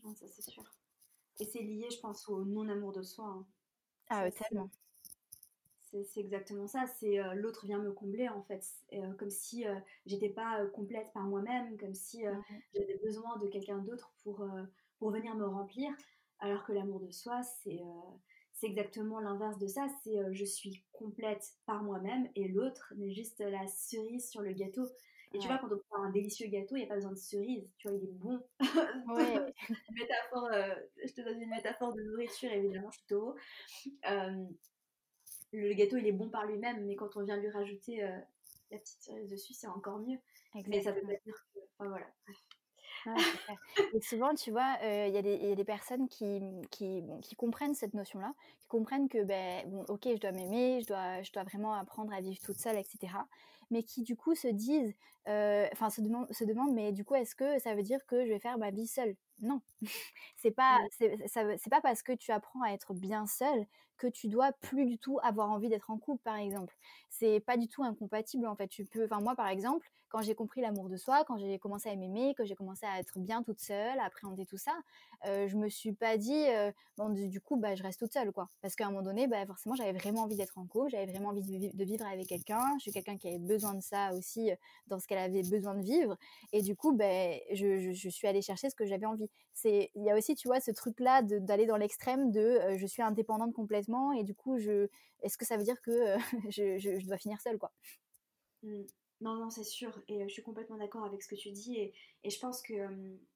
Ça 0.02 0.26
c'est 0.28 0.42
sûr. 0.42 0.64
Et 1.38 1.44
c'est 1.44 1.62
lié, 1.62 1.88
je 1.90 1.98
pense, 1.98 2.28
au 2.28 2.44
non-amour 2.44 2.92
de 2.92 3.02
soi. 3.02 3.26
Hein. 3.26 3.46
Ah, 4.08 4.30
tellement. 4.30 4.70
C'est 6.04 6.20
exactement 6.20 6.66
ça. 6.66 6.86
C'est 6.98 7.20
euh, 7.20 7.34
l'autre 7.34 7.66
vient 7.66 7.78
me 7.78 7.92
combler 7.92 8.28
en 8.28 8.42
fait, 8.42 8.64
euh, 8.94 9.12
comme 9.14 9.30
si 9.30 9.66
euh, 9.66 9.74
j'étais 10.06 10.30
pas 10.30 10.64
complète 10.66 11.12
par 11.12 11.24
moi-même, 11.24 11.76
comme 11.76 11.94
si 11.94 12.24
j'avais 12.74 12.98
besoin 13.04 13.36
de 13.38 13.46
quelqu'un 13.46 13.78
d'autre 13.78 14.12
pour 14.22 14.46
pour 14.98 15.10
venir 15.10 15.34
me 15.34 15.46
remplir. 15.46 15.90
Alors 16.38 16.64
que 16.64 16.72
l'amour 16.72 17.00
de 17.00 17.10
soi, 17.10 17.42
c'est 17.42 17.80
c'est 18.54 18.66
exactement 18.66 19.20
l'inverse 19.20 19.58
de 19.58 19.66
ça. 19.66 19.86
C'est 20.02 20.16
je 20.32 20.44
suis 20.44 20.82
complète 20.92 21.52
par 21.66 21.82
moi-même 21.82 22.28
et 22.36 22.48
l'autre 22.48 22.94
n'est 22.96 23.12
juste 23.12 23.40
la 23.40 23.66
cerise 23.66 24.30
sur 24.30 24.40
le 24.40 24.52
gâteau. 24.52 24.86
Et 25.34 25.38
tu 25.38 25.46
vois, 25.46 25.58
quand 25.58 25.72
on 25.72 25.78
prend 25.90 26.02
un 26.02 26.10
délicieux 26.10 26.48
gâteau, 26.48 26.76
il 26.76 26.80
n'y 26.80 26.84
a 26.84 26.88
pas 26.88 26.96
besoin 26.96 27.12
de 27.12 27.16
cerise. 27.16 27.68
Tu 27.78 27.88
vois, 27.88 27.96
il 27.96 28.04
est 28.04 28.12
bon. 28.12 28.40
Ouais. 29.08 29.54
métaphore, 29.90 30.48
je 31.04 31.12
te 31.12 31.20
donne 31.22 31.40
une 31.40 31.50
métaphore 31.50 31.94
de 31.94 32.02
nourriture, 32.02 32.52
évidemment, 32.52 32.90
je 32.90 32.98
suis 32.98 33.06
taureau 33.06 33.36
le 35.52 35.74
gâteau 35.74 35.98
il 35.98 36.06
est 36.06 36.12
bon 36.12 36.28
par 36.28 36.46
lui-même, 36.46 36.84
mais 36.86 36.96
quand 36.96 37.16
on 37.16 37.22
vient 37.22 37.36
lui 37.36 37.50
rajouter 37.50 38.02
euh, 38.02 38.18
la 38.70 38.78
petite 38.78 39.02
cerise 39.02 39.28
dessus, 39.28 39.52
c'est 39.52 39.68
encore 39.68 39.98
mieux. 39.98 40.18
Mais 40.66 40.82
ça 40.82 40.92
veut 40.92 41.02
pas 41.02 41.14
dire 41.24 41.46
que. 41.54 41.60
Enfin 41.78 41.88
voilà. 41.88 42.06
et 43.94 44.00
souvent, 44.00 44.34
tu 44.34 44.50
vois, 44.50 44.76
euh, 44.82 45.06
il 45.08 45.14
y, 45.14 45.52
a 45.52 45.54
des 45.54 45.64
personnes 45.64 46.08
qui, 46.08 46.40
qui, 46.70 47.02
qui 47.22 47.34
comprennent 47.34 47.74
cette 47.74 47.94
notion-là, 47.94 48.32
qui 48.60 48.68
comprennent 48.68 49.08
que, 49.08 49.24
ben, 49.24 49.68
bon, 49.68 49.84
ok, 49.88 50.02
je 50.04 50.20
dois 50.20 50.32
m'aimer, 50.32 50.80
je 50.82 50.86
dois, 50.86 51.22
je 51.22 51.32
dois 51.32 51.42
vraiment 51.42 51.74
apprendre 51.74 52.12
à 52.12 52.20
vivre 52.20 52.38
toute 52.40 52.58
seule, 52.58 52.76
etc. 52.76 53.14
Mais 53.72 53.82
qui, 53.82 54.02
du 54.04 54.16
coup, 54.16 54.34
se 54.36 54.48
disent, 54.48 54.94
enfin, 55.26 55.90
se, 55.90 56.00
demandent, 56.00 56.32
se 56.32 56.44
demandent, 56.44 56.74
mais 56.74 56.92
du 56.92 57.04
coup, 57.04 57.16
est-ce 57.16 57.34
que 57.34 57.58
ça 57.58 57.74
veut 57.74 57.82
dire 57.82 58.06
que 58.06 58.24
je 58.24 58.30
vais 58.30 58.38
faire 58.40 58.58
ma 58.58 58.70
vie 58.70 58.86
seule? 58.86 59.16
Non. 59.40 59.60
c'est 60.36 60.50
pas, 60.50 60.78
c'est 60.98 61.70
pas 61.70 61.80
parce 61.80 62.02
que 62.02 62.12
tu 62.12 62.30
apprends 62.32 62.62
à 62.62 62.70
être 62.70 62.94
bien 62.94 63.26
seule 63.26 63.66
que 63.98 64.06
tu 64.08 64.28
dois 64.28 64.52
plus 64.52 64.84
du 64.84 64.98
tout 64.98 65.18
avoir 65.22 65.50
envie 65.50 65.68
d'être 65.68 65.90
en 65.90 65.98
couple, 65.98 66.22
par 66.22 66.36
exemple. 66.36 66.76
C'est 67.08 67.40
pas 67.40 67.56
du 67.56 67.68
tout 67.68 67.84
incompatible, 67.84 68.46
en 68.46 68.56
fait. 68.56 68.68
Tu 68.68 68.84
peux, 68.84 69.04
enfin, 69.04 69.20
moi, 69.20 69.36
par 69.36 69.48
exemple, 69.48 69.90
quand 70.08 70.20
j'ai 70.20 70.34
compris 70.34 70.60
l'amour 70.60 70.90
de 70.90 70.96
soi, 70.96 71.24
quand 71.26 71.38
j'ai 71.38 71.58
commencé 71.58 71.88
à 71.88 71.96
m'aimer, 71.96 72.34
que 72.34 72.44
j'ai 72.44 72.54
commencé 72.54 72.84
à 72.84 72.98
être 72.98 73.18
bien 73.18 73.42
toute 73.42 73.60
seule, 73.60 73.98
à 73.98 74.04
appréhender 74.04 74.44
tout 74.44 74.58
ça, 74.58 74.72
euh, 75.24 75.48
je 75.48 75.56
me 75.56 75.70
suis 75.70 75.92
pas 75.92 76.18
dit, 76.18 76.48
euh, 76.48 76.70
bon, 76.98 77.08
du, 77.08 77.40
coup, 77.40 77.56
bah, 77.56 77.74
je 77.76 77.82
reste 77.82 78.00
toute 78.00 78.12
seule, 78.12 78.30
quoi. 78.30 78.50
Parce 78.60 78.74
qu'à 78.74 78.86
un 78.86 78.90
moment 78.90 79.02
donné, 79.02 79.26
bah, 79.26 79.46
forcément, 79.46 79.74
j'avais 79.74 79.92
vraiment 79.92 80.24
envie 80.24 80.36
d'être 80.36 80.58
en 80.58 80.66
couple, 80.66 80.90
j'avais 80.90 81.06
vraiment 81.06 81.30
envie 81.30 81.40
de, 81.72 81.84
vivre 81.84 82.04
avec 82.04 82.26
quelqu'un. 82.26 82.60
Je 82.76 82.82
suis 82.82 82.92
quelqu'un 82.92 83.16
qui 83.16 83.28
avait 83.28 83.38
besoin 83.38 83.72
de 83.72 83.80
ça 83.80 84.12
aussi 84.12 84.50
dans 84.86 84.98
ce 84.98 85.06
qu'elle 85.06 85.18
avait 85.18 85.42
besoin 85.44 85.74
de 85.74 85.82
vivre. 85.82 86.16
Et 86.52 86.60
du 86.60 86.76
coup, 86.76 86.92
bah, 86.92 87.32
je, 87.54 87.92
je, 87.92 88.08
suis 88.10 88.26
allée 88.26 88.42
chercher 88.42 88.68
ce 88.68 88.74
que 88.74 88.84
j'avais 88.84 89.06
envie. 89.06 89.21
C'est, 89.54 89.90
il 89.94 90.04
y 90.04 90.10
a 90.10 90.16
aussi, 90.16 90.34
tu 90.34 90.48
vois, 90.48 90.60
ce 90.60 90.70
truc-là 90.70 91.22
d'aller 91.22 91.66
dans 91.66 91.76
l'extrême 91.76 92.30
de, 92.30 92.58
je 92.76 92.86
suis 92.86 93.02
indépendante 93.02 93.52
complètement 93.52 94.12
et 94.12 94.24
du 94.24 94.34
coup, 94.34 94.58
je, 94.58 94.88
est-ce 95.20 95.36
que 95.36 95.44
ça 95.44 95.56
veut 95.56 95.64
dire 95.64 95.80
que 95.82 96.16
je, 96.50 96.78
je, 96.78 97.06
dois 97.06 97.18
finir 97.18 97.40
seule, 97.40 97.58
quoi? 97.58 97.72
Mmh. 98.62 98.82
Non, 99.20 99.36
non, 99.36 99.50
c'est 99.50 99.64
sûr. 99.64 100.02
Et 100.08 100.26
je 100.28 100.32
suis 100.32 100.42
complètement 100.42 100.76
d'accord 100.76 101.04
avec 101.04 101.22
ce 101.22 101.28
que 101.28 101.36
tu 101.36 101.52
dis. 101.52 101.76
Et, 101.76 101.94
et 102.24 102.30
je 102.30 102.40
pense 102.40 102.60
que 102.60 102.74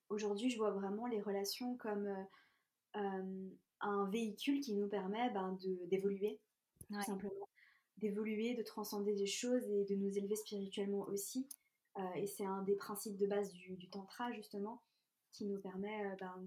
aujourd'hui, 0.09 0.51
je 0.51 0.57
vois 0.57 0.73
vraiment 0.73 1.07
les 1.07 1.21
relations 1.21 1.77
comme 1.77 2.13
un 3.81 4.09
véhicule 4.11 4.61
qui 4.61 4.75
nous 4.75 4.89
permet 4.89 5.31
ben, 5.31 5.57
d'évoluer, 5.89 6.41
tout 6.89 7.03
simplement. 7.03 7.49
D'évoluer, 7.99 8.55
de 8.55 8.63
transcender 8.63 9.15
des 9.15 9.27
choses 9.27 9.65
et 9.71 9.85
de 9.85 9.95
nous 9.95 10.19
élever 10.19 10.37
spirituellement 10.37 11.03
aussi. 11.09 11.47
et 12.17 12.27
c'est 12.27 12.45
un 12.45 12.63
des 12.63 12.75
principes 12.75 13.17
de 13.17 13.27
base 13.27 13.53
du, 13.53 13.77
du 13.77 13.89
tantra, 13.89 14.33
justement, 14.33 14.83
qui 15.37 15.47
nous 15.47 15.61
permet 15.61 16.17
ben, 16.19 16.47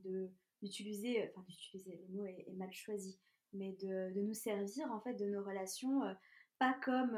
d'utiliser, 0.61 1.31
enfin 1.35 1.45
d'utiliser, 1.47 2.03
le 2.07 2.15
mot 2.15 2.25
est, 2.25 2.51
mal 2.57 2.71
choisi, 2.71 3.19
mais 3.53 3.73
de, 3.81 4.13
de, 4.13 4.21
nous 4.21 4.33
servir 4.33 4.91
en 4.91 4.99
fait 4.99 5.13
de 5.13 5.25
nos 5.25 5.43
relations, 5.43 6.01
pas 6.57 6.75
comme 6.83 7.17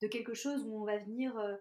de 0.00 0.08
quelque 0.08 0.34
chose 0.34 0.64
où 0.64 0.74
on 0.74 0.84
va 0.84 0.98
venir 0.98 1.36
euh, 1.38 1.54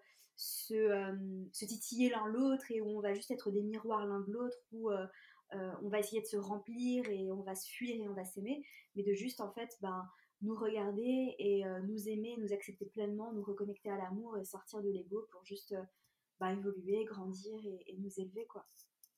euh, 0.72 1.46
se, 1.52 1.66
titiller 1.66 2.10
l'un 2.10 2.26
l'autre 2.26 2.72
et 2.72 2.82
où 2.82 2.98
on 2.98 3.02
va 3.02 3.14
juste 3.14 3.32
être 3.32 3.52
des 3.52 3.62
miroirs 3.62 4.08
l'un 4.08 4.22
de 4.22 4.32
l'autre, 4.32 4.58
où 4.72 4.90
euh, 4.90 5.06
on 5.52 5.90
va 5.90 6.00
essayer 6.00 6.22
de 6.22 6.28
se 6.28 6.38
remplir 6.38 7.08
et 7.10 7.32
on 7.32 7.44
va 7.44 7.56
se 7.56 7.70
fuir 7.70 7.96
et 7.96 8.08
on 8.08 8.14
va 8.14 8.24
s'aimer, 8.24 8.66
mais 8.96 9.04
de 9.04 9.14
juste 9.14 9.42
en 9.42 9.52
fait 9.52 9.78
ben, 9.82 10.08
nous 10.42 10.56
regarder 10.56 11.36
et 11.38 11.64
nous 11.84 12.08
aimer, 12.08 12.36
nous 12.40 12.54
accepter 12.54 12.86
pleinement, 12.86 13.34
nous 13.34 13.44
reconnecter 13.44 13.90
à 13.90 13.98
l'amour 13.98 14.38
et 14.38 14.46
sortir 14.46 14.82
de 14.82 14.90
l'ego 14.90 15.28
pour 15.32 15.44
juste 15.44 15.76
ben, 16.40 16.58
évoluer, 16.58 17.04
grandir 17.04 17.60
et, 17.66 17.84
et, 17.88 17.98
nous 17.98 18.12
élever 18.18 18.46
quoi. 18.48 18.66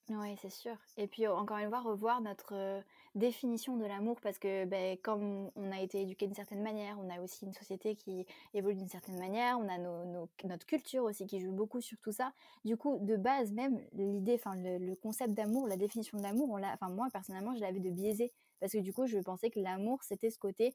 Oui, 0.09 0.35
c'est 0.41 0.49
sûr. 0.49 0.75
Et 0.97 1.07
puis 1.07 1.27
encore 1.27 1.57
une 1.57 1.69
fois, 1.69 1.79
revoir 1.79 2.19
notre 2.19 2.83
définition 3.15 3.77
de 3.77 3.85
l'amour 3.85 4.19
parce 4.21 4.37
que 4.37 4.65
ben, 4.65 4.97
comme 4.97 5.49
on 5.55 5.71
a 5.71 5.79
été 5.79 6.01
éduqué 6.01 6.25
d'une 6.25 6.35
certaine 6.35 6.61
manière, 6.61 6.97
on 6.99 7.09
a 7.09 7.21
aussi 7.21 7.45
une 7.45 7.53
société 7.53 7.95
qui 7.95 8.25
évolue 8.53 8.75
d'une 8.75 8.89
certaine 8.89 9.17
manière, 9.17 9.57
on 9.57 9.69
a 9.69 9.77
notre 9.77 10.65
culture 10.65 11.03
aussi 11.03 11.25
qui 11.25 11.39
joue 11.39 11.53
beaucoup 11.53 11.79
sur 11.79 11.97
tout 11.99 12.11
ça. 12.11 12.33
Du 12.65 12.75
coup, 12.75 12.97
de 12.99 13.15
base 13.15 13.53
même, 13.53 13.79
l'idée, 13.93 14.35
enfin 14.35 14.55
le, 14.55 14.93
concept 14.95 15.33
d'amour, 15.33 15.67
la 15.67 15.77
définition 15.77 16.17
de 16.17 16.23
l'amour, 16.23 16.59
enfin 16.73 16.89
moi 16.89 17.07
personnellement, 17.11 17.55
je 17.55 17.61
l'avais 17.61 17.79
de 17.79 17.89
biaiser 17.89 18.33
parce 18.63 18.71
que 18.71 18.77
du 18.77 18.93
coup, 18.93 19.07
je 19.07 19.17
pensais 19.17 19.49
que 19.49 19.59
l'amour, 19.59 20.01
c'était 20.03 20.29
ce 20.29 20.39
côté 20.39 20.73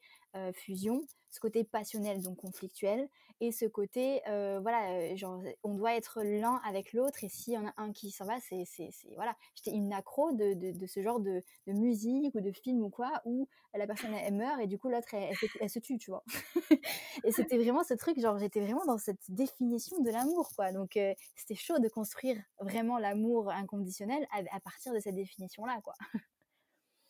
fusion, 0.52 1.00
ce 1.30 1.40
côté 1.40 1.64
passionnel, 1.64 2.20
donc 2.20 2.36
conflictuel, 2.36 3.08
et 3.40 3.50
ce 3.50 3.64
côté, 3.64 4.20
voilà, 4.26 5.16
genre, 5.16 5.40
on 5.62 5.74
doit 5.74 5.94
être 5.94 6.20
l'un 6.22 6.60
avec 6.66 6.92
l'autre, 6.92 7.24
et 7.24 7.30
s'il 7.30 7.54
y 7.54 7.56
en 7.56 7.66
a 7.66 7.72
un 7.78 7.92
qui 7.92 8.10
s'en 8.10 8.26
va, 8.26 8.38
c'est, 8.40 8.66
voilà, 9.14 9.34
j'étais 9.54 9.74
une 9.74 9.94
accro 9.94 10.32
de, 10.32 10.52
de, 10.52 10.86
ce 10.86 11.00
genre 11.00 11.18
de, 11.18 11.42
musique 11.66 12.34
ou 12.34 12.42
de 12.42 12.52
film 12.52 12.84
ou 12.84 12.90
quoi, 12.90 13.10
où 13.24 13.48
la 13.72 13.86
personne, 13.86 14.12
elle, 14.12 14.34
meurt, 14.34 14.60
et 14.60 14.66
du 14.66 14.76
coup, 14.76 14.90
l'autre, 14.90 15.14
elle, 15.14 15.70
se 15.70 15.78
tue, 15.78 15.96
tu 15.96 16.10
vois. 16.10 16.24
et 17.24 17.32
c'était 17.32 17.56
vraiment 17.56 17.84
ce 17.84 17.94
truc, 17.94 18.20
genre, 18.20 18.36
j'étais 18.36 18.60
vraiment 18.60 18.84
dans 18.84 18.98
cette 18.98 19.30
définition 19.30 19.98
de 20.02 20.10
l'amour, 20.10 20.50
quoi. 20.54 20.72
Donc, 20.72 20.98
c'était 21.36 21.54
chaud 21.54 21.78
de 21.78 21.88
construire 21.88 22.36
vraiment 22.60 22.98
l'amour 22.98 23.48
inconditionnel 23.48 24.28
à 24.30 24.60
partir 24.60 24.92
de 24.92 25.00
cette 25.00 25.14
définition-là, 25.14 25.80
quoi. 25.82 25.94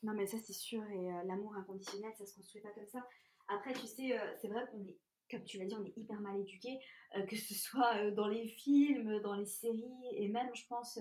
Non, 0.03 0.13
mais 0.15 0.27
ça, 0.27 0.39
c'est 0.39 0.53
sûr. 0.53 0.83
Et 0.91 1.13
euh, 1.13 1.23
l'amour 1.25 1.55
inconditionnel, 1.57 2.13
ça 2.17 2.27
se 2.27 2.35
construit 2.35 2.63
pas 2.63 2.71
comme 2.71 2.87
ça. 2.87 3.07
Après, 3.49 3.73
tu 3.73 3.87
sais, 3.87 4.19
euh, 4.19 4.35
c'est 4.41 4.49
vrai 4.49 4.65
qu'on 4.71 4.85
est, 4.85 4.97
comme 5.31 5.45
tu 5.45 5.59
l'as 5.59 5.67
dit, 5.67 5.75
on 5.75 5.85
est 5.85 5.97
hyper 5.97 6.21
mal 6.21 6.39
éduqué, 6.41 6.79
euh, 7.17 7.23
que 7.27 7.37
ce 7.37 7.55
soit 7.55 8.11
dans 8.13 8.29
les 8.29 8.47
films, 8.49 9.21
dans 9.21 9.35
les 9.35 9.47
séries, 9.47 10.07
et 10.13 10.29
même, 10.29 10.49
je 10.55 10.67
pense, 10.69 10.99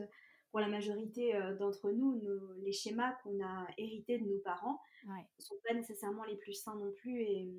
pour 0.52 0.60
la 0.60 0.68
majorité 0.68 1.34
d'entre 1.60 1.92
nous, 1.92 2.22
les 2.64 2.72
schémas 2.72 3.12
qu'on 3.24 3.44
a 3.44 3.68
hérités 3.78 4.18
de 4.18 4.26
nos 4.26 4.40
parents 4.40 4.80
ne 5.06 5.44
sont 5.44 5.58
pas 5.68 5.74
nécessairement 5.74 6.24
les 6.24 6.38
plus 6.38 6.54
sains 6.54 6.76
non 6.76 6.92
plus. 6.94 7.22
Et, 7.22 7.50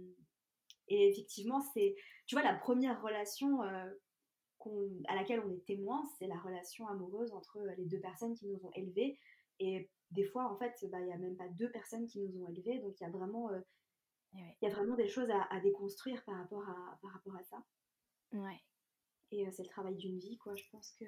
et 0.88 1.08
effectivement, 1.08 1.60
c'est, 1.60 1.94
tu 2.26 2.34
vois, 2.34 2.42
la 2.42 2.54
première 2.54 3.00
relation 3.02 3.60
à 3.60 5.14
laquelle 5.14 5.40
on 5.46 5.52
est 5.52 5.64
témoin, 5.66 6.02
c'est 6.18 6.26
la 6.26 6.38
relation 6.38 6.88
amoureuse 6.88 7.32
entre 7.32 7.60
les 7.76 7.84
deux 7.84 8.00
personnes 8.00 8.34
qui 8.34 8.46
nous 8.46 8.64
ont 8.64 8.72
élevés. 8.74 9.18
Et 9.60 9.90
des 10.10 10.24
fois, 10.24 10.50
en 10.50 10.56
fait, 10.56 10.74
bah, 10.90 11.00
il 11.00 11.06
n'y 11.06 11.12
a 11.12 11.18
même 11.18 11.36
pas 11.36 11.48
deux 11.48 11.70
personnes 11.70 12.06
qui 12.06 12.20
nous 12.20 12.42
ont 12.42 12.48
élevés. 12.48 12.78
Donc, 12.78 12.98
il 13.00 13.04
y 13.04 13.06
a 13.06 13.10
vraiment, 13.10 13.50
euh, 13.50 13.60
y 14.62 14.66
a 14.66 14.70
vraiment 14.70 14.96
des 14.96 15.08
choses 15.08 15.28
à, 15.30 15.60
déconstruire 15.60 16.24
par 16.24 16.36
rapport 16.36 16.66
à, 16.68 16.98
par 17.02 17.12
rapport 17.12 17.36
à 17.36 17.44
ça. 17.44 17.64
Ouais. 18.32 18.60
Et 19.30 19.46
euh, 19.46 19.50
c'est 19.52 19.62
le 19.62 19.68
travail 19.68 19.94
d'une 19.96 20.18
vie, 20.18 20.38
quoi. 20.38 20.54
Je 20.56 20.64
pense 20.72 20.92
que 20.98 21.04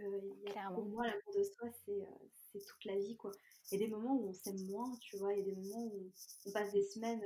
pour 0.74 0.84
moi, 0.84 1.06
l'amour 1.06 1.34
de 1.34 1.42
soi, 1.42 1.68
euh, 1.88 2.04
c'est 2.34 2.64
toute 2.64 2.84
la 2.84 2.96
vie, 2.96 3.16
quoi. 3.16 3.32
Il 3.70 3.80
y 3.80 3.82
a 3.82 3.86
des 3.86 3.90
moments 3.90 4.16
où 4.16 4.28
on 4.28 4.32
s'aime 4.32 4.62
moins, 4.66 4.94
tu 5.00 5.16
vois. 5.16 5.32
Il 5.32 5.38
y 5.38 5.42
a 5.42 5.44
des 5.44 5.56
moments 5.56 5.86
où 5.86 6.12
on, 6.46 6.52
passe 6.52 6.72
des 6.72 6.82
semaines 6.82 7.22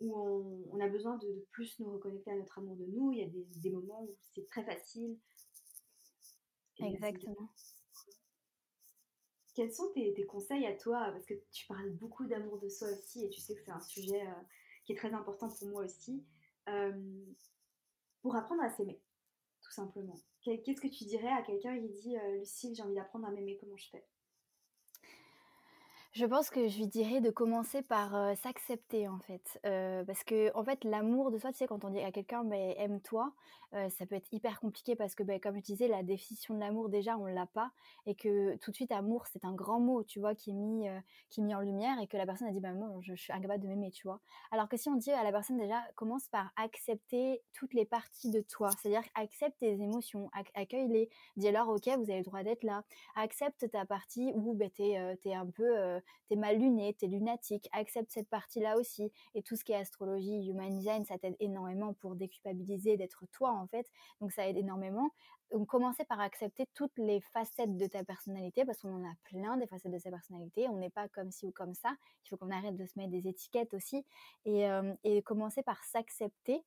où 0.00 0.14
on, 0.14 0.64
on, 0.72 0.80
a 0.80 0.88
besoin 0.88 1.16
de, 1.18 1.46
plus 1.52 1.78
nous 1.78 1.90
reconnecter 1.92 2.30
à 2.30 2.36
notre 2.36 2.58
amour 2.58 2.76
de 2.76 2.84
nous. 2.86 3.12
Il 3.12 3.20
y 3.20 3.24
a 3.24 3.28
des, 3.28 3.46
des 3.56 3.70
moments 3.70 4.02
où 4.02 4.14
c'est 4.34 4.46
très 4.48 4.64
facile. 4.64 5.18
Exactement. 6.78 7.50
Quels 9.54 9.72
sont 9.72 9.90
tes, 9.94 10.24
conseils 10.26 10.66
à 10.66 10.76
toi? 10.76 11.08
Parce 11.12 11.26
que 11.26 11.34
tu 11.52 11.66
parles 11.66 11.90
beaucoup 11.90 12.26
d'amour 12.26 12.58
de 12.58 12.68
soi 12.68 12.88
aussi 12.88 13.24
et 13.24 13.30
tu 13.30 13.40
sais 13.40 13.54
que 13.54 13.62
c'est 13.64 13.72
un 13.72 13.80
sujet 13.80 14.22
euh, 14.22 14.42
qui 14.84 14.92
est 14.92 14.96
très 14.96 15.12
important 15.12 15.48
pour 15.48 15.68
moi 15.68 15.84
aussi. 15.84 16.24
Pour 18.22 18.36
apprendre 18.36 18.62
à 18.62 18.70
s'aimer, 18.70 19.00
tout 19.62 19.72
simplement. 19.72 20.20
Qu'est-ce 20.42 20.80
que 20.80 20.88
tu 20.88 21.04
dirais 21.04 21.32
à 21.32 21.42
quelqu'un 21.42 21.78
qui 21.78 21.88
dit 21.88 22.16
euh, 22.16 22.38
Lucille, 22.38 22.74
j'ai 22.74 22.82
envie 22.82 22.94
d'apprendre 22.94 23.26
à 23.26 23.30
m'aimer, 23.30 23.56
comment 23.58 23.76
je 23.76 23.88
fais? 23.90 24.04
Je 26.12 26.26
pense 26.26 26.50
que 26.50 26.66
je 26.66 26.78
lui 26.78 26.88
dirais 26.88 27.20
de 27.20 27.30
commencer 27.30 27.82
par 27.82 28.36
s'accepter 28.36 29.06
en 29.06 29.20
fait, 29.20 29.60
parce 29.62 30.24
que 30.24 30.52
en 30.56 30.64
fait 30.64 30.82
l'amour 30.82 31.30
de 31.30 31.38
soi, 31.38 31.52
tu 31.52 31.58
sais, 31.58 31.66
quand 31.68 31.84
on 31.84 31.90
dit 31.90 32.00
à 32.00 32.10
quelqu'un 32.10 32.42
ben, 32.42 32.74
aime-toi, 32.78 33.32
ça 33.72 34.06
peut 34.06 34.16
être 34.16 34.26
hyper 34.32 34.58
compliqué 34.58 34.96
parce 34.96 35.14
que 35.14 35.22
ben, 35.22 35.38
comme 35.38 35.56
je 35.56 35.62
disais, 35.62 35.86
la 35.86 36.02
définition 36.02 36.54
de 36.54 36.58
l'amour 36.58 36.88
déjà 36.88 37.16
on 37.16 37.26
l'a 37.26 37.46
pas 37.46 37.70
et 38.06 38.16
que 38.16 38.56
tout 38.56 38.72
de 38.72 38.76
suite 38.76 38.90
amour 38.90 39.28
c'est 39.28 39.44
un 39.44 39.52
grand 39.52 39.78
mot, 39.78 40.02
tu 40.02 40.18
vois, 40.18 40.34
qui 40.34 40.50
est 40.50 40.54
mis 40.54 40.88
qui 41.28 41.42
est 41.42 41.44
mis 41.44 41.54
en 41.54 41.60
lumière 41.60 42.00
et 42.00 42.08
que 42.08 42.16
la 42.16 42.26
personne 42.26 42.48
a 42.48 42.50
dit 42.50 42.58
ben 42.58 42.74
moi 42.74 42.88
je, 43.02 43.14
suis 43.14 43.32
incapable 43.32 43.62
de 43.62 43.68
m'aimer, 43.68 43.92
tu 43.92 44.08
vois. 44.08 44.18
Alors 44.50 44.68
que 44.68 44.76
si 44.76 44.88
on 44.88 44.96
dit 44.96 45.12
à 45.12 45.22
la 45.22 45.30
personne 45.30 45.58
déjà 45.58 45.80
commence 45.94 46.26
par 46.26 46.50
accepter 46.56 47.40
toutes 47.52 47.72
les 47.72 47.84
parties 47.84 48.32
de 48.32 48.40
toi, 48.40 48.70
c'est-à-dire 48.70 49.08
accepte 49.14 49.60
tes 49.60 49.74
émotions, 49.80 50.28
accueille-les, 50.54 51.08
dis 51.36 51.46
alors 51.46 51.68
ok 51.68 51.86
vous 51.86 52.10
avez 52.10 52.18
le 52.18 52.24
droit 52.24 52.42
d'être 52.42 52.64
là, 52.64 52.82
accepte 53.14 53.70
ta 53.70 53.84
partie 53.84 54.32
où 54.34 54.54
ben, 54.54 54.68
tu 54.74 54.82
es, 54.82 55.34
un 55.34 55.46
peu 55.46 55.99
t'es 56.28 56.36
mal 56.36 56.58
luné, 56.58 56.94
t'es 56.94 57.06
lunatique, 57.06 57.68
accepte 57.72 58.10
cette 58.10 58.28
partie-là 58.28 58.76
aussi. 58.78 59.12
Et 59.34 59.42
tout 59.42 59.56
ce 59.56 59.64
qui 59.64 59.72
est 59.72 59.76
astrologie, 59.76 60.48
human 60.48 60.76
design, 60.76 61.04
ça 61.04 61.18
t'aide 61.18 61.36
énormément 61.40 61.94
pour 61.94 62.16
déculpabiliser, 62.16 62.96
d'être 62.96 63.24
toi 63.32 63.50
en 63.50 63.66
fait. 63.66 63.86
Donc 64.20 64.32
ça 64.32 64.48
aide 64.48 64.56
énormément. 64.56 65.10
Donc 65.52 65.66
commencer 65.66 66.04
par 66.04 66.20
accepter 66.20 66.66
toutes 66.74 66.96
les 66.96 67.20
facettes 67.20 67.76
de 67.76 67.86
ta 67.86 68.04
personnalité, 68.04 68.64
parce 68.64 68.80
qu'on 68.82 68.94
en 68.94 69.04
a 69.04 69.14
plein 69.24 69.56
des 69.56 69.66
facettes 69.66 69.92
de 69.92 69.98
sa 69.98 70.10
personnalité. 70.10 70.68
On 70.68 70.76
n'est 70.76 70.90
pas 70.90 71.08
comme 71.08 71.30
ci 71.32 71.46
ou 71.46 71.50
comme 71.50 71.74
ça. 71.74 71.90
Il 72.24 72.28
faut 72.28 72.36
qu'on 72.36 72.50
arrête 72.50 72.76
de 72.76 72.86
se 72.86 72.98
mettre 72.98 73.10
des 73.10 73.26
étiquettes 73.26 73.74
aussi. 73.74 74.04
Et, 74.44 74.68
euh, 74.68 74.94
commencer 75.24 75.62
par 75.62 75.82
s'accepter 75.84 76.64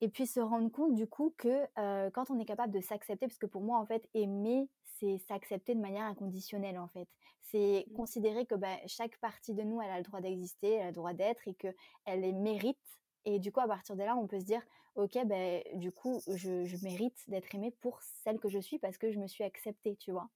et 0.00 0.08
puis 0.08 0.26
se 0.26 0.40
rendre 0.40 0.70
compte 0.70 0.94
du 0.94 1.06
coup 1.06 1.32
que 1.38 1.66
euh, 1.78 2.10
quand 2.10 2.30
on 2.30 2.38
est 2.40 2.44
capable 2.44 2.72
de 2.72 2.80
s'accepter, 2.80 3.26
parce 3.28 3.38
que 3.38 3.46
pour 3.46 3.62
moi 3.62 3.78
en 3.78 3.86
fait 3.86 4.08
aimer 4.14 4.68
c'est 5.02 5.18
s'accepter 5.18 5.74
de 5.74 5.80
manière 5.80 6.04
inconditionnelle 6.04 6.78
en 6.78 6.86
fait, 6.86 7.08
c'est 7.40 7.84
mmh. 7.88 7.92
considérer 7.94 8.46
que 8.46 8.54
bah, 8.54 8.76
chaque 8.86 9.18
partie 9.18 9.52
de 9.52 9.62
nous 9.62 9.80
elle 9.80 9.90
a 9.90 9.98
le 9.98 10.04
droit 10.04 10.20
d'exister, 10.20 10.74
elle 10.74 10.82
a 10.82 10.86
le 10.86 10.92
droit 10.92 11.12
d'être 11.12 11.46
et 11.48 11.54
que 11.54 11.68
elle 12.04 12.20
les 12.20 12.32
mérite. 12.32 12.78
Et 13.24 13.38
du 13.38 13.52
coup 13.52 13.60
à 13.60 13.68
partir 13.68 13.96
de 13.96 14.02
là 14.02 14.16
on 14.16 14.26
peut 14.26 14.40
se 14.40 14.44
dire 14.44 14.62
ok 14.94 15.18
ben 15.26 15.62
du 15.74 15.92
coup 15.92 16.20
je, 16.28 16.64
je 16.64 16.76
mérite 16.84 17.18
d'être 17.28 17.54
aimée 17.54 17.72
pour 17.80 18.00
celle 18.02 18.38
que 18.38 18.48
je 18.48 18.58
suis 18.58 18.78
parce 18.78 18.98
que 18.98 19.10
je 19.10 19.18
me 19.18 19.26
suis 19.26 19.44
acceptée 19.44 19.96
tu 19.96 20.12
vois? 20.12 20.28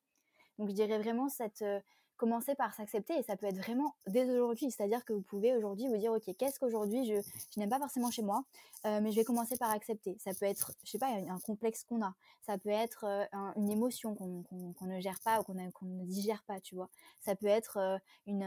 Donc 0.58 0.68
je 0.68 0.74
dirais 0.74 0.98
vraiment 0.98 1.28
cette 1.28 1.62
euh, 1.62 1.80
commencer 2.16 2.54
par 2.54 2.74
s'accepter 2.74 3.14
et 3.18 3.22
ça 3.22 3.36
peut 3.36 3.46
être 3.46 3.58
vraiment 3.58 3.94
dès 4.06 4.24
aujourd'hui. 4.30 4.70
C'est-à-dire 4.70 5.04
que 5.04 5.12
vous 5.12 5.22
pouvez 5.22 5.54
aujourd'hui 5.54 5.88
vous 5.88 5.96
dire, 5.96 6.12
OK, 6.12 6.24
qu'est-ce 6.36 6.58
qu'aujourd'hui 6.58 7.04
je, 7.06 7.20
je 7.54 7.60
n'aime 7.60 7.68
pas 7.68 7.78
forcément 7.78 8.10
chez 8.10 8.22
moi, 8.22 8.44
euh, 8.86 9.00
mais 9.02 9.10
je 9.10 9.16
vais 9.16 9.24
commencer 9.24 9.56
par 9.56 9.70
accepter. 9.70 10.16
Ça 10.18 10.32
peut 10.34 10.46
être, 10.46 10.72
je 10.84 10.90
sais 10.90 10.98
pas, 10.98 11.08
un 11.08 11.38
complexe 11.40 11.84
qu'on 11.84 12.02
a. 12.02 12.14
Ça 12.42 12.58
peut 12.58 12.70
être 12.70 13.04
euh, 13.04 13.24
une 13.56 13.70
émotion 13.70 14.14
qu'on 14.14 14.86
ne 14.86 15.00
gère 15.00 15.20
pas 15.24 15.40
ou 15.40 15.42
qu'on 15.42 15.54
ne 15.54 16.04
digère 16.04 16.42
pas, 16.46 16.60
tu 16.60 16.74
vois. 16.74 16.88
Ça 17.20 17.34
peut 17.36 17.46
être 17.46 17.78
euh, 17.78 17.98
une, 18.26 18.44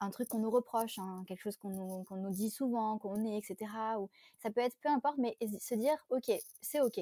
un, 0.00 0.10
truc 0.10 0.28
qu'on 0.28 0.38
nous 0.38 0.50
reproche, 0.50 0.98
hein, 0.98 1.24
quelque 1.26 1.42
chose 1.42 1.56
qu'on 1.56 1.70
nous, 1.70 2.04
nous, 2.10 2.30
dit 2.30 2.50
souvent, 2.50 2.98
qu'on 2.98 3.24
est, 3.24 3.38
etc. 3.38 3.70
Ou 3.98 4.08
ça 4.38 4.50
peut 4.50 4.60
être 4.60 4.76
peu 4.80 4.88
importe, 4.88 5.18
mais 5.18 5.36
se 5.60 5.74
dire, 5.74 6.04
OK, 6.10 6.30
c'est 6.60 6.80
OK 6.80 7.00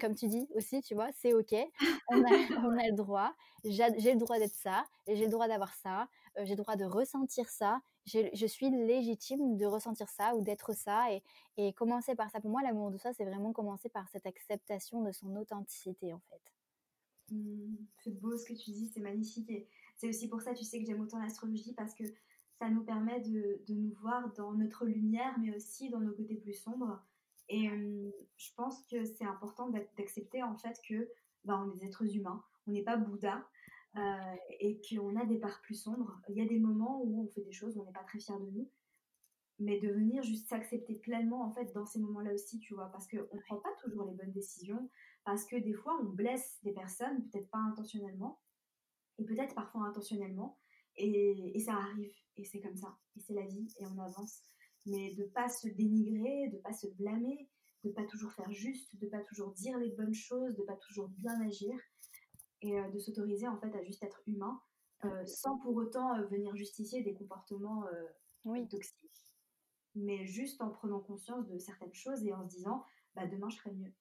comme 0.00 0.14
tu 0.14 0.28
dis 0.28 0.46
aussi, 0.54 0.82
tu 0.82 0.94
vois, 0.94 1.10
c'est 1.12 1.32
ok, 1.32 1.54
on 2.08 2.22
a, 2.22 2.28
le 2.90 2.94
droit, 2.94 3.34
j'ai 3.64 4.12
le 4.12 4.18
droit 4.18 4.38
d'être 4.38 4.54
ça, 4.54 4.84
j'ai 5.06 5.24
le 5.24 5.30
droit 5.30 5.48
d'avoir 5.48 5.72
ça, 5.74 6.08
euh, 6.38 6.44
j'ai 6.44 6.54
le 6.54 6.62
droit 6.62 6.76
de 6.76 6.84
ressentir 6.84 7.48
ça, 7.48 7.80
je 8.04 8.46
suis 8.46 8.70
légitime 8.70 9.56
de 9.56 9.66
ressentir 9.66 10.08
ça 10.08 10.34
ou 10.34 10.42
d'être 10.42 10.74
ça 10.74 11.12
et, 11.12 11.22
et, 11.56 11.72
commencer 11.72 12.14
par 12.14 12.30
ça. 12.30 12.40
Pour 12.40 12.50
moi, 12.50 12.62
l'amour 12.62 12.90
de 12.90 12.98
soi, 12.98 13.12
c'est 13.12 13.24
vraiment 13.24 13.52
commencer 13.52 13.88
par 13.88 14.08
cette 14.08 14.26
acceptation 14.26 15.02
de 15.02 15.12
son 15.12 15.34
authenticité 15.36 16.12
en 16.12 16.20
fait. 16.30 16.52
Mmh, 17.32 17.76
c'est 18.04 18.20
beau 18.20 18.36
ce 18.36 18.44
que 18.44 18.54
tu 18.54 18.70
dis, 18.70 18.88
c'est 18.92 19.00
magnifique 19.00 19.50
et 19.50 19.68
c'est 19.96 20.08
aussi 20.08 20.28
pour 20.28 20.40
ça, 20.42 20.54
tu 20.54 20.64
sais, 20.64 20.78
que 20.80 20.86
j'aime 20.86 21.00
autant 21.00 21.18
l'astrologie 21.18 21.74
parce 21.74 21.94
que 21.94 22.04
ça 22.58 22.68
nous 22.68 22.84
permet 22.84 23.20
de, 23.20 23.60
de 23.66 23.74
nous 23.74 23.92
voir 24.00 24.32
dans 24.34 24.52
notre 24.52 24.86
lumière 24.86 25.36
mais 25.38 25.54
aussi 25.54 25.90
dans 25.90 26.00
nos 26.00 26.12
côtés 26.12 26.36
plus 26.36 26.54
sombres 26.54 27.02
et 27.48 27.68
je 28.36 28.50
pense 28.56 28.82
que 28.90 29.04
c'est 29.04 29.24
important 29.24 29.68
d'accepter 29.96 30.42
en 30.42 30.56
fait 30.56 30.78
que 30.88 31.08
bah, 31.44 31.62
on 31.64 31.72
est 31.72 31.78
des 31.78 31.86
êtres 31.86 32.16
humains, 32.16 32.42
on 32.66 32.72
n'est 32.72 32.82
pas 32.82 32.96
Bouddha 32.96 33.46
euh, 33.96 34.36
et 34.60 34.80
qu'on 34.88 35.16
a 35.16 35.24
des 35.24 35.38
parts 35.38 35.60
plus 35.62 35.74
sombres. 35.74 36.20
Il 36.28 36.36
y 36.36 36.40
a 36.40 36.46
des 36.46 36.58
moments 36.58 37.02
où 37.02 37.22
on 37.22 37.28
fait 37.28 37.42
des 37.42 37.52
choses 37.52 37.76
où 37.76 37.82
on 37.82 37.84
n'est 37.84 37.92
pas 37.92 38.04
très 38.04 38.18
fier 38.18 38.38
de 38.38 38.50
nous, 38.50 38.68
mais 39.58 39.80
de 39.80 39.88
venir 39.88 40.22
juste 40.22 40.48
s'accepter 40.48 40.94
pleinement 40.94 41.44
en 41.44 41.52
fait 41.52 41.72
dans 41.72 41.86
ces 41.86 42.00
moments-là 42.00 42.34
aussi, 42.34 42.58
tu 42.58 42.74
vois, 42.74 42.90
parce 42.90 43.06
qu'on 43.06 43.16
ne 43.16 43.40
prend 43.42 43.56
pas 43.56 43.72
toujours 43.80 44.04
les 44.04 44.14
bonnes 44.14 44.32
décisions, 44.32 44.90
parce 45.24 45.46
que 45.46 45.56
des 45.56 45.72
fois 45.72 45.96
on 46.02 46.04
blesse 46.04 46.58
des 46.62 46.72
personnes, 46.72 47.28
peut-être 47.28 47.48
pas 47.50 47.58
intentionnellement, 47.58 48.40
et 49.18 49.24
peut-être 49.24 49.54
parfois 49.54 49.82
intentionnellement, 49.86 50.58
et, 50.96 51.56
et 51.56 51.60
ça 51.60 51.74
arrive, 51.74 52.12
et 52.36 52.44
c'est 52.44 52.60
comme 52.60 52.76
ça, 52.76 52.98
et 53.16 53.20
c'est 53.20 53.34
la 53.34 53.46
vie, 53.46 53.72
et 53.78 53.86
on 53.86 53.98
avance 53.98 54.42
mais 54.86 55.14
de 55.14 55.24
pas 55.24 55.48
se 55.48 55.68
dénigrer, 55.68 56.48
de 56.48 56.58
pas 56.58 56.72
se 56.72 56.86
blâmer, 56.86 57.48
de 57.84 57.90
pas 57.90 58.04
toujours 58.04 58.32
faire 58.32 58.50
juste, 58.50 58.96
de 59.00 59.06
pas 59.06 59.20
toujours 59.20 59.52
dire 59.52 59.78
les 59.78 59.90
bonnes 59.90 60.14
choses, 60.14 60.56
de 60.56 60.62
pas 60.62 60.76
toujours 60.76 61.08
bien 61.08 61.40
agir, 61.42 61.74
et 62.62 62.78
euh, 62.78 62.88
de 62.90 62.98
s'autoriser 62.98 63.48
en 63.48 63.58
fait 63.58 63.74
à 63.74 63.82
juste 63.82 64.02
être 64.02 64.22
humain, 64.26 64.60
euh, 65.04 65.26
sans 65.26 65.58
pour 65.58 65.74
autant 65.76 66.14
euh, 66.16 66.26
venir 66.26 66.54
justifier 66.56 67.02
des 67.02 67.14
comportements 67.14 67.84
oui. 68.44 68.68
toxiques, 68.68 69.26
mais 69.94 70.26
juste 70.26 70.60
en 70.62 70.70
prenant 70.70 71.00
conscience 71.00 71.46
de 71.48 71.58
certaines 71.58 71.94
choses 71.94 72.24
et 72.24 72.32
en 72.32 72.42
se 72.42 72.48
disant, 72.48 72.84
bah 73.14 73.26
demain 73.26 73.48
je 73.48 73.58
ferai 73.58 73.72
mieux. 73.72 73.92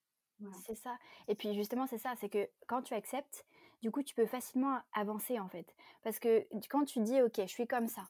C'est 0.66 0.76
ça. 0.76 0.98
Et 1.30 1.36
puis 1.36 1.54
justement, 1.54 1.88
c'est 1.88 1.98
ça, 1.98 2.14
c'est 2.18 2.30
que 2.30 2.50
quand 2.68 2.82
tu 2.82 2.94
acceptes, 2.94 3.46
du 3.82 3.92
coup, 3.92 4.04
tu 4.04 4.16
peux 4.16 4.26
facilement 4.26 4.80
avancer 4.94 5.40
en 5.40 5.48
fait. 5.48 5.76
Parce 6.04 6.20
que 6.20 6.46
quand 6.70 6.86
tu 6.86 7.00
dis, 7.02 7.22
ok, 7.22 7.40
je 7.42 7.48
suis 7.48 7.68
comme 7.68 7.88
ça, 7.88 8.10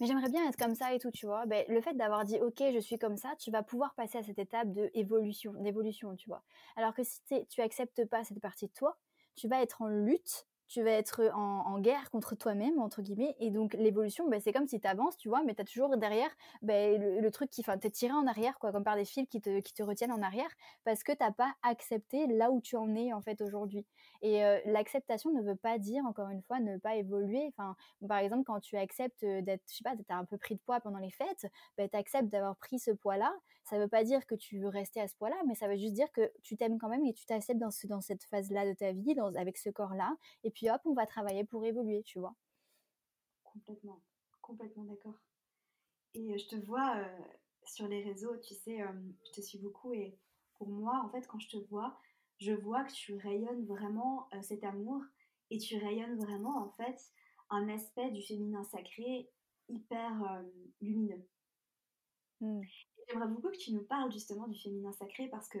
mais 0.00 0.06
j'aimerais 0.06 0.28
bien 0.30 0.48
être 0.48 0.56
comme 0.56 0.74
ça 0.74 0.92
et 0.94 0.98
tout, 0.98 1.10
tu 1.10 1.26
vois. 1.26 1.46
Ben, 1.46 1.64
le 1.68 1.80
fait 1.80 1.94
d'avoir 1.94 2.24
dit, 2.24 2.38
ok, 2.40 2.62
je 2.72 2.78
suis 2.78 2.98
comme 2.98 3.16
ça, 3.16 3.34
tu 3.38 3.50
vas 3.50 3.62
pouvoir 3.62 3.94
passer 3.94 4.18
à 4.18 4.22
cette 4.22 4.38
étape 4.38 4.72
de 4.72 4.90
évolution, 4.94 5.52
d'évolution, 5.54 6.16
tu 6.16 6.28
vois. 6.28 6.42
Alors 6.76 6.94
que 6.94 7.02
si 7.04 7.20
tu 7.48 7.60
acceptes 7.60 8.04
pas 8.06 8.24
cette 8.24 8.40
partie 8.40 8.66
de 8.66 8.72
toi, 8.72 8.98
tu 9.36 9.48
vas 9.48 9.62
être 9.62 9.82
en 9.82 9.88
lutte 9.88 10.46
tu 10.68 10.82
vas 10.82 10.90
être 10.90 11.30
en, 11.34 11.78
guerre 11.78 12.10
contre 12.10 12.34
toi-même, 12.34 12.78
entre 12.80 13.02
guillemets. 13.02 13.36
Et 13.38 13.50
donc, 13.50 13.74
l'évolution, 13.74 14.28
bah, 14.28 14.40
c'est 14.40 14.52
comme 14.52 14.66
si 14.66 14.80
tu 14.80 14.88
avances, 14.88 15.16
tu 15.16 15.28
vois, 15.28 15.42
mais 15.44 15.54
tu 15.54 15.62
as 15.62 15.64
toujours 15.64 15.96
derrière 15.96 16.30
bah, 16.62 16.96
le, 16.96 17.30
truc 17.30 17.50
qui. 17.50 17.60
Enfin, 17.60 17.78
tu 17.78 17.86
es 17.86 17.90
tiré 17.90 18.12
en 18.12 18.26
arrière, 18.26 18.58
quoi, 18.58 18.72
comme 18.72 18.84
par 18.84 18.96
des 18.96 19.04
fils 19.04 19.28
qui 19.28 19.40
te, 19.40 19.60
qui 19.60 19.74
te 19.74 19.82
retiennent 19.82 20.12
en 20.12 20.22
arrière, 20.22 20.50
parce 20.84 21.02
que 21.02 21.12
tu 21.12 21.18
pas 21.36 21.54
accepté 21.62 22.26
là 22.26 22.50
où 22.50 22.60
tu 22.60 22.76
en 22.76 22.94
es, 22.94 23.12
en 23.12 23.20
fait, 23.20 23.40
aujourd'hui. 23.42 23.84
Et 24.22 24.40
l'acceptation 24.64 25.30
ne 25.32 25.42
veut 25.42 25.56
pas 25.56 25.78
dire, 25.78 26.04
encore 26.06 26.28
une 26.30 26.42
fois, 26.42 26.60
ne 26.60 26.78
pas 26.78 26.96
évoluer. 26.96 27.52
Enfin, 27.56 27.76
par 28.08 28.18
exemple, 28.18 28.44
quand 28.44 28.60
tu 28.60 28.76
acceptes 28.76 29.24
d'être, 29.24 29.62
je 29.70 29.76
sais 29.76 29.84
pas, 29.84 29.96
tu 29.96 30.04
as 30.08 30.16
un 30.16 30.24
peu 30.24 30.38
pris 30.38 30.54
de 30.54 30.60
poids 30.60 30.80
pendant 30.80 30.98
les 30.98 31.10
fêtes, 31.10 31.46
bah, 31.76 31.88
tu 31.88 31.96
acceptes 31.96 32.28
d'avoir 32.28 32.56
pris 32.56 32.78
ce 32.78 32.90
poids-là. 32.90 33.32
Ça 33.66 33.78
veut 33.80 33.88
pas 33.88 34.04
dire 34.04 34.24
que 34.26 34.36
tu 34.36 34.60
veux 34.60 34.68
rester 34.68 35.00
à 35.00 35.08
ce 35.08 35.16
poids-là, 35.16 35.36
mais 35.46 35.56
ça 35.56 35.66
veut 35.66 35.76
juste 35.76 35.92
dire 35.92 36.10
que 36.12 36.32
tu 36.42 36.56
t'aimes 36.56 36.78
quand 36.78 36.88
même 36.88 37.04
et 37.04 37.12
tu 37.12 37.26
t'acceptes 37.26 37.58
dans, 37.58 37.72
ce, 37.72 37.88
dans 37.88 38.00
cette 38.00 38.22
phase-là 38.22 38.64
de 38.64 38.74
ta 38.74 38.92
vie, 38.92 39.14
avec 39.36 39.58
ce 39.58 39.70
corps-là. 39.70 40.16
Et 40.44 40.52
puis 40.52 40.70
hop, 40.70 40.80
on 40.84 40.94
va 40.94 41.04
travailler 41.04 41.44
pour 41.44 41.64
évoluer, 41.64 42.02
tu 42.04 42.20
vois. 42.20 42.36
Complètement, 43.42 44.00
complètement 44.40 44.84
d'accord. 44.84 45.18
Et 46.14 46.38
je 46.38 46.46
te 46.46 46.56
vois 46.56 47.04
sur 47.64 47.88
les 47.88 48.04
réseaux, 48.04 48.36
tu 48.38 48.54
sais, 48.54 48.78
je 49.26 49.32
te 49.32 49.40
suis 49.40 49.58
beaucoup 49.58 49.92
et 49.92 50.16
pour 50.54 50.68
moi, 50.68 51.02
en 51.04 51.10
fait, 51.10 51.26
quand 51.26 51.40
je 51.40 51.48
te 51.48 51.56
vois, 51.68 51.98
je 52.38 52.52
vois 52.52 52.84
que 52.84 52.92
tu 52.92 53.16
rayonnes 53.16 53.66
vraiment 53.66 54.28
cet 54.42 54.62
amour 54.62 55.02
et 55.50 55.58
tu 55.58 55.76
rayonnes 55.76 56.16
vraiment, 56.16 56.56
en 56.58 56.70
fait, 56.70 56.96
un 57.50 57.68
aspect 57.68 58.10
du 58.12 58.22
féminin 58.22 58.62
sacré 58.64 59.28
hyper 59.68 60.42
lumineux. 60.80 61.26
Mmh. 62.40 62.62
J'aimerais 63.08 63.28
beaucoup 63.28 63.50
que 63.50 63.56
tu 63.56 63.72
nous 63.72 63.84
parles 63.84 64.10
justement 64.10 64.48
du 64.48 64.58
féminin 64.58 64.92
sacré 64.92 65.28
parce 65.28 65.48
que 65.48 65.58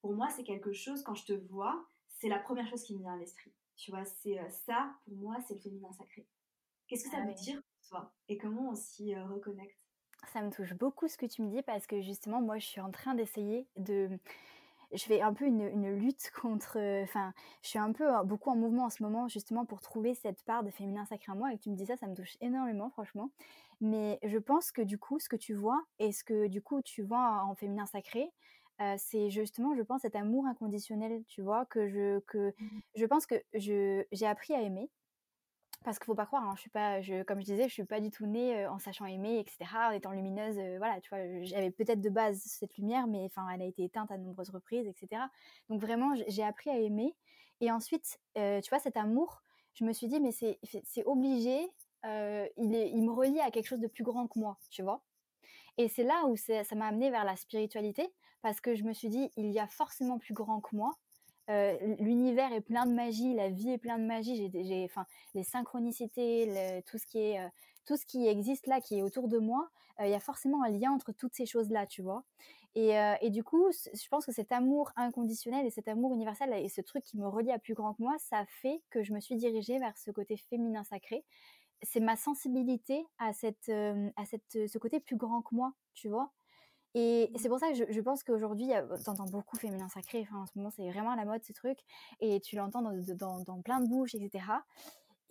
pour 0.00 0.14
moi, 0.14 0.28
c'est 0.30 0.44
quelque 0.44 0.72
chose, 0.72 1.02
quand 1.02 1.14
je 1.14 1.24
te 1.24 1.32
vois, 1.32 1.86
c'est 2.08 2.28
la 2.28 2.38
première 2.38 2.68
chose 2.68 2.82
qui 2.82 2.94
me 2.94 3.00
vient 3.00 3.14
à 3.14 3.16
l'esprit. 3.16 3.52
Tu 3.76 3.90
vois, 3.90 4.04
c'est 4.04 4.38
ça, 4.50 4.92
pour 5.04 5.16
moi, 5.16 5.36
c'est 5.46 5.54
le 5.54 5.60
féminin 5.60 5.92
sacré. 5.92 6.26
Qu'est-ce 6.86 7.04
que 7.04 7.10
ça 7.10 7.18
ah 7.22 7.26
veut 7.26 7.34
dire 7.34 7.60
pour 7.62 7.88
toi 7.88 8.12
et 8.28 8.38
comment 8.38 8.70
on 8.70 8.74
s'y 8.74 9.14
euh, 9.14 9.24
reconnecte? 9.26 9.78
Ça 10.32 10.42
me 10.42 10.50
touche 10.50 10.74
beaucoup 10.74 11.06
ce 11.06 11.16
que 11.16 11.26
tu 11.26 11.42
me 11.42 11.50
dis 11.50 11.62
parce 11.62 11.86
que 11.86 12.00
justement, 12.00 12.40
moi, 12.40 12.58
je 12.58 12.66
suis 12.66 12.80
en 12.80 12.90
train 12.90 13.14
d'essayer 13.14 13.68
de 13.76 14.18
je 14.92 15.02
fais 15.04 15.20
un 15.20 15.34
peu 15.34 15.46
une, 15.46 15.60
une 15.62 15.90
lutte 15.94 16.30
contre. 16.40 16.78
Euh, 16.78 17.02
enfin, 17.04 17.32
je 17.62 17.68
suis 17.68 17.78
un 17.78 17.92
peu 17.92 18.06
beaucoup 18.24 18.50
en 18.50 18.56
mouvement 18.56 18.84
en 18.86 18.90
ce 18.90 19.02
moment, 19.02 19.28
justement, 19.28 19.64
pour 19.64 19.80
trouver 19.80 20.14
cette 20.14 20.42
part 20.44 20.62
de 20.64 20.70
féminin 20.70 21.04
sacré 21.06 21.32
en 21.32 21.36
moi. 21.36 21.52
Et 21.52 21.58
que 21.58 21.62
tu 21.64 21.70
me 21.70 21.76
dis 21.76 21.86
ça, 21.86 21.96
ça 21.96 22.06
me 22.06 22.14
touche 22.14 22.36
énormément, 22.40 22.90
franchement. 22.90 23.30
Mais 23.80 24.18
je 24.24 24.38
pense 24.38 24.72
que 24.72 24.82
du 24.82 24.98
coup, 24.98 25.18
ce 25.20 25.28
que 25.28 25.36
tu 25.36 25.54
vois 25.54 25.82
et 25.98 26.12
ce 26.12 26.24
que 26.24 26.48
du 26.48 26.60
coup 26.62 26.82
tu 26.82 27.02
vois 27.02 27.42
en 27.44 27.54
féminin 27.54 27.86
sacré, 27.86 28.32
euh, 28.80 28.94
c'est 28.98 29.30
justement, 29.30 29.74
je 29.76 29.82
pense, 29.82 30.02
cet 30.02 30.16
amour 30.16 30.46
inconditionnel, 30.46 31.24
tu 31.28 31.42
vois, 31.42 31.66
que 31.66 31.88
je, 31.88 32.20
que 32.20 32.54
mmh 32.58 32.80
je 32.96 33.04
pense 33.06 33.26
que 33.26 33.36
j'ai 33.54 34.26
appris 34.26 34.54
à 34.54 34.62
aimer. 34.62 34.90
Parce 35.84 35.98
qu'il 35.98 36.06
faut 36.06 36.14
pas 36.14 36.26
croire, 36.26 36.42
hein, 36.42 36.54
je 36.56 36.60
suis 36.60 36.70
pas, 36.70 37.00
comme 37.24 37.40
je 37.40 37.44
disais, 37.44 37.68
je 37.68 37.72
suis 37.72 37.84
pas 37.84 38.00
du 38.00 38.10
tout 38.10 38.26
née 38.26 38.64
euh, 38.64 38.70
en 38.70 38.78
sachant 38.78 39.06
aimer, 39.06 39.38
etc., 39.38 39.58
en 39.88 39.90
étant 39.92 40.10
lumineuse, 40.10 40.58
euh, 40.58 40.76
voilà, 40.78 41.00
tu 41.00 41.08
vois, 41.08 41.20
j'avais 41.44 41.70
peut-être 41.70 42.00
de 42.00 42.10
base 42.10 42.40
cette 42.44 42.76
lumière, 42.76 43.06
mais 43.06 43.24
enfin, 43.24 43.48
elle 43.50 43.62
a 43.62 43.64
été 43.64 43.84
éteinte 43.84 44.10
à 44.10 44.18
de 44.18 44.22
nombreuses 44.24 44.50
reprises, 44.50 44.86
etc. 44.86 45.22
Donc 45.68 45.80
vraiment, 45.80 46.14
j'ai 46.26 46.42
appris 46.42 46.70
à 46.70 46.78
aimer. 46.78 47.14
Et 47.60 47.70
ensuite, 47.70 48.20
tu 48.34 48.68
vois, 48.70 48.78
cet 48.78 48.96
amour, 48.96 49.42
je 49.74 49.84
me 49.84 49.92
suis 49.92 50.08
dit, 50.08 50.20
mais 50.20 50.32
c'est, 50.32 50.58
obligé 51.06 51.68
il, 52.04 52.50
il 52.56 53.02
me 53.02 53.10
relie 53.10 53.40
à 53.40 53.50
quelque 53.50 53.66
chose 53.66 53.80
de 53.80 53.88
plus 53.88 54.04
grand 54.04 54.28
que 54.28 54.38
moi, 54.38 54.58
tu 54.70 54.82
vois. 54.82 55.02
Et 55.78 55.88
c'est 55.88 56.02
là 56.02 56.26
où 56.26 56.36
ça 56.36 56.74
m'a 56.74 56.86
amené 56.86 57.10
vers 57.10 57.24
la 57.24 57.36
spiritualité, 57.36 58.12
parce 58.42 58.60
que 58.60 58.74
je 58.74 58.82
me 58.82 58.92
suis 58.92 59.08
dit, 59.08 59.30
il 59.36 59.50
y 59.50 59.60
a 59.60 59.68
forcément 59.68 60.18
plus 60.18 60.34
grand 60.34 60.60
que 60.60 60.74
moi. 60.74 60.98
L'univers 61.48 62.52
est 62.52 62.60
plein 62.60 62.86
de 62.86 62.92
magie, 62.92 63.34
la 63.34 63.48
vie 63.48 63.70
est 63.70 63.78
plein 63.78 63.98
de 63.98 64.04
magie. 64.04 64.50
J'ai, 64.52 64.84
enfin, 64.84 65.06
les 65.34 65.44
synchronicités, 65.44 66.82
tout 66.86 66.98
ce 66.98 67.06
qui 67.06 67.18
est, 67.18 67.40
tout 67.86 67.96
ce 67.96 68.04
qui 68.04 68.26
existe 68.26 68.66
là, 68.66 68.80
qui 68.80 68.98
est 68.98 69.02
autour 69.02 69.28
de 69.28 69.38
moi, 69.38 69.68
il 70.00 70.10
y 70.10 70.14
a 70.14 70.20
forcément 70.20 70.62
un 70.62 70.70
lien 70.70 70.92
entre 70.92 71.12
toutes 71.12 71.34
ces 71.34 71.46
choses-là, 71.46 71.86
tu 71.86 72.02
vois. 72.02 72.24
Et, 72.74 73.30
du 73.30 73.42
coup, 73.42 73.70
je 73.72 74.08
pense 74.08 74.26
que 74.26 74.32
cet 74.32 74.52
amour 74.52 74.92
inconditionnel 74.96 75.66
et 75.66 75.70
cet 75.70 75.88
amour 75.88 76.12
universel 76.12 76.52
et 76.52 76.68
ce 76.68 76.80
truc 76.80 77.02
qui 77.02 77.16
me 77.16 77.26
relie 77.26 77.50
à 77.50 77.58
plus 77.58 77.74
grand 77.74 77.94
que 77.94 78.02
moi, 78.02 78.16
ça 78.18 78.44
fait 78.46 78.82
que 78.90 79.02
je 79.02 79.12
me 79.12 79.20
suis 79.20 79.36
dirigée 79.36 79.78
vers 79.78 79.96
ce 79.96 80.10
côté 80.10 80.36
féminin 80.36 80.84
sacré 80.84 81.24
c'est 81.82 82.00
ma 82.00 82.16
sensibilité 82.16 83.06
à 83.18 83.32
ce 83.32 84.78
côté 84.78 85.00
plus 85.00 85.16
grand 85.16 85.42
que 85.42 85.54
moi 85.54 85.72
tu 85.94 86.08
vois 86.08 86.32
et 87.00 87.30
c'est 87.36 87.48
pour 87.48 87.60
ça 87.60 87.70
que 87.70 87.92
je, 87.92 88.00
pense 88.00 88.24
qu'aujourd'hui 88.24 88.72
entends 89.06 89.26
beaucoup 89.26 89.56
féminin 89.56 89.88
sacré 89.88 90.26
en 90.34 90.46
ce 90.46 90.52
moment 90.56 90.70
c'est 90.70 90.90
vraiment 90.90 91.14
la 91.14 91.24
mode 91.24 91.44
ce 91.44 91.52
truc 91.52 91.78
et 92.20 92.40
tu 92.40 92.56
l'entends 92.56 92.82
dans, 92.82 93.62
plein 93.62 93.78
de 93.80 93.88
bouches 93.88 94.16
etc 94.16 94.44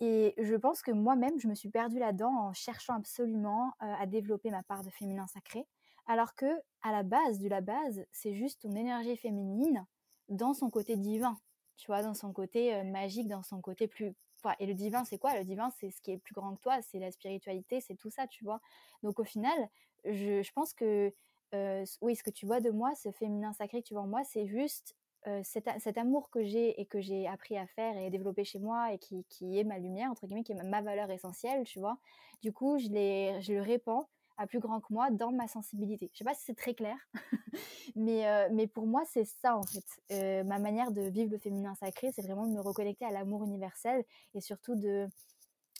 et 0.00 0.34
je 0.38 0.54
pense 0.54 0.80
que 0.80 0.92
moi-même 0.92 1.38
je 1.38 1.46
me 1.46 1.54
suis 1.54 1.68
perdue 1.68 1.98
là-dedans 1.98 2.32
en 2.32 2.52
cherchant 2.54 2.94
absolument 2.94 3.72
à 3.80 4.06
développer 4.06 4.50
ma 4.50 4.62
part 4.62 4.82
de 4.82 4.88
féminin 4.88 5.26
sacré 5.26 5.66
alors 6.06 6.34
que 6.34 6.46
à 6.80 6.90
la 6.90 7.02
base 7.02 7.38
de 7.38 7.48
la 7.48 7.60
base 7.60 8.02
c'est 8.12 8.34
juste 8.34 8.62
ton 8.62 8.74
énergie 8.74 9.16
féminine 9.18 9.84
dans 10.30 10.54
son 10.54 10.70
côté 10.70 10.96
divin 10.96 11.38
tu 11.76 11.88
vois 11.88 12.02
dans 12.02 12.14
son 12.14 12.32
côté 12.32 12.82
magique 12.82 13.28
dans 13.28 13.42
son 13.42 13.60
côté 13.60 13.88
plus 13.88 14.14
et 14.58 14.66
le 14.66 14.74
divin, 14.74 15.04
c'est 15.04 15.18
quoi? 15.18 15.36
Le 15.36 15.44
divin, 15.44 15.70
c'est 15.78 15.90
ce 15.90 16.00
qui 16.00 16.12
est 16.12 16.18
plus 16.18 16.34
grand 16.34 16.54
que 16.54 16.60
toi, 16.60 16.80
c'est 16.82 16.98
la 16.98 17.10
spiritualité, 17.10 17.80
c'est 17.80 17.96
tout 17.96 18.10
ça, 18.10 18.26
tu 18.26 18.44
vois. 18.44 18.60
Donc 19.02 19.18
au 19.18 19.24
final, 19.24 19.58
je, 20.04 20.50
pense 20.52 20.72
que, 20.72 21.12
oui, 22.00 22.16
ce 22.16 22.22
que 22.22 22.30
tu 22.30 22.46
vois 22.46 22.60
de 22.60 22.70
moi, 22.70 22.94
ce 22.94 23.10
féminin 23.10 23.52
sacré 23.52 23.82
que 23.82 23.88
tu 23.88 23.94
vois 23.94 24.02
en 24.02 24.06
moi, 24.06 24.22
c'est 24.24 24.46
juste 24.46 24.96
cet, 25.42 25.98
amour 25.98 26.30
que 26.30 26.42
j'ai 26.44 26.80
et 26.80 26.86
que 26.86 27.00
j'ai 27.00 27.26
appris 27.26 27.56
à 27.56 27.66
faire 27.66 27.96
et 27.96 28.10
développer 28.10 28.44
chez 28.44 28.58
moi 28.58 28.92
et 28.92 28.98
qui, 28.98 29.58
est 29.58 29.64
ma 29.64 29.78
lumière, 29.78 30.10
entre 30.10 30.26
guillemets, 30.26 30.44
qui 30.44 30.52
est 30.52 30.62
ma, 30.62 30.82
valeur 30.82 31.10
essentielle, 31.10 31.64
tu 31.64 31.80
vois. 31.80 31.98
Du 32.42 32.52
coup, 32.52 32.78
je, 32.78 32.88
le 32.88 33.60
répands 33.60 34.08
à 34.36 34.46
plus 34.46 34.60
grand 34.60 34.80
que 34.80 34.92
moi 34.92 35.10
dans 35.10 35.32
ma 35.32 35.48
sensibilité. 35.48 36.10
Je 36.12 36.18
sais 36.18 36.24
pas 36.24 36.34
si 36.34 36.44
c'est 36.44 36.56
très 36.56 36.74
clair, 36.74 36.96
mais, 37.96 38.66
pour 38.72 38.86
moi, 38.86 39.02
c'est 39.06 39.24
ça 39.24 39.56
en 39.56 39.64
fait. 39.64 40.44
Ma 40.44 40.58
manière 40.58 40.92
de 40.92 41.02
vivre 41.02 41.30
le 41.30 41.38
féminin 41.38 41.74
sacré, 41.74 42.10
c'est 42.12 42.22
vraiment 42.22 42.46
de 42.46 42.52
me 42.52 42.60
reconnecter 42.60 43.04
à 43.04 43.10
l'amour 43.10 43.44
universel 43.44 44.04
et 44.34 44.40
surtout 44.40 44.76
de, 44.76 45.08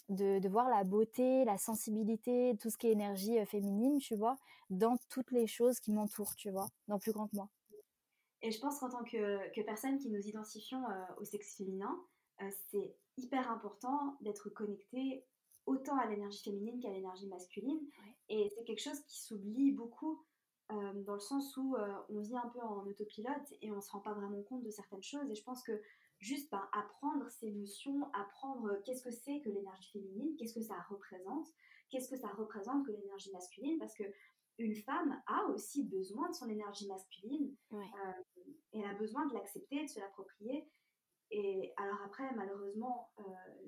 de, 0.09 0.47
voir 0.47 0.69
la 0.69 0.83
beauté, 0.83 1.45
la 1.45 1.57
sensibilité, 1.57 2.55
tout 2.59 2.69
ce 2.69 2.77
qui 2.77 2.87
est 2.87 2.91
énergie 2.91 3.39
euh, 3.39 3.45
féminine, 3.45 3.99
tu 3.99 4.15
vois, 4.15 4.37
dans 4.69 4.97
toutes 5.09 5.31
les 5.31 5.47
choses 5.47 5.79
qui 5.79 5.91
m'entourent, 5.91 6.35
tu 6.35 6.51
vois, 6.51 6.67
dans 6.87 6.99
plus 6.99 7.11
grand 7.11 7.27
que 7.27 7.35
moi. 7.35 7.49
Et 8.41 8.51
je 8.51 8.59
pense 8.59 8.79
qu'en 8.79 8.89
tant 8.89 9.03
que, 9.03 9.53
que, 9.53 9.61
personne 9.61 9.97
qui 9.97 10.09
nous 10.09 10.25
identifions 10.27 10.81
au 11.19 11.25
sexe 11.25 11.57
féminin, 11.57 11.99
c'est 12.71 12.95
hyper 13.17 13.51
important 13.51 14.17
d'être 14.21 14.49
connecté 14.49 15.25
autant 15.65 15.97
à 15.97 16.07
l'énergie 16.07 16.41
féminine 16.41 16.79
qu'à 16.79 16.89
l'énergie 16.89 17.27
masculine. 17.27 17.79
Et 18.29 18.49
c'est 18.55 18.63
quelque 18.63 18.81
chose 18.81 18.99
qui 19.07 19.19
s'oublie 19.21 19.71
beaucoup 19.71 20.23
euh, 20.71 20.93
dans 21.03 21.13
le 21.13 21.19
sens 21.19 21.57
où 21.57 21.75
euh, 21.75 21.93
on 22.09 22.19
vit 22.19 22.37
un 22.37 22.47
peu 22.49 22.59
en 22.61 22.85
autopilote 22.85 23.53
et 23.61 23.71
on 23.71 23.77
ne 23.77 23.81
se 23.81 23.91
rend 23.91 23.99
pas 23.99 24.13
vraiment 24.13 24.41
compte 24.43 24.63
de 24.63 24.69
certaines 24.69 25.03
choses. 25.03 25.29
Et 25.29 25.35
je 25.35 25.43
pense 25.43 25.63
que 25.63 25.81
juste 26.19 26.51
ben, 26.51 26.67
apprendre 26.73 27.29
ces 27.29 27.51
notions, 27.51 28.11
apprendre 28.13 28.81
qu'est-ce 28.85 29.03
que 29.03 29.11
c'est 29.11 29.41
que 29.41 29.49
l'énergie 29.49 29.91
féminine, 29.91 30.35
qu'est-ce 30.37 30.53
que 30.53 30.61
ça 30.61 30.79
représente, 30.89 31.47
qu'est-ce 31.89 32.09
que 32.09 32.17
ça 32.17 32.29
représente 32.29 32.85
que 32.85 32.91
l'énergie 32.91 33.31
masculine, 33.31 33.79
parce 33.79 33.95
que 33.95 34.03
une 34.57 34.75
femme 34.75 35.21
a 35.25 35.45
aussi 35.45 35.85
besoin 35.85 36.27
de 36.29 36.33
son 36.33 36.49
énergie 36.49 36.85
masculine. 36.87 37.55
Euh, 37.71 37.77
elle 38.73 38.83
a 38.83 38.93
besoin 38.93 39.25
de 39.27 39.33
l'accepter, 39.33 39.83
de 39.83 39.87
se 39.87 40.01
l'approprier. 40.01 40.69
Et 41.31 41.73
alors 41.77 42.01
après, 42.03 42.29
malheureusement, 42.35 43.09
euh, 43.19 43.23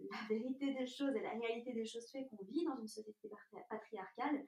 la 0.09 0.17
vérité 0.29 0.73
des 0.73 0.87
choses 0.87 1.15
et 1.15 1.21
la 1.21 1.31
réalité 1.31 1.71
des 1.73 1.85
choses 1.85 2.09
fait 2.11 2.27
qu'on 2.27 2.43
vit 2.43 2.65
dans 2.65 2.77
une 2.77 2.87
société 2.87 3.29
patriarcale 3.69 4.45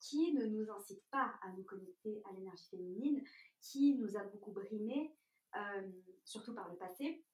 qui 0.00 0.32
ne 0.32 0.46
nous 0.46 0.70
incite 0.70 1.02
pas 1.10 1.34
à 1.42 1.52
nous 1.52 1.64
connecter 1.64 2.22
à 2.24 2.32
l'énergie 2.32 2.68
féminine, 2.70 3.22
qui 3.60 3.94
nous 3.96 4.16
a 4.16 4.24
beaucoup 4.24 4.52
brimés, 4.52 5.14
euh, 5.56 5.90
surtout 6.24 6.54
par 6.54 6.68
le 6.70 6.76
passé, 6.76 7.24
euh, 7.24 7.33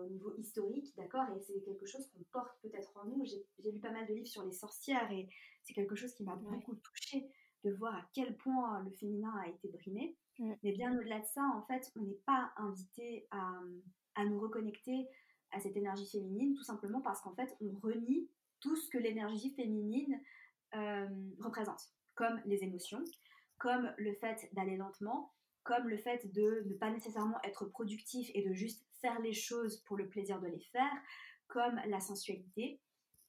au 0.00 0.08
niveau 0.08 0.34
historique, 0.36 0.94
d'accord 0.96 1.24
Et 1.36 1.40
c'est 1.40 1.60
quelque 1.64 1.86
chose 1.86 2.06
qu'on 2.08 2.22
porte 2.32 2.58
peut-être 2.62 2.96
en 2.96 3.04
nous. 3.06 3.24
J'ai 3.24 3.70
lu 3.70 3.78
pas 3.78 3.90
mal 3.90 4.06
de 4.06 4.14
livres 4.14 4.26
sur 4.26 4.44
les 4.44 4.52
sorcières 4.52 5.10
et 5.10 5.28
c'est 5.62 5.74
quelque 5.74 5.94
chose 5.94 6.14
qui 6.14 6.24
m'a 6.24 6.36
beaucoup 6.36 6.74
touchée 6.76 7.28
de 7.64 7.72
voir 7.72 7.94
à 7.94 8.08
quel 8.12 8.36
point 8.36 8.82
le 8.82 8.90
féminin 8.90 9.34
a 9.42 9.48
été 9.48 9.68
brimé. 9.68 10.16
Mais 10.38 10.72
bien 10.72 10.98
au-delà 10.98 11.20
de 11.20 11.26
ça, 11.26 11.42
en 11.54 11.62
fait, 11.62 11.92
on 11.96 12.02
n'est 12.02 12.20
pas 12.26 12.52
invité 12.56 13.26
à 13.30 13.60
à 14.14 14.24
nous 14.24 14.40
reconnecter 14.40 15.08
à 15.52 15.60
cette 15.60 15.76
énergie 15.76 16.06
féminine, 16.06 16.54
tout 16.54 16.64
simplement 16.64 17.00
parce 17.00 17.20
qu'en 17.20 17.34
fait, 17.34 17.56
on 17.60 17.72
renie 17.80 18.28
tout 18.60 18.76
ce 18.76 18.88
que 18.88 18.98
l'énergie 18.98 19.50
féminine 19.54 20.20
euh, 20.74 21.06
représente, 21.40 21.90
comme 22.14 22.40
les 22.44 22.64
émotions, 22.64 23.04
comme 23.58 23.92
le 23.98 24.14
fait 24.14 24.48
d'aller 24.52 24.76
lentement, 24.76 25.32
comme 25.62 25.88
le 25.88 25.96
fait 25.96 26.32
de 26.32 26.64
ne 26.66 26.74
pas 26.74 26.90
nécessairement 26.90 27.38
être 27.44 27.66
productif 27.66 28.30
et 28.34 28.42
de 28.46 28.52
juste 28.52 28.83
faire 29.04 29.20
les 29.20 29.34
choses 29.34 29.82
pour 29.82 29.98
le 29.98 30.08
plaisir 30.08 30.40
de 30.40 30.46
les 30.46 30.60
faire, 30.60 30.96
comme 31.46 31.78
la 31.86 32.00
sensualité. 32.00 32.80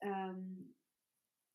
Euh, 0.05 0.33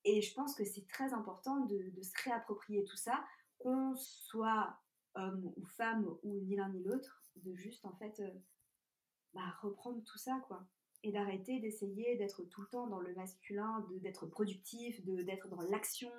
et 0.05 0.21
je 0.21 0.35
pense 0.35 0.55
que 0.55 0.62
c'est 0.62 0.87
très 0.87 1.14
important 1.14 1.64
de, 1.64 1.91
se 2.03 2.12
réapproprier 2.23 2.85
tout 2.85 2.99
ça, 2.99 3.25
qu'on 3.59 3.95
soit 3.97 4.79
homme 5.14 5.55
ou 5.57 5.64
femme 5.64 6.07
ou 6.23 6.39
ni 6.41 6.55
l'un 6.55 6.68
ni 6.68 6.83
l'autre, 6.83 7.25
de 7.37 7.55
juste 7.55 7.87
en 7.87 7.95
fait 7.97 8.21
euh, 8.21 8.31
bah, 9.33 9.55
reprendre 9.62 10.03
tout 10.05 10.18
ça, 10.18 10.39
quoi. 10.47 10.68
Et 11.03 11.12
d'arrêter 11.12 11.59
d'essayer 11.61 12.18
d'être 12.18 12.43
tout 12.43 12.61
le 12.61 12.68
temps 12.68 12.89
dans 12.89 13.01
le 13.01 13.14
masculin, 13.14 13.87
d'être 14.03 14.27
productif, 14.27 15.03
d'être 15.03 15.49
dans 15.49 15.62
l'action, 15.62 16.12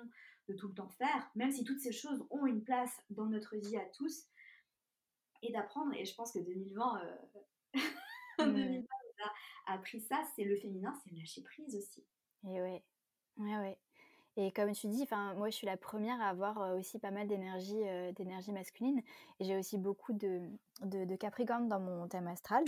de 0.48 0.54
tout 0.54 0.66
le 0.66 0.74
temps 0.74 0.88
faire, 0.88 1.30
même 1.36 1.52
si 1.52 1.62
toutes 1.62 1.78
ces 1.78 1.92
choses 1.92 2.26
ont 2.30 2.46
une 2.46 2.64
place 2.64 3.00
dans 3.10 3.26
notre 3.26 3.54
vie 3.54 3.76
à 3.76 3.84
tous, 3.90 4.26
et 5.42 5.52
d'apprendre, 5.52 5.94
et 5.94 6.04
je 6.04 6.16
pense 6.16 6.32
que 6.32 6.40
2020, 6.40 7.04
euh... 7.04 7.16
2020 8.38 8.84
a 9.66 9.72
appris 9.72 10.00
ça, 10.00 10.22
c'est 10.34 10.44
le 10.44 10.56
féminin, 10.56 10.94
c'est 11.04 11.14
lâcher 11.14 11.42
prise 11.42 11.76
aussi. 11.76 12.04
Et 12.44 12.60
ouais, 12.60 12.82
ouais, 13.38 13.56
ouais. 13.58 13.78
Et 14.36 14.50
comme 14.50 14.72
tu 14.72 14.88
dis, 14.88 15.02
enfin, 15.02 15.34
moi, 15.34 15.50
je 15.50 15.56
suis 15.56 15.66
la 15.66 15.76
première 15.76 16.20
à 16.20 16.28
avoir 16.28 16.74
aussi 16.76 16.98
pas 16.98 17.10
mal 17.10 17.28
d'énergie, 17.28 17.82
d'énergie 18.16 18.50
masculine. 18.50 19.02
Et 19.38 19.44
j'ai 19.44 19.56
aussi 19.56 19.76
beaucoup 19.76 20.14
de, 20.14 20.40
de, 20.84 21.04
de, 21.04 21.16
Capricorne 21.16 21.68
dans 21.68 21.80
mon 21.80 22.08
thème 22.08 22.26
astral. 22.26 22.64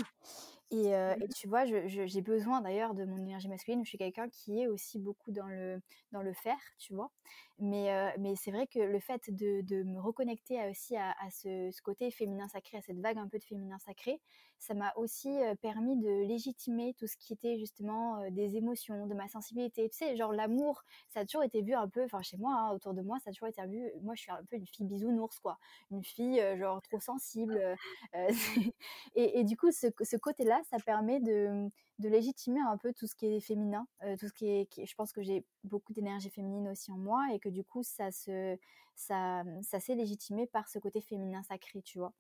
Et, 0.71 0.91
mmh 0.91 1.29
tu 1.37 1.47
vois, 1.47 1.65
j'ai 1.65 2.21
besoin 2.23 2.61
d'ailleurs 2.61 2.95
de 2.95 3.05
mon 3.05 3.19
énergie 3.19 3.49
masculine. 3.49 3.85
Je 3.85 3.89
suis 3.91 3.99
quelqu'un 3.99 4.29
qui 4.29 4.61
est 4.61 4.67
aussi 4.67 4.99
beaucoup 4.99 5.31
dans 5.31 5.47
le, 5.47 5.81
dans 6.11 6.23
le 6.23 6.33
faire, 6.33 6.59
tu 6.79 6.95
vois? 6.95 7.11
Mais, 7.59 8.15
mais 8.19 8.35
c'est 8.35 8.51
vrai 8.51 8.67
que 8.67 8.81
le 8.81 8.99
fait 8.99 9.31
de, 9.31 9.61
de 9.61 9.85
me 9.85 10.01
reconnecter 10.01 10.59
aussi 10.69 10.97
à, 10.97 11.11
à 11.21 11.31
ce, 11.31 11.71
ce, 11.71 11.83
côté 11.83 12.11
féminin 12.11 12.49
sacré, 12.49 12.79
à 12.79 12.83
cette 12.83 12.99
vague 12.99 13.19
un 13.19 13.29
peu 13.29 13.39
de 13.39 13.45
féminin 13.45 13.79
sacré, 13.79 14.21
ça 14.59 14.75
m'a 14.75 14.93
aussi 14.97 15.39
permis 15.61 15.97
de 15.97 16.27
légitimer 16.27 16.95
tout 16.95 17.07
ce 17.07 17.17
qui 17.17 17.35
était 17.35 17.59
justement 17.59 18.29
des 18.31 18.57
émotions, 18.57 19.07
de 19.07 19.15
ma 19.15 19.29
sensibilité. 19.29 19.89
Tu 19.91 19.99
sais, 19.99 20.17
genre 20.17 20.33
l'amour, 20.33 20.83
ça 21.11 21.21
a 21.21 21.25
toujours 21.27 21.43
été 21.43 21.63
vu 21.63 21.75
un 21.75 21.89
peu, 21.89 22.03
enfin 22.05 22.23
chez 22.23 22.39
moi, 22.39 22.55
hein, 22.55 22.73
autour 22.73 22.95
de 22.95 23.03
moi, 23.03 23.19
ça 23.23 23.31
a 23.31 23.33
toujours 23.33 23.49
été 23.49 23.65
vu. 23.67 23.91
Moi, 24.03 24.15
je 24.15 24.23
suis 24.23 24.31
un 24.31 24.43
peu 24.49 24.57
une 24.57 24.67
fille 24.67 24.87
bisounours, 24.87 25.39
quoi. 25.41 25.59
Une 25.91 26.03
fille 26.03 26.43
genre 26.59 26.81
trop 26.83 27.01
sensible. 27.01 27.61
et, 29.15 29.41
et, 29.41 29.45
du 29.45 29.57
coup, 29.57 29.71
ce, 29.73 30.17
côté-là, 30.17 30.61
ça 30.71 30.77
permet 30.85 31.21
de, 31.21 31.71
légitimer 31.99 32.61
un 32.61 32.77
peu 32.77 32.93
tout 32.93 33.07
ce 33.07 33.15
qui 33.15 33.27
est 33.27 33.41
féminin, 33.41 33.87
tout 34.19 34.29
ce 34.29 34.33
qui 34.33 34.47
est. 34.47 34.69
je 34.77 34.95
pense 34.95 35.13
que 35.13 35.23
j'ai 35.23 35.45
beaucoup 35.63 35.93
d'énergie 35.93 36.31
féminine 36.31 36.69
aussi 36.69 36.91
en 36.91 36.99
moi 36.99 37.27
et 37.33 37.39
que 37.39 37.49
du 37.49 37.65
coup, 37.65 37.83
ça 37.83 38.11
se, 38.11 38.57
ça, 38.95 39.43
ça 39.63 39.81
s'est 39.81 39.95
légitimé 39.95 40.47
par 40.47 40.69
ce 40.69 40.79
côté 40.79 41.01
féminin 41.01 41.43
sacré, 41.43 41.83
tu 41.83 41.99
vois. 41.99 42.13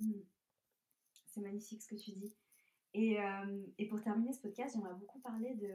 Mmh 0.00 0.20
c'est 1.38 1.40
magnifique 1.40 1.82
ce 1.82 1.88
que 1.88 1.94
tu 1.94 2.12
dis. 2.12 2.36
Et, 2.94 3.20
euh, 3.20 3.66
et 3.78 3.86
pour 3.86 4.00
terminer 4.00 4.32
ce 4.32 4.40
podcast, 4.40 4.74
j'aimerais 4.74 4.94
beaucoup 4.94 5.20
parler 5.20 5.54
de, 5.54 5.68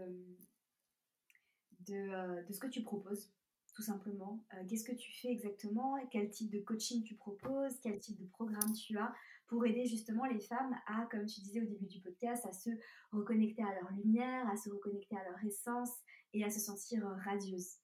euh, 1.91 2.41
de, 2.41 2.53
ce 2.53 2.59
que 2.59 2.67
tu 2.67 2.81
proposes, 2.81 3.31
tout 3.73 3.81
simplement. 3.81 4.43
Euh, 4.53 4.63
qu'est-ce 4.67 4.83
que 4.83 4.95
tu 4.95 5.11
fais 5.11 5.29
exactement 5.29 5.95
Quel 6.11 6.29
type 6.29 6.51
de 6.51 6.59
coaching 6.59 7.03
tu 7.03 7.15
proposes 7.15 7.79
Quel 7.81 7.99
type 7.99 8.19
de 8.19 8.25
programme 8.27 8.71
tu 8.73 8.97
as 8.97 9.13
pour 9.47 9.65
aider 9.65 9.85
justement 9.85 10.25
les 10.25 10.39
femmes 10.39 10.75
à, 10.87 11.05
comme 11.11 11.25
tu 11.25 11.41
disais 11.41 11.61
au 11.61 11.65
début 11.65 11.85
du 11.85 11.99
podcast, 11.99 12.45
à 12.45 12.53
se 12.53 12.69
reconnecter 13.11 13.63
à 13.63 13.73
leur 13.81 13.91
lumière, 13.91 14.47
à 14.49 14.55
se 14.55 14.69
reconnecter 14.69 15.15
à 15.15 15.29
leur 15.29 15.43
essence 15.45 15.91
et 16.33 16.43
à 16.43 16.49
se 16.49 16.59
sentir 16.59 17.03
radieuse 17.25 17.77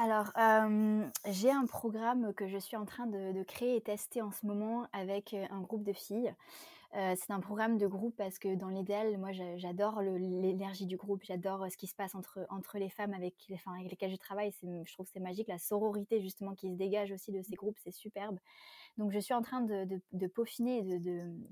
alors, 0.00 0.30
j'ai 1.26 1.50
un 1.50 1.66
programme 1.66 2.32
que 2.34 2.46
je 2.46 2.58
suis 2.58 2.76
en 2.76 2.84
train 2.84 3.06
de, 3.06 3.42
créer 3.42 3.76
et 3.76 3.80
tester 3.80 4.22
en 4.22 4.30
ce 4.30 4.46
moment 4.46 4.86
avec 4.92 5.34
un 5.34 5.60
groupe 5.62 5.82
de 5.82 5.92
filles. 5.92 6.32
C'est 6.92 7.30
un 7.30 7.40
programme 7.40 7.76
de 7.76 7.86
groupe 7.86 8.16
parce 8.16 8.38
que 8.38 8.54
dans 8.54 8.68
l'idéal, 8.68 9.18
moi, 9.18 9.30
j'adore 9.56 10.00
l'énergie 10.00 10.86
du 10.86 10.96
groupe, 10.96 11.22
j'adore 11.22 11.66
ce 11.70 11.76
qui 11.76 11.86
se 11.86 11.94
passe 11.94 12.14
entre, 12.14 12.46
entre 12.48 12.78
les 12.78 12.88
femmes 12.88 13.12
avec, 13.12 13.34
avec 13.66 13.90
lesquelles 13.90 14.10
je 14.10 14.16
travaille. 14.16 14.52
Je 14.62 14.92
trouve 14.92 15.06
que 15.06 15.12
c'est 15.12 15.20
magique, 15.20 15.48
la 15.48 15.58
sororité 15.58 16.20
justement 16.20 16.54
qui 16.54 16.70
se 16.70 16.76
dégage 16.76 17.12
aussi 17.12 17.30
de 17.30 17.42
ces 17.42 17.54
groupes, 17.54 17.76
c'est 17.84 17.92
superbe. 17.92 18.38
Donc, 18.96 19.12
je 19.12 19.18
suis 19.18 19.34
en 19.34 19.42
train 19.42 19.60
de, 19.60 19.86
de, 20.12 20.26
peaufiner 20.26 20.82
de, 20.82 20.98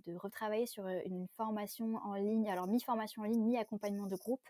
de, 0.06 0.16
retravailler 0.16 0.66
sur 0.66 0.86
une 0.86 1.26
formation 1.36 1.96
en 2.04 2.14
ligne, 2.14 2.50
alors 2.50 2.66
mi-formation 2.66 3.22
en 3.22 3.26
ligne, 3.26 3.42
mi-accompagnement 3.42 4.06
de 4.06 4.16
groupe. 4.16 4.48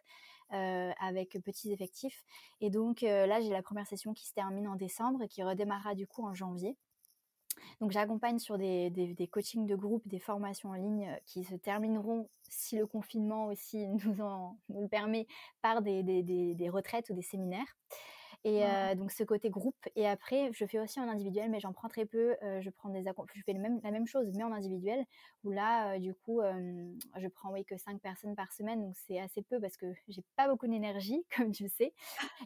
Euh, 0.52 0.92
avec 1.00 1.36
petits 1.44 1.72
effectifs. 1.72 2.22
Et 2.60 2.70
donc 2.70 3.02
euh, 3.02 3.26
là, 3.26 3.40
j'ai 3.40 3.50
la 3.50 3.62
première 3.62 3.88
session 3.88 4.14
qui 4.14 4.28
se 4.28 4.32
termine 4.32 4.68
en 4.68 4.76
décembre 4.76 5.20
et 5.22 5.28
qui 5.28 5.42
redémarrera 5.42 5.96
du 5.96 6.06
coup 6.06 6.24
en 6.24 6.34
janvier. 6.34 6.76
Donc 7.80 7.90
j'accompagne 7.90 8.38
sur 8.38 8.58
des, 8.58 8.90
des, 8.90 9.26
coachings 9.26 9.66
de 9.66 9.74
groupe, 9.74 10.06
des 10.06 10.18
formations 10.18 10.70
en 10.70 10.74
ligne 10.74 11.08
euh, 11.08 11.16
qui 11.24 11.44
se 11.44 11.54
termineront, 11.54 12.28
si 12.48 12.76
le 12.76 12.86
confinement 12.86 13.46
aussi 13.46 13.86
nous, 14.04 14.20
en, 14.20 14.58
nous 14.68 14.82
le 14.82 14.88
permet, 14.88 15.26
par 15.62 15.82
des, 15.82 16.02
des 16.02 16.68
retraites 16.68 17.10
ou 17.10 17.14
des 17.14 17.22
séminaires. 17.22 17.76
Et 18.48 18.62
donc 18.94 19.10
ce 19.10 19.24
côté 19.24 19.50
groupe. 19.50 19.74
Et 19.96 20.06
après, 20.06 20.50
je 20.52 20.64
fais 20.66 20.78
aussi 20.78 21.00
en 21.00 21.08
individuel, 21.08 21.50
mais 21.50 21.58
j'en 21.58 21.72
prends 21.72 21.88
très 21.88 22.06
peu. 22.06 22.36
je 22.60 22.70
prends 22.70 22.90
des 22.90 23.02
je 23.34 23.42
fais 23.42 23.54
même, 23.54 23.80
la 23.82 23.90
même 23.90 24.06
chose, 24.06 24.30
mais 24.36 24.44
en 24.44 24.52
individuel. 24.52 25.04
Où 25.42 25.50
là, 25.50 25.98
du 25.98 26.14
coup, 26.14 26.40
je 26.40 27.26
prends 27.26 27.50
oui 27.52 27.64
que 27.64 27.76
5 27.76 28.00
personnes 28.00 28.36
par 28.36 28.52
semaine, 28.52 28.82
donc 28.82 28.94
c'est 28.96 29.18
assez 29.18 29.42
peu 29.42 29.58
parce 29.58 29.76
que 29.76 29.86
j'ai 30.06 30.22
pas 30.36 30.46
beaucoup 30.48 30.68
d'énergie, 30.68 31.24
comme 31.36 31.50
tu 31.50 31.64
le 31.64 31.68
sais. 31.68 31.92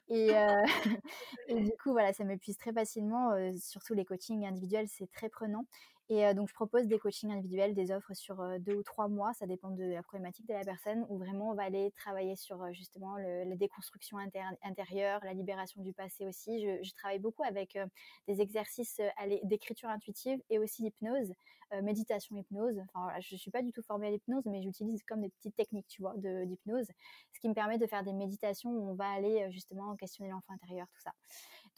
Et, 0.09 0.31
et 1.49 1.61
du 1.61 1.73
coup, 1.83 1.93
voilà, 1.93 2.15
ça 2.15 2.25
m'épuise 2.25 2.57
très 2.57 2.73
facilement. 2.73 3.33
surtout 3.61 3.93
les 3.93 4.07
coachings 4.07 4.47
individuels, 4.47 4.89
c'est 4.89 5.11
très 5.13 5.29
prenant. 5.29 5.67
Et 6.13 6.35
donc, 6.35 6.49
je 6.49 6.55
propose 6.55 6.89
des 6.89 6.99
coachings 6.99 7.31
individuels, 7.31 7.73
des 7.73 7.93
offres 7.93 8.13
sur 8.15 8.45
deux 8.59 8.75
ou 8.75 8.83
trois 8.83 9.07
mois, 9.07 9.33
ça 9.33 9.47
dépend 9.47 9.71
de 9.71 9.85
la 9.85 10.03
problématique 10.03 10.45
de 10.49 10.53
la 10.53 10.65
personne, 10.65 11.07
où 11.09 11.19
vraiment 11.19 11.51
on 11.51 11.55
va 11.55 11.63
aller 11.63 11.93
travailler 11.93 12.35
sur 12.35 12.73
justement 12.73 13.17
la 13.17 13.55
déconstruction 13.55 14.19
intérieure, 14.65 15.21
la 15.23 15.35
libération 15.35 15.81
du 15.83 15.93
passé 15.93 16.27
aussi. 16.27 16.67
Je, 16.83 16.93
travaille 16.95 17.21
beaucoup 17.21 17.45
avec 17.45 17.79
des 18.27 18.41
exercices 18.41 19.01
d'écriture 19.45 19.89
intuitive 19.89 20.41
et 20.51 20.59
aussi 20.59 20.83
d'hypnose, 20.83 21.33
méditation 21.81 22.37
hypnose. 22.37 22.81
Enfin, 22.89 23.13
je 23.21 23.37
ne 23.37 23.39
suis 23.39 23.53
pas 23.53 23.63
du 23.63 23.71
tout 23.71 23.83
formée 23.83 24.09
à 24.09 24.11
l'hypnose, 24.11 24.45
mais 24.47 24.63
j'utilise 24.63 25.05
comme 25.05 25.21
des 25.21 25.29
petites 25.29 25.55
techniques, 25.55 25.87
tu 25.87 26.03
vois, 26.03 26.15
d'hypnose, 26.17 26.89
ce 27.33 27.39
qui 27.39 27.49
me 27.49 27.55
permet 27.55 27.79
de 27.79 27.87
faire 27.87 28.03
des 28.03 28.13
méditations 28.13 28.71
où 28.71 28.91
on 28.91 28.95
va 28.95 29.09
aller 29.09 29.49
justement 29.53 29.95
questionner 29.95 30.31
l'enfant 30.31 30.55
intérieur, 30.55 30.89
tout 30.93 31.03
ça. 31.03 31.13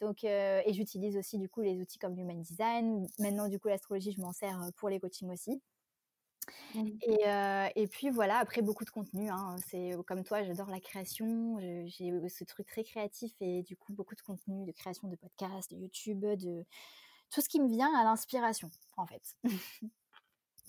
Donc, 0.01 0.23
euh, 0.23 0.61
et 0.65 0.73
j'utilise 0.73 1.17
aussi 1.17 1.37
du 1.37 1.49
coup 1.49 1.61
les 1.61 1.79
outils 1.79 1.99
comme 1.99 2.15
l'human 2.15 2.41
design. 2.41 3.07
Maintenant, 3.19 3.47
du 3.47 3.59
coup, 3.59 3.67
l'astrologie, 3.67 4.11
je 4.11 4.21
m'en 4.21 4.33
sers 4.33 4.61
euh, 4.61 4.69
pour 4.75 4.89
les 4.89 4.99
coachings 4.99 5.31
aussi. 5.31 5.61
Mmh. 6.75 6.87
Et, 7.03 7.27
euh, 7.27 7.69
et, 7.75 7.87
puis 7.87 8.09
voilà, 8.09 8.37
après 8.37 8.61
beaucoup 8.61 8.83
de 8.83 8.89
contenu. 8.89 9.29
Hein. 9.29 9.55
C'est 9.67 9.91
comme 10.05 10.23
toi, 10.23 10.43
j'adore 10.43 10.69
la 10.69 10.81
création. 10.81 11.57
J'ai 11.85 12.11
ce 12.27 12.43
truc 12.43 12.67
très 12.67 12.83
créatif 12.83 13.31
et 13.39 13.63
du 13.63 13.77
coup 13.77 13.93
beaucoup 13.93 14.15
de 14.15 14.21
contenu, 14.21 14.65
de 14.65 14.71
création 14.71 15.07
de 15.07 15.15
podcasts, 15.15 15.71
de 15.71 15.77
YouTube, 15.77 16.19
de 16.19 16.65
tout 17.29 17.41
ce 17.41 17.47
qui 17.47 17.61
me 17.61 17.69
vient 17.69 17.93
à 17.97 18.03
l'inspiration, 18.03 18.69
en 18.97 19.07
fait. 19.07 19.37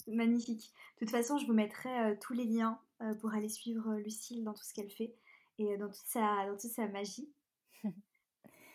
Magnifique. 0.07 0.72
De 1.01 1.07
toute 1.07 1.11
façon, 1.11 1.39
je 1.39 1.47
vous 1.47 1.55
mettrai 1.55 2.16
tous 2.20 2.35
les 2.35 2.45
liens 2.45 2.79
pour 3.20 3.35
aller 3.35 3.49
suivre 3.49 3.97
Lucille 3.97 4.45
dans 4.45 4.53
tout 4.53 4.62
ce 4.62 4.75
qu'elle 4.75 4.91
fait 4.91 5.14
et 5.59 5.77
dans 5.77 5.89
toute 5.89 6.07
sa, 6.07 6.47
dans 6.47 6.57
toute 6.57 6.70
sa 6.70 6.87
magie. 6.87 7.29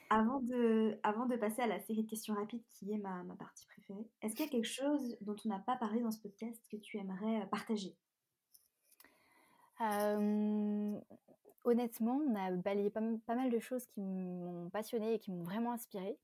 Avant 0.09 0.39
de, 0.39 0.97
avant 1.03 1.27
de 1.27 1.35
passer 1.35 1.61
à 1.61 1.67
la 1.67 1.79
série 1.79 2.03
de 2.03 2.09
questions 2.09 2.33
rapides 2.33 2.63
qui 2.69 2.91
est 2.91 2.97
ma, 2.97 3.23
ma 3.23 3.35
partie 3.35 3.67
préférée, 3.67 4.09
est-ce 4.21 4.35
qu'il 4.35 4.45
y 4.45 4.47
a 4.47 4.51
quelque 4.51 4.65
chose 4.65 5.17
dont 5.21 5.35
on 5.45 5.49
n'a 5.49 5.59
pas 5.59 5.75
parlé 5.75 6.01
dans 6.01 6.11
ce 6.11 6.19
podcast 6.19 6.59
que 6.71 6.77
tu 6.77 6.97
aimerais 6.97 7.41
euh, 7.41 7.45
partager? 7.45 7.95
Honnêtement, 11.65 12.19
on 12.27 12.35
a 12.35 12.51
balayé 12.51 12.89
pas, 12.89 13.01
mal 13.35 13.51
de 13.51 13.59
choses 13.59 13.85
qui 13.85 14.01
m'ont 14.01 14.69
passionnée 14.71 15.13
et 15.13 15.19
qui 15.19 15.31
m'ont 15.31 15.43
vraiment 15.43 15.73
inspirée. 15.73 16.17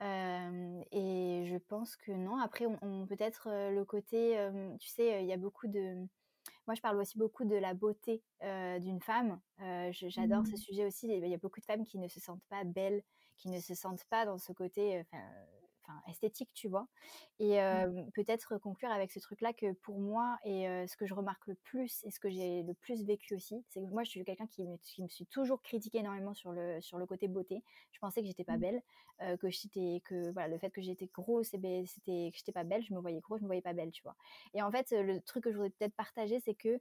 et 0.00 1.44
je 1.46 1.56
pense 1.68 1.96
que 1.96 2.12
non. 2.12 2.36
Après, 2.38 2.66
on, 2.82 3.06
peut-être 3.06 3.48
euh, 3.48 3.70
le 3.70 3.84
côté, 3.84 4.36
tu 4.78 4.88
sais, 4.88 5.22
il 5.22 5.26
y 5.26 5.32
a 5.32 5.36
beaucoup 5.36 5.66
de 5.66 6.06
moi, 6.66 6.74
je 6.74 6.80
parle 6.80 6.98
aussi 6.98 7.18
beaucoup 7.18 7.44
de 7.44 7.56
la 7.56 7.74
beauté 7.74 8.22
d'une 8.40 9.00
femme. 9.00 9.40
J'adore 9.90 10.46
ce 10.46 10.52
mmh. 10.52 10.56
sujet 10.56 10.86
aussi. 10.86 11.06
Il 11.08 11.26
y 11.26 11.34
a 11.34 11.38
beaucoup 11.38 11.60
de 11.60 11.64
femmes 11.64 11.84
qui 11.84 11.98
ne 11.98 12.08
se 12.08 12.20
sentent 12.20 12.44
pas 12.48 12.64
belles, 12.64 13.02
qui 13.36 13.48
ne 13.48 13.60
se 13.60 13.74
sentent 13.74 14.04
pas 14.04 14.24
dans 14.26 14.38
ce 14.38 14.52
côté 14.52 15.04
esthétique, 16.08 16.50
tu 16.54 16.68
vois. 16.68 16.86
Et 17.38 17.60
mmh. 17.60 18.10
peut-être 18.14 18.58
conclure 18.58 18.90
avec 18.90 19.12
ce 19.12 19.18
truc-là 19.20 19.52
que 19.52 19.72
pour 19.72 19.98
moi, 19.98 20.38
et 20.44 20.64
ce 20.86 20.96
que 20.96 21.06
je 21.06 21.14
remarque 21.14 21.46
le 21.46 21.54
plus, 21.54 22.02
et 22.04 22.10
ce 22.10 22.20
que 22.20 22.30
j'ai 22.30 22.62
le 22.62 22.74
plus 22.74 23.04
vécu 23.04 23.34
aussi, 23.34 23.64
c'est 23.68 23.80
que 23.80 23.86
moi, 23.86 24.04
je 24.04 24.10
suis 24.10 24.24
quelqu'un 24.24 24.46
qui 24.46 24.64
me, 24.64 24.76
qui 24.78 25.02
me 25.02 25.08
suis 25.08 25.26
toujours 25.26 25.62
critiqué 25.62 25.98
énormément 25.98 26.34
sur 26.34 26.52
le, 26.52 26.80
sur 26.80 26.98
le 26.98 27.06
côté 27.06 27.28
beauté. 27.28 27.62
Je 27.92 27.98
pensais 27.98 28.20
que 28.20 28.26
j'étais 28.26 28.44
pas 28.44 28.56
mmh. 28.56 28.60
belle, 28.60 28.82
que 29.38 29.48
j'étais, 29.48 30.02
que 30.04 30.30
voilà, 30.32 30.48
le 30.48 30.58
fait 30.58 30.70
que 30.70 30.82
j'étais 30.82 31.06
grosse, 31.06 31.52
ben, 31.54 31.86
c'était 31.86 32.30
que 32.32 32.38
j'étais 32.38 32.52
pas 32.52 32.64
belle, 32.64 32.82
je 32.82 32.92
me 32.92 33.00
voyais 33.00 33.20
grosse, 33.20 33.40
je 33.40 33.44
me 33.44 33.48
voyais 33.48 33.62
pas 33.62 33.72
belle, 33.72 33.90
tu 33.90 34.02
vois. 34.02 34.16
Et 34.54 34.62
en 34.62 34.70
fait, 34.70 34.90
le 34.90 35.20
truc 35.20 35.44
que 35.44 35.50
je 35.50 35.56
voudrais 35.56 35.70
peut-être 35.70 35.94
partager, 35.94 36.40
c'est 36.40 36.54
que 36.54 36.78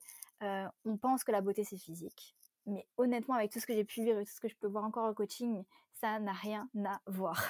on 0.85 0.97
pense 0.97 1.23
que 1.23 1.31
la 1.31 1.41
beauté, 1.41 1.63
c'est 1.63 1.77
physique. 1.77 2.35
Mais 2.65 2.87
honnêtement, 2.97 3.35
avec 3.35 3.51
tout 3.51 3.59
ce 3.59 3.65
que 3.65 3.73
j'ai 3.73 3.83
pu 3.83 4.03
vivre 4.03 4.19
et 4.19 4.25
tout 4.25 4.31
ce 4.31 4.39
que 4.39 4.47
je 4.47 4.55
peux 4.55 4.67
voir 4.67 4.85
encore 4.85 5.09
au 5.09 5.13
coaching, 5.13 5.63
ça 5.93 6.19
n'a 6.19 6.33
rien 6.33 6.69
à 6.85 7.01
voir. 7.07 7.41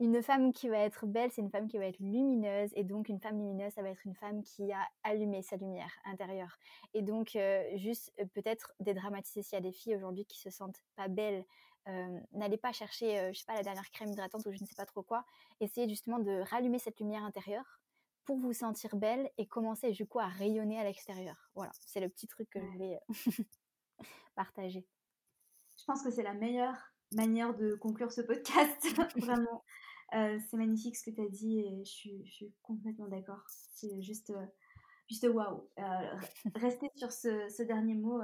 une 0.00 0.22
femme 0.22 0.52
qui 0.52 0.68
va 0.68 0.78
être 0.78 1.06
belle, 1.06 1.30
c'est 1.30 1.42
une 1.42 1.50
femme 1.50 1.68
qui 1.68 1.78
va 1.78 1.86
être 1.86 1.98
lumineuse. 2.00 2.70
Et 2.74 2.84
donc, 2.84 3.08
une 3.08 3.20
femme 3.20 3.38
lumineuse, 3.38 3.72
ça 3.72 3.82
va 3.82 3.90
être 3.90 4.04
une 4.04 4.14
femme 4.14 4.42
qui 4.42 4.72
a 4.72 4.86
allumé 5.02 5.42
sa 5.42 5.56
lumière 5.56 5.92
intérieure. 6.04 6.58
Et 6.94 7.02
donc, 7.02 7.36
euh, 7.36 7.64
juste 7.76 8.12
euh, 8.20 8.26
peut-être 8.26 8.72
dédramatiser 8.80 9.42
s'il 9.42 9.56
y 9.56 9.58
a 9.58 9.62
des 9.62 9.72
filles 9.72 9.96
aujourd'hui 9.96 10.24
qui 10.24 10.38
se 10.38 10.50
sentent 10.50 10.82
pas 10.96 11.08
belles. 11.08 11.44
Euh, 11.88 12.20
n'allez 12.32 12.58
pas 12.58 12.72
chercher, 12.72 13.32
je 13.32 13.38
sais 13.38 13.44
pas, 13.44 13.54
la 13.54 13.62
dernière 13.62 13.90
crème 13.90 14.12
hydratante 14.12 14.46
ou 14.46 14.52
je 14.52 14.60
ne 14.60 14.66
sais 14.66 14.76
pas 14.76 14.86
trop 14.86 15.02
quoi. 15.02 15.24
Essayez 15.60 15.88
justement 15.88 16.20
de 16.20 16.42
rallumer 16.42 16.78
cette 16.78 17.00
lumière 17.00 17.24
intérieure 17.24 17.80
pour 18.24 18.38
vous 18.38 18.52
sentir 18.52 18.94
belle 18.94 19.30
et 19.36 19.46
commencer 19.46 19.90
du 19.90 20.06
coup 20.06 20.20
à 20.20 20.26
rayonner 20.26 20.78
à 20.78 20.84
l'extérieur. 20.84 21.50
Voilà, 21.56 21.72
c'est 21.80 21.98
le 21.98 22.08
petit 22.08 22.28
truc 22.28 22.48
que 22.50 22.60
je 22.60 22.66
voulais 22.66 23.00
partager. 24.34 24.86
Je 25.78 25.84
pense 25.84 26.02
que 26.02 26.10
c'est 26.10 26.22
la 26.22 26.34
meilleure 26.34 26.76
manière 27.12 27.54
de 27.54 27.74
conclure 27.74 28.12
ce 28.12 28.20
podcast, 28.20 28.78
vraiment. 29.16 29.64
Euh, 30.14 30.38
c'est 30.48 30.56
magnifique 30.56 30.96
ce 30.96 31.10
que 31.10 31.14
tu 31.14 31.22
as 31.22 31.28
dit 31.28 31.60
et 31.60 31.84
je 31.84 31.90
suis, 31.90 32.54
complètement 32.62 33.08
d'accord. 33.08 33.42
C'est 33.48 34.02
juste, 34.02 34.30
euh, 34.30 34.46
juste 35.08 35.26
waouh. 35.26 35.68
Euh, 35.78 36.20
rester 36.54 36.90
sur 36.96 37.10
ce, 37.10 37.62
dernier 37.62 37.94
mot, 37.94 38.20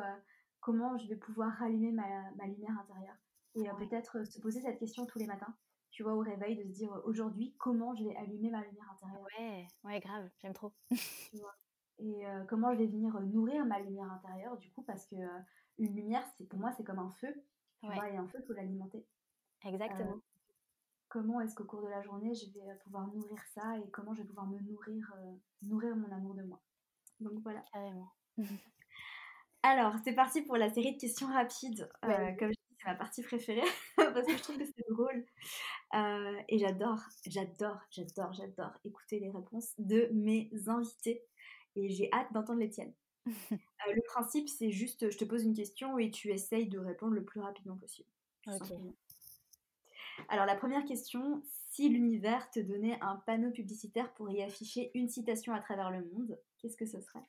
comment 0.60 0.98
je 0.98 1.08
vais 1.08 1.16
pouvoir 1.16 1.52
rallumer 1.54 1.92
ma, 1.92 2.30
ma 2.36 2.46
lumière 2.46 2.78
intérieure? 2.78 3.16
Et 3.54 3.64
peut-être 3.78 4.24
se 4.24 4.38
poser 4.40 4.60
cette 4.60 4.78
question 4.78 5.06
tous 5.06 5.18
les 5.18 5.26
matins. 5.26 5.54
Tu 5.90 6.02
vois, 6.02 6.14
au 6.14 6.20
réveil, 6.20 6.56
de 6.56 6.62
se 6.62 6.68
dire 6.68 6.92
aujourd'hui, 7.04 7.54
comment 7.58 7.94
je 7.96 8.04
vais 8.04 8.14
allumer 8.16 8.50
ma 8.50 8.62
lumière 8.62 8.90
intérieure? 8.92 9.26
Ouais, 9.38 9.66
ouais, 9.84 10.00
grave, 10.00 10.28
j'aime 10.42 10.52
trop. 10.52 10.72
Et 11.98 12.24
comment 12.48 12.72
je 12.72 12.78
vais 12.78 12.86
venir 12.86 13.20
nourrir 13.20 13.64
ma 13.66 13.80
lumière 13.80 14.10
intérieure, 14.12 14.56
du 14.58 14.70
coup, 14.70 14.82
parce 14.82 15.06
que 15.06 15.16
une 15.78 15.94
lumière, 15.94 16.24
c'est 16.36 16.48
pour 16.48 16.58
moi, 16.58 16.72
c'est 16.76 16.84
comme 16.84 16.98
un 16.98 17.10
feu. 17.20 17.34
Tu 17.80 17.86
vois, 17.86 18.08
et 18.08 18.16
un 18.16 18.26
feu, 18.26 18.42
faut 18.46 18.52
l'alimenter. 18.52 19.04
Exactement. 19.64 20.14
Euh, 20.14 20.20
comment 21.08 21.40
est-ce 21.40 21.54
qu'au 21.54 21.64
cours 21.64 21.82
de 21.82 21.88
la 21.88 22.02
journée, 22.02 22.34
je 22.34 22.46
vais 22.52 22.74
pouvoir 22.84 23.06
nourrir 23.08 23.40
ça 23.54 23.78
et 23.78 23.90
comment 23.90 24.14
je 24.14 24.22
vais 24.22 24.28
pouvoir 24.28 24.46
me 24.46 24.58
nourrir, 24.60 25.14
euh, 25.16 25.34
nourrir 25.62 25.96
mon 25.96 26.10
amour 26.10 26.34
de 26.34 26.42
moi? 26.42 26.60
Donc 27.20 27.40
voilà. 27.42 27.64
Carrément. 27.72 28.12
Alors, 29.62 29.94
c'est 30.04 30.14
parti 30.14 30.42
pour 30.42 30.56
la 30.56 30.72
série 30.72 30.94
de 30.94 31.00
questions 31.00 31.26
rapides. 31.28 31.88
Euh, 32.04 32.32
comme 32.38 32.48
je 32.48 32.54
dis, 32.54 32.76
c'est 32.78 32.86
ma 32.86 32.94
partie 32.94 33.22
préférée 33.22 33.66
parce 33.96 34.26
que 34.26 34.36
je 34.36 34.42
trouve 34.42 34.58
que 34.58 34.64
c'est 34.64 34.88
drôle. 34.88 35.24
et 36.48 36.58
j'adore, 36.58 37.00
j'adore, 37.26 37.80
j'adore, 37.90 38.32
j'adore 38.32 38.72
écouter 38.84 39.18
les 39.20 39.30
réponses 39.30 39.74
de 39.78 40.08
mes 40.12 40.50
invités. 40.66 41.24
Et 41.76 41.88
j'ai 41.90 42.10
hâte 42.12 42.32
d'entendre 42.32 42.60
les 42.60 42.70
tiennes. 42.70 42.94
Euh, 43.86 43.92
le 43.94 44.02
principe, 44.02 44.48
c'est 44.48 44.72
juste, 44.72 45.08
je 45.08 45.16
te 45.16 45.24
pose 45.24 45.44
une 45.44 45.54
question 45.54 45.98
et 45.98 46.10
tu 46.10 46.32
essayes 46.32 46.66
de 46.66 46.80
répondre 46.80 47.12
le 47.12 47.24
plus 47.24 47.40
rapidement 47.40 47.76
possible. 47.76 48.08
Alors, 50.28 50.46
la 50.46 50.56
première 50.56 50.84
question, 50.84 51.42
si 51.70 51.88
l'univers 51.88 52.50
te 52.50 52.58
donnait 52.58 52.98
un 53.00 53.16
panneau 53.16 53.52
publicitaire 53.52 54.12
pour 54.14 54.30
y 54.30 54.42
afficher 54.42 54.90
une 54.94 55.08
citation 55.08 55.54
à 55.54 55.60
travers 55.60 55.92
le 55.92 56.04
monde, 56.12 56.38
qu'est-ce 56.58 56.76
que 56.76 56.86
ce 56.86 57.00
serait? 57.00 57.22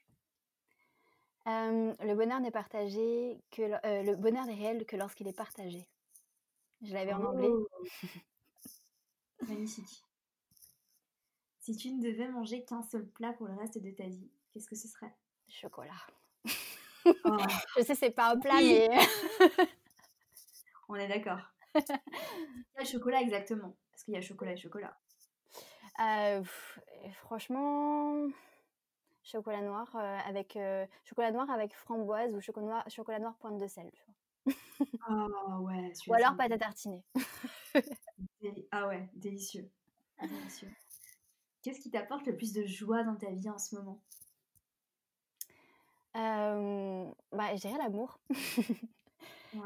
Euh, 1.48 1.94
Le 2.00 2.16
bonheur 2.16 2.40
n'est 2.40 2.52
partagé 2.52 3.40
que 3.52 3.62
euh, 3.62 4.04
le 4.04 4.16
bonheur 4.16 4.46
n'est 4.46 4.56
réel 4.56 4.86
que 4.86 4.96
lorsqu'il 4.96 5.28
est 5.28 5.38
partagé. 5.38 5.88
Je 6.82 6.94
l'avais 6.94 7.14
en 7.14 7.24
anglais. 7.24 7.50
Oh. 7.50 7.68
Magnifique. 9.48 10.04
Si 11.60 11.76
tu 11.76 11.92
ne 11.92 12.02
devais 12.02 12.28
manger 12.30 12.64
qu'un 12.64 12.82
seul 12.84 13.06
plat 13.06 13.34
pour 13.34 13.48
le 13.48 13.56
reste 13.56 13.78
de 13.78 13.92
ta 13.92 14.06
vie, 14.06 14.30
qu'est-ce 14.52 14.68
que 14.68 14.76
ce 14.76 14.88
serait? 14.88 15.14
Chocolat. 15.48 15.92
Oh. 17.06 17.38
Je 17.78 17.84
sais, 17.84 17.96
c'est 17.96 18.12
pas 18.12 18.32
un 18.32 18.40
plat, 18.40 18.60
mais. 18.62 18.90
On 20.88 20.96
est 20.96 21.08
d'accord. 21.08 21.40
chocolat, 22.86 23.22
exactement. 23.22 23.76
Parce 23.92 24.04
qu'il 24.04 24.14
y 24.14 24.18
a 24.18 24.22
chocolat 24.22 24.54
et 24.54 24.58
chocolat. 24.58 24.98
Euh, 26.00 26.44
franchement, 27.14 28.28
chocolat 29.22 29.62
noir 29.62 29.94
avec 30.26 30.58
chocolat 31.04 31.32
noir 31.32 31.50
avec 31.50 31.74
framboise 31.74 32.34
ou 32.34 32.42
chocolat 32.42 32.66
noir, 32.66 32.90
chocolat 32.90 33.20
noir 33.20 33.36
pointe 33.38 33.58
de 33.58 33.68
sel. 33.68 33.92
Ah 35.02 35.60
ouais. 35.60 35.92
Ou 36.08 36.14
alors 36.14 36.36
pâte 36.36 36.52
à 36.54 36.58
tartiner. 36.58 37.04
ah 38.72 38.88
ouais, 38.88 39.10
délicieux. 39.14 39.70
délicieux. 40.22 40.70
Qu'est-ce 41.62 41.80
qui 41.80 41.92
t'apporte 41.92 42.26
le 42.26 42.36
plus 42.36 42.54
de 42.54 42.66
joie 42.66 43.04
dans 43.04 43.16
ta 43.16 43.30
vie 43.32 43.50
en 43.50 43.58
ce 43.58 43.76
moment? 43.76 44.02
Bah, 47.32 47.56
Je 47.56 47.62
dirais 47.62 47.78
l'amour. 47.78 48.20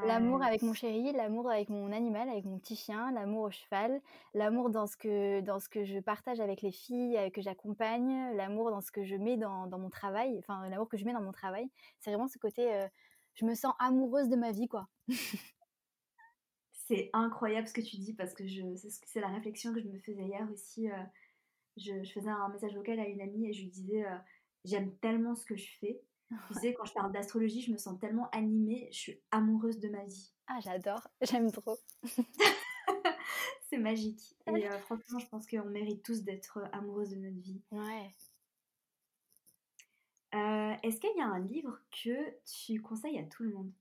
L'amour 0.05 0.41
avec 0.41 0.61
mon 0.61 0.73
chéri, 0.73 1.11
l'amour 1.11 1.49
avec 1.49 1.67
mon 1.67 1.91
animal, 1.91 2.29
avec 2.29 2.45
mon 2.45 2.57
petit 2.57 2.77
chien, 2.77 3.11
l'amour 3.11 3.43
au 3.43 3.51
cheval, 3.51 4.01
l'amour 4.33 4.69
dans 4.69 4.87
ce 4.87 4.95
que 4.95 5.41
dans 5.41 5.59
ce 5.59 5.67
que 5.67 5.83
je 5.83 5.99
partage 5.99 6.39
avec 6.39 6.61
les 6.61 6.71
filles 6.71 7.19
que 7.33 7.41
j'accompagne, 7.41 8.33
l'amour 8.33 8.71
dans 8.71 8.79
ce 8.79 8.91
que 8.91 9.03
je 9.03 9.15
mets 9.15 9.35
dans, 9.35 9.67
dans 9.67 9.79
mon 9.79 9.89
travail, 9.89 10.39
enfin 10.39 10.69
l'amour 10.69 10.87
que 10.87 10.95
je 10.95 11.03
mets 11.03 11.11
dans 11.11 11.21
mon 11.21 11.33
travail. 11.33 11.69
C'est 11.99 12.11
vraiment 12.11 12.29
ce 12.29 12.37
côté, 12.37 12.87
je 13.33 13.45
me 13.45 13.55
sens 13.55 13.73
amoureuse 13.77 14.29
de 14.29 14.37
ma 14.37 14.51
vie, 14.51 14.69
quoi. 14.69 14.87
c'est 16.71 17.09
incroyable 17.11 17.67
ce 17.67 17.73
que 17.73 17.81
tu 17.81 17.97
dis 17.97 18.13
parce 18.13 18.33
que 18.33 18.47
je 18.47 18.61
c'est 19.05 19.19
la 19.19 19.27
réflexion 19.27 19.73
que 19.73 19.81
je 19.81 19.87
me 19.87 19.99
faisais 19.99 20.23
hier 20.23 20.47
aussi. 20.51 20.87
Je, 21.77 22.03
je, 22.03 22.11
faisais 22.11 22.29
un 22.29 22.49
message 22.49 22.75
vocal 22.75 22.99
à 22.99 23.07
une 23.07 23.21
amie 23.21 23.47
et 23.47 23.53
je 23.53 23.61
lui 23.61 23.69
disais 23.69 24.05
j'aime 24.65 24.95
tellement 24.97 25.35
ce 25.35 25.45
que 25.45 25.55
je 25.55 25.69
fais 25.79 26.01
tu 26.47 26.53
sais, 26.55 26.73
quand 26.73 26.85
je 26.85 26.93
parle 26.93 27.11
d'astrologie, 27.11 27.61
je 27.61 27.71
me 27.71 27.77
sens 27.77 27.99
tellement 27.99 28.29
animée, 28.31 28.89
je 28.91 28.97
suis 28.97 29.21
amoureuse 29.31 29.79
de 29.79 29.89
ma 29.89 30.03
vie. 30.05 30.31
Ah, 30.47 30.59
j'adore, 30.61 31.07
j'aime 31.21 31.51
trop. 31.51 31.77
c'est 33.69 33.77
magique. 33.77 34.35
Et 34.47 34.67
euh, 34.67 34.79
franchement, 34.79 35.19
je 35.19 35.27
pense 35.27 35.47
qu'on 35.47 35.65
mérite 35.65 36.03
tous 36.03 36.23
d'être 36.23 36.59
amoureuses 36.71 37.11
de 37.11 37.17
notre 37.17 37.39
vie. 37.39 37.61
Ouais. 37.71 38.09
Euh, 40.35 40.73
est-ce 40.81 40.99
qu'il 40.99 41.15
y 41.15 41.21
a 41.21 41.27
un 41.27 41.39
livre 41.39 41.77
que 42.03 42.33
tu 42.45 42.81
conseilles 42.81 43.19
à 43.19 43.23
tout 43.23 43.43
le 43.43 43.53
monde? 43.53 43.71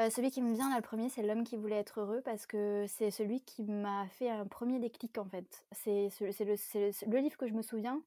Euh, 0.00 0.10
celui 0.10 0.30
qui 0.30 0.42
me 0.42 0.54
vient 0.54 0.70
là, 0.70 0.76
le 0.76 0.82
premier, 0.82 1.08
c'est 1.08 1.22
L'homme 1.22 1.42
qui 1.42 1.56
voulait 1.56 1.76
être 1.78 2.00
heureux 2.00 2.20
parce 2.24 2.46
que 2.46 2.84
c'est 2.86 3.10
celui 3.10 3.40
qui 3.40 3.64
m'a 3.64 4.06
fait 4.06 4.30
un 4.30 4.46
premier 4.46 4.78
déclic 4.78 5.18
en 5.18 5.24
fait. 5.24 5.66
C'est 5.72 6.08
le, 6.20 7.10
le, 7.10 7.18
livre 7.18 7.36
que 7.36 7.48
je 7.48 7.52
me 7.52 7.62
souviens 7.62 8.00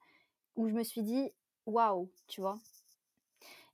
où 0.56 0.70
je 0.70 0.74
me 0.74 0.84
suis 0.84 1.02
dit 1.02 1.32
waouh, 1.66 2.10
tu 2.28 2.40
vois. 2.40 2.58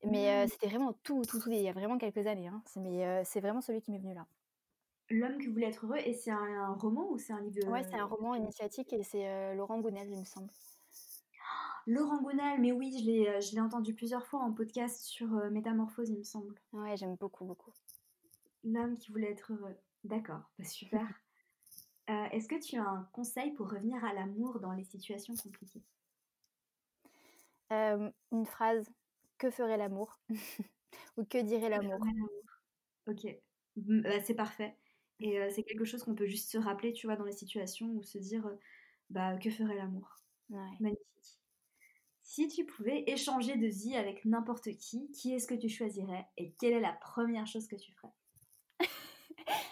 Mais 0.04 0.46
mmh. 0.46 0.50
c'était 0.50 0.68
vraiment 0.68 0.94
tout, 1.04 1.22
tout, 1.28 1.40
tout, 1.40 1.52
il 1.52 1.62
y 1.62 1.70
a 1.70 1.74
vraiment 1.74 2.00
quelques 2.00 2.26
années. 2.26 2.48
Hein. 2.48 2.64
Mais 2.76 3.24
c'est 3.24 3.40
vraiment 3.40 3.62
celui 3.62 3.82
qui 3.82 3.92
m'est 3.92 4.00
venu 4.00 4.16
là. 4.16 4.26
L'homme 5.10 5.38
qui 5.38 5.48
voulait 5.48 5.68
être 5.68 5.86
heureux, 5.86 6.00
et 6.04 6.14
c'est 6.14 6.32
un, 6.32 6.74
roman 6.74 7.08
ou 7.12 7.18
c'est 7.18 7.34
un 7.34 7.42
livre 7.42 7.68
Ouais, 7.70 7.84
c'est 7.84 7.98
un 7.98 8.06
roman 8.06 8.36
initiatique 8.36 8.92
et 8.94 9.04
c'est 9.04 9.56
Laurent 9.56 9.80
Gounel, 9.80 10.10
il 10.10 10.20
me 10.20 10.26
semble. 10.26 10.50
Laurent 11.88 12.22
Gounel, 12.22 12.60
mais 12.60 12.72
oui, 12.72 12.94
je 13.00 13.56
l'ai 13.56 13.62
entendu 13.62 13.94
plusieurs 13.94 14.26
fois 14.26 14.42
en 14.42 14.52
podcast 14.52 15.02
sur 15.02 15.28
Métamorphose, 15.52 16.10
il 16.10 16.18
me 16.18 16.24
semble. 16.24 16.56
Ouais, 16.74 16.98
j'aime 16.98 17.16
beaucoup, 17.16 17.46
beaucoup. 17.46 17.72
L'homme 18.68 18.98
qui 18.98 19.12
voulait 19.12 19.32
être 19.32 19.54
heureux. 19.54 19.78
D'accord, 20.04 20.42
bah, 20.60 20.66
super. 20.66 21.08
Est-ce 22.08 22.48
que 22.48 22.60
tu 22.60 22.78
as 22.78 22.84
un 22.88 23.04
conseil 23.14 23.52
pour 23.54 23.70
revenir 23.70 24.04
à 24.06 24.14
l'amour 24.14 24.60
dans 24.60 24.74
les 24.74 24.84
situations 24.84 25.36
compliquées? 25.36 25.84
Une 27.70 28.46
phrase 28.46 28.90
que 29.38 29.50
ferait 29.52 29.78
l'amour? 29.78 30.20
Ou 31.18 31.26
que 31.26 31.42
dirait 31.42 31.70
l'amour. 31.70 32.00
Ok, 33.08 33.26
bah, 33.76 34.20
c'est 34.24 34.36
parfait. 34.36 34.76
Et 35.20 35.40
c'est 35.50 35.64
quelque 35.64 35.86
chose 35.86 36.04
qu'on 36.04 36.16
peut 36.16 36.28
juste 36.28 36.52
se 36.52 36.58
rappeler, 36.58 36.94
tu 36.94 37.08
vois, 37.08 37.16
dans 37.16 37.26
les 37.26 37.32
situations 37.32 37.88
où 37.88 38.04
se 38.04 38.18
dire, 38.18 38.50
bah, 39.10 39.38
que 39.38 39.50
ferait 39.50 39.76
l'amour? 39.76 40.10
Magnifique. 40.80 41.04
Si 42.22 42.48
tu 42.48 42.66
pouvais 42.66 43.06
échanger 43.08 43.58
de 43.58 43.68
vie 43.68 43.96
avec 43.96 44.24
n'importe 44.26 44.70
qui, 44.78 45.12
qui 45.12 45.34
est-ce 45.34 45.48
que 45.48 45.56
tu 45.56 45.68
choisirais 45.70 46.28
et 46.38 46.52
quelle 46.60 46.74
est 46.74 46.80
la 46.80 46.94
première 46.94 47.48
chose 47.48 47.68
que 47.68 47.76
tu 47.76 47.92
ferais? 47.94 48.14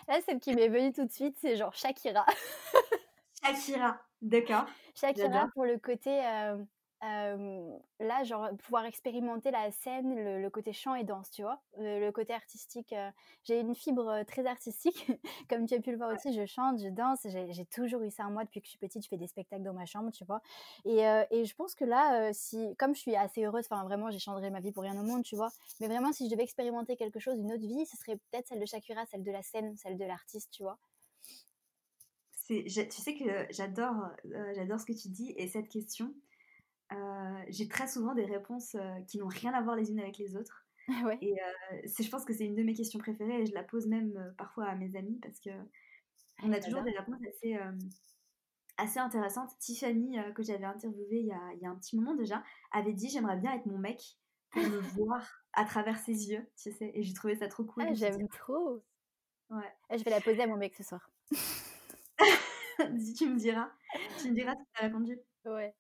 Là, 0.07 0.19
celle 0.25 0.39
qui 0.39 0.53
m'est 0.53 0.69
venue 0.69 0.93
tout 0.93 1.05
de 1.05 1.11
suite, 1.11 1.35
c'est 1.39 1.55
genre 1.55 1.73
Shakira. 1.73 2.25
Shakira, 3.43 3.99
d'accord. 4.21 4.65
Shakira 4.95 5.49
pour 5.53 5.65
le 5.65 5.77
côté 5.77 6.21
là, 7.99 8.23
genre, 8.23 8.49
pouvoir 8.57 8.85
expérimenter 8.85 9.51
la 9.51 9.71
scène, 9.71 10.15
le, 10.15 10.49
côté 10.49 10.73
chant 10.73 10.95
et 10.95 11.03
danse, 11.03 11.29
tu 11.31 11.41
vois, 11.41 11.61
le, 11.77 12.09
côté 12.11 12.33
artistique. 12.33 12.93
j'ai 13.43 13.59
une 13.59 13.75
fibre 13.75 14.23
très 14.23 14.45
artistique, 14.45 15.11
comme 15.49 15.65
tu 15.65 15.75
as 15.75 15.79
pu 15.79 15.91
le 15.91 15.97
voir 15.97 16.13
aussi, 16.13 16.33
je 16.33 16.45
chante, 16.45 16.79
je 16.79 16.89
danse, 16.89 17.25
j'ai 17.25 17.65
toujours 17.65 18.01
eu 18.01 18.11
ça 18.11 18.25
en 18.25 18.31
moi 18.31 18.43
depuis 18.43 18.61
que 18.61 18.67
je 18.67 18.71
suis 18.71 18.79
petite, 18.79 19.03
je 19.03 19.09
fais 19.09 19.17
des 19.17 19.27
spectacles 19.27 19.63
dans 19.63 19.73
ma 19.73 19.85
chambre, 19.85 20.11
tu 20.11 20.25
vois? 20.25 20.41
Et, 20.85 20.99
et 21.31 21.45
je 21.45 21.55
pense 21.55 21.75
que 21.75 21.85
là, 21.85 22.31
si, 22.33 22.75
comme 22.77 22.95
je 22.95 23.01
suis 23.01 23.15
assez 23.15 23.43
heureuse, 23.43 23.65
enfin 23.69 23.83
vraiment, 23.83 24.09
j'échangerais 24.11 24.49
ma 24.49 24.59
vie 24.59 24.71
pour 24.71 24.83
rien 24.83 24.99
au 24.99 25.03
monde, 25.03 25.23
tu 25.23 25.35
vois, 25.35 25.49
mais 25.79 25.87
vraiment, 25.87 26.13
si 26.13 26.25
je 26.25 26.31
devais 26.31 26.43
expérimenter 26.43 26.95
quelque 26.95 27.19
chose, 27.19 27.37
une 27.39 27.51
autre 27.51 27.65
vie, 27.65 27.85
ce 27.85 27.97
serait 27.97 28.17
peut-être 28.17 28.47
celle 28.47 28.59
de 28.59 28.65
Shakira, 28.65 29.05
celle 29.05 29.23
de 29.23 29.31
la 29.31 29.41
scène, 29.41 29.75
celle 29.77 29.97
de 29.97 30.05
l'artiste, 30.05 30.51
tu 30.51 30.63
vois? 30.63 30.77
Tu 32.47 32.69
sais 32.69 33.15
que 33.15 33.47
j'adore 33.49 33.95
j'adore 34.53 34.79
ce 34.79 34.85
que 34.85 34.93
tu 34.93 35.09
dis 35.09 35.33
et 35.35 35.47
cette 35.47 35.67
question 35.67 36.13
j'ai 37.49 37.67
très 37.67 37.87
souvent 37.87 38.13
des 38.13 38.25
réponses 38.25 38.75
euh, 38.75 38.99
qui 39.07 39.17
n'ont 39.17 39.27
rien 39.27 39.53
à 39.53 39.61
voir 39.61 39.75
les 39.75 39.91
unes 39.91 39.99
avec 39.99 40.17
les 40.17 40.35
autres. 40.35 40.65
Et 41.21 41.33
euh, 41.33 41.87
je 41.99 42.09
pense 42.09 42.25
que 42.25 42.33
c'est 42.33 42.45
une 42.45 42.55
de 42.55 42.63
mes 42.63 42.73
questions 42.73 42.99
préférées 42.99 43.41
et 43.41 43.45
je 43.47 43.53
la 43.53 43.63
pose 43.63 43.87
même 43.87 44.33
parfois 44.37 44.65
à 44.65 44.75
mes 44.75 44.95
amis 44.95 45.19
parce 45.19 45.39
que 45.39 45.49
on 46.43 46.51
a 46.51 46.59
toujours 46.59 46.83
des 46.83 46.91
réponses 46.91 47.21
assez, 47.27 47.57
assez 48.77 48.99
intéressantes. 48.99 49.57
Tiffany, 49.57 50.17
que 50.35 50.43
j'avais 50.43 50.65
interviewée 50.65 51.21
il 51.21 51.27
y, 51.27 51.31
a, 51.31 51.53
il 51.55 51.61
y, 51.61 51.65
a, 51.65 51.69
un 51.69 51.75
petit 51.75 51.95
moment 51.95 52.13
déjà, 52.13 52.43
avait 52.71 52.93
dit 52.93 53.09
J'aimerais 53.09 53.37
bien 53.37 53.53
être 53.53 53.65
mon 53.65 53.79
mec 53.79 53.99
pour 54.51 54.61
me 54.61 54.79
voir 54.95 55.27
à 55.53 55.65
travers 55.65 55.97
ses 55.97 56.29
yeux, 56.29 56.45
tu 56.61 56.71
sais. 56.71 56.91
Et 56.93 57.01
j'ai 57.01 57.13
trouvé 57.13 57.35
ça 57.35 57.47
trop 57.47 57.63
cool. 57.63 57.85
Ah, 57.87 57.93
j'aime 57.93 58.27
trop. 58.27 58.83
Ouais. 59.49 59.73
Je 59.91 60.03
vais 60.03 60.11
la 60.11 60.21
poser 60.21 60.43
à 60.43 60.47
mon 60.47 60.57
mec 60.57 60.75
ce 60.75 60.83
soir. 60.83 61.09
tu 63.17 63.29
me 63.29 63.37
diras. 63.37 63.71
Tu 64.19 64.29
me 64.29 64.35
diras 64.35 64.53
ce 64.53 64.59
que 64.59 64.69
tu 64.73 64.81
as 64.81 64.87
répondu. 64.87 65.19
Ouais. 65.45 65.73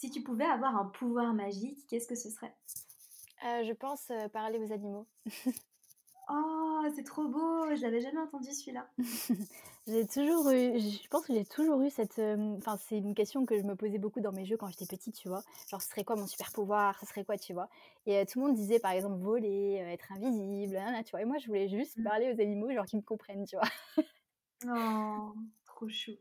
Si 0.00 0.08
tu 0.08 0.22
pouvais 0.22 0.46
avoir 0.46 0.76
un 0.76 0.86
pouvoir 0.86 1.34
magique, 1.34 1.86
qu'est-ce 1.86 2.08
que 2.08 2.14
ce 2.14 2.30
serait? 2.30 2.54
Euh, 3.44 3.64
Je 3.64 3.72
pense 3.74 4.10
euh, 4.10 4.28
parler 4.30 4.58
aux 4.58 4.72
animaux. 4.72 5.06
oh, 6.30 6.84
c'est 6.96 7.04
trop 7.04 7.28
beau 7.28 7.66
Je 7.76 7.82
l'avais 7.82 8.00
jamais 8.00 8.20
entendu 8.20 8.50
celui-là. 8.50 8.88
j'ai 9.86 10.06
toujours 10.06 10.48
eu, 10.52 10.80
je 10.80 11.06
pense 11.08 11.26
que 11.26 11.34
j'ai 11.34 11.44
toujours 11.44 11.82
eu 11.82 11.90
cette. 11.90 12.18
Euh, 12.18 12.56
enfin, 12.56 12.78
c'est 12.78 12.96
une 12.96 13.14
question 13.14 13.44
que 13.44 13.58
je 13.58 13.62
me 13.62 13.76
posais 13.76 13.98
beaucoup 13.98 14.22
dans 14.22 14.32
mes 14.32 14.46
jeux 14.46 14.56
quand 14.56 14.68
j'étais 14.68 14.86
petite, 14.86 15.16
tu 15.16 15.28
vois. 15.28 15.42
Genre, 15.68 15.82
ce 15.82 15.90
serait 15.90 16.04
quoi 16.04 16.16
mon 16.16 16.26
super 16.26 16.50
pouvoir? 16.50 16.98
Ce 16.98 17.04
serait 17.04 17.26
quoi, 17.26 17.36
tu 17.36 17.52
vois? 17.52 17.68
Et 18.06 18.24
tout 18.24 18.40
le 18.40 18.46
monde 18.46 18.56
disait 18.56 18.78
par 18.78 18.92
exemple 18.92 19.18
voler, 19.18 19.84
être 19.92 20.10
invisible, 20.12 20.80
tu 21.04 21.10
vois. 21.10 21.20
Et 21.20 21.26
moi, 21.26 21.36
je 21.36 21.46
voulais 21.46 21.68
juste 21.68 21.98
mmh. 21.98 22.04
parler 22.04 22.32
aux 22.32 22.40
animaux, 22.40 22.72
genre 22.72 22.86
qu'ils 22.86 23.00
me 23.00 23.04
comprennent, 23.04 23.44
tu 23.44 23.56
vois. 23.56 23.68
oh, 24.66 25.34
trop 25.66 25.90
chou. 25.90 26.12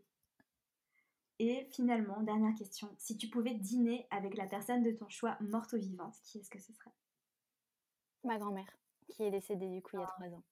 Et 1.40 1.66
finalement, 1.72 2.22
dernière 2.22 2.54
question, 2.56 2.94
si 2.98 3.18
tu 3.18 3.30
pouvais 3.30 3.54
dîner 3.54 4.08
avec 4.12 4.36
la 4.36 4.46
personne 4.46 4.84
de 4.84 4.92
ton 4.92 5.08
choix, 5.10 5.38
morte 5.40 5.72
ou 5.74 5.78
vivante, 5.78 6.16
qui 6.24 6.40
est-ce 6.40 6.50
que 6.50 6.60
ce 6.60 6.74
serait? 6.74 6.92
Ma 8.26 8.38
grand-mère, 8.38 8.78
qui 9.08 9.24
est 9.24 9.32
décédée 9.32 9.70
du 9.70 9.82
coup 9.82 9.92
il 9.96 10.02
y 10.02 10.04
a 10.04 10.08
trois 10.08 10.28
ans. 10.28 10.44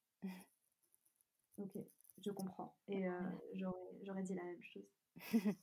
ok, 1.58 1.78
je 2.24 2.32
comprends. 2.32 2.74
Et 2.88 3.06
euh, 3.06 3.20
j'aurais 4.04 4.24
dit 4.24 4.34
la 4.34 4.44
même 4.46 4.64
chose. 4.64 4.90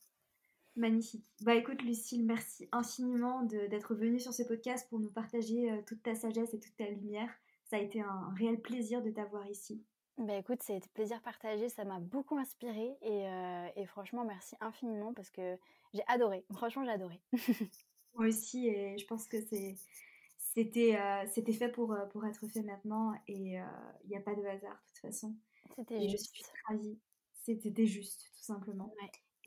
Magnifique. 0.77 1.25
Bah 1.41 1.55
écoute 1.55 1.83
Lucille, 1.83 2.27
merci 2.27 2.69
infiniment 2.73 3.43
d'être 3.45 3.95
venue 3.95 4.21
sur 4.21 4.35
ce 4.35 4.43
podcast 4.43 4.89
pour 4.91 4.99
nous 4.99 5.11
partager 5.11 5.71
euh, 5.71 5.81
toute 5.87 6.03
ta 6.03 6.15
sagesse 6.15 6.53
et 6.53 6.61
toute 6.61 6.77
ta 6.77 6.91
lumière. 6.91 7.31
Ça 7.65 7.77
a 7.77 7.79
été 7.81 8.03
un 8.03 8.35
réel 8.37 8.61
plaisir 8.61 9.01
de 9.01 9.11
t'avoir 9.11 9.49
ici. 9.49 9.83
Bah 10.19 10.37
écoute, 10.37 10.63
c'était 10.63 10.89
plaisir 10.95 11.21
partagé, 11.23 11.69
ça 11.69 11.85
m'a 11.85 11.99
beaucoup 11.99 12.39
inspiré 12.39 12.97
et, 13.03 13.29
euh, 13.29 13.67
et, 13.75 13.85
franchement 13.85 14.25
merci 14.25 14.55
infiniment 14.61 15.13
parce 15.13 15.29
que 15.31 15.59
j'ai 15.93 16.05
adoré, 16.07 16.45
franchement 16.53 16.85
j'ai 16.85 16.93
adoré. 16.93 17.21
Moi 18.15 18.29
aussi 18.29 18.69
et 18.69 18.97
je 18.97 19.07
pense 19.07 19.27
que 19.27 19.39
c'était 19.41 20.97
euh, 20.97 21.27
c'était 21.33 21.53
fait 21.53 21.69
pour, 21.69 21.93
euh, 21.93 22.07
pour 22.07 22.25
être 22.27 22.47
fait 22.47 22.63
maintenant 22.63 23.13
et 23.27 23.57
il 23.57 24.09
n'y 24.09 24.17
a 24.17 24.21
pas 24.21 24.37
de 24.37 24.45
hasard 24.45 24.73
de 24.73 24.93
toute 24.93 25.01
façon. 25.01 25.35
C'était 25.75 26.09
juste. 26.09 26.31
je 26.33 26.45
suis 26.45 26.53
ravie, 26.69 26.99
c'était 27.43 27.87
juste 27.87 28.31
tout 28.37 28.45
simplement. 28.45 28.95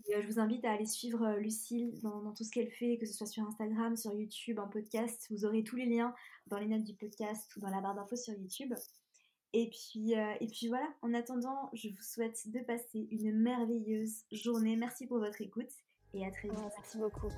Et 0.09 0.21
je 0.21 0.27
vous 0.27 0.39
invite 0.39 0.65
à 0.65 0.71
aller 0.71 0.85
suivre 0.85 1.37
Lucille 1.37 2.01
dans, 2.01 2.21
dans 2.21 2.33
tout 2.33 2.43
ce 2.43 2.51
qu'elle 2.51 2.71
fait, 2.71 2.97
que 2.97 3.05
ce 3.05 3.13
soit 3.13 3.25
sur 3.25 3.43
Instagram, 3.47 3.95
sur 3.95 4.13
YouTube, 4.13 4.59
en 4.59 4.67
podcast. 4.67 5.27
Vous 5.29 5.45
aurez 5.45 5.63
tous 5.63 5.77
les 5.77 5.85
liens 5.85 6.13
dans 6.47 6.59
les 6.59 6.67
notes 6.67 6.83
du 6.83 6.93
podcast 6.93 7.55
ou 7.55 7.61
dans 7.61 7.69
la 7.69 7.79
barre 7.79 7.95
d'infos 7.95 8.17
sur 8.17 8.33
YouTube. 8.33 8.73
Et 9.59 9.71
puis, 9.71 10.13
euh, 10.15 10.33
et 10.39 10.45
puis 10.45 10.67
voilà, 10.67 10.85
en 11.01 11.15
attendant, 11.15 11.71
je 11.73 11.87
vous 11.89 12.03
souhaite 12.03 12.47
de 12.51 12.59
passer 12.59 13.07
une 13.09 13.31
merveilleuse 13.31 14.23
journée. 14.31 14.75
Merci 14.75 15.07
pour 15.07 15.17
votre 15.17 15.41
écoute 15.41 15.71
et 16.13 16.23
à 16.27 16.29
très 16.29 16.47
vite. 16.47 16.59
merci 16.59 16.97
beaucoup. 16.99 17.29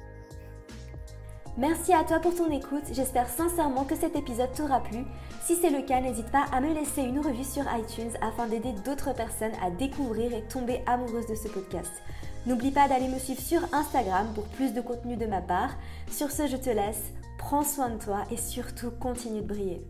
Merci 1.58 1.94
à 1.94 2.04
toi 2.04 2.20
pour 2.20 2.36
ton 2.36 2.52
écoute, 2.52 2.84
j'espère 2.92 3.30
sincèrement 3.30 3.86
que 3.86 3.96
cet 3.96 4.18
épisode 4.18 4.52
t'aura 4.54 4.82
plu. 4.82 5.06
Si 5.44 5.56
c'est 5.56 5.70
le 5.70 5.82
cas, 5.82 6.02
n'hésite 6.02 6.30
pas 6.30 6.44
à 6.52 6.60
me 6.60 6.74
laisser 6.74 7.04
une 7.04 7.22
revue 7.22 7.46
sur 7.46 7.64
iTunes 7.74 8.12
afin 8.22 8.48
d'aider 8.48 8.74
d'autres 8.84 9.16
personnes 9.16 9.56
à 9.64 9.72
découvrir 9.72 10.34
et 10.34 10.46
tomber 10.50 10.82
amoureuses 10.88 11.28
de 11.28 11.36
ce 11.36 11.48
podcast. 11.48 11.94
N'oublie 12.46 12.72
pas 12.72 12.90
d'aller 12.90 13.08
me 13.08 13.18
suivre 13.18 13.42
sur 13.42 13.62
Instagram 13.74 14.28
pour 14.36 14.44
plus 14.50 14.74
de 14.74 14.82
contenu 14.82 15.16
de 15.16 15.26
ma 15.26 15.42
part. 15.42 15.72
Sur 16.12 16.32
ce, 16.32 16.48
je 16.48 16.58
te 16.58 16.70
laisse, 16.70 17.14
prends 17.38 17.64
soin 17.64 17.90
de 17.90 18.04
toi 18.04 18.24
et 18.30 18.38
surtout 18.38 18.92
continue 18.92 19.42
de 19.42 19.48
briller. 19.48 19.88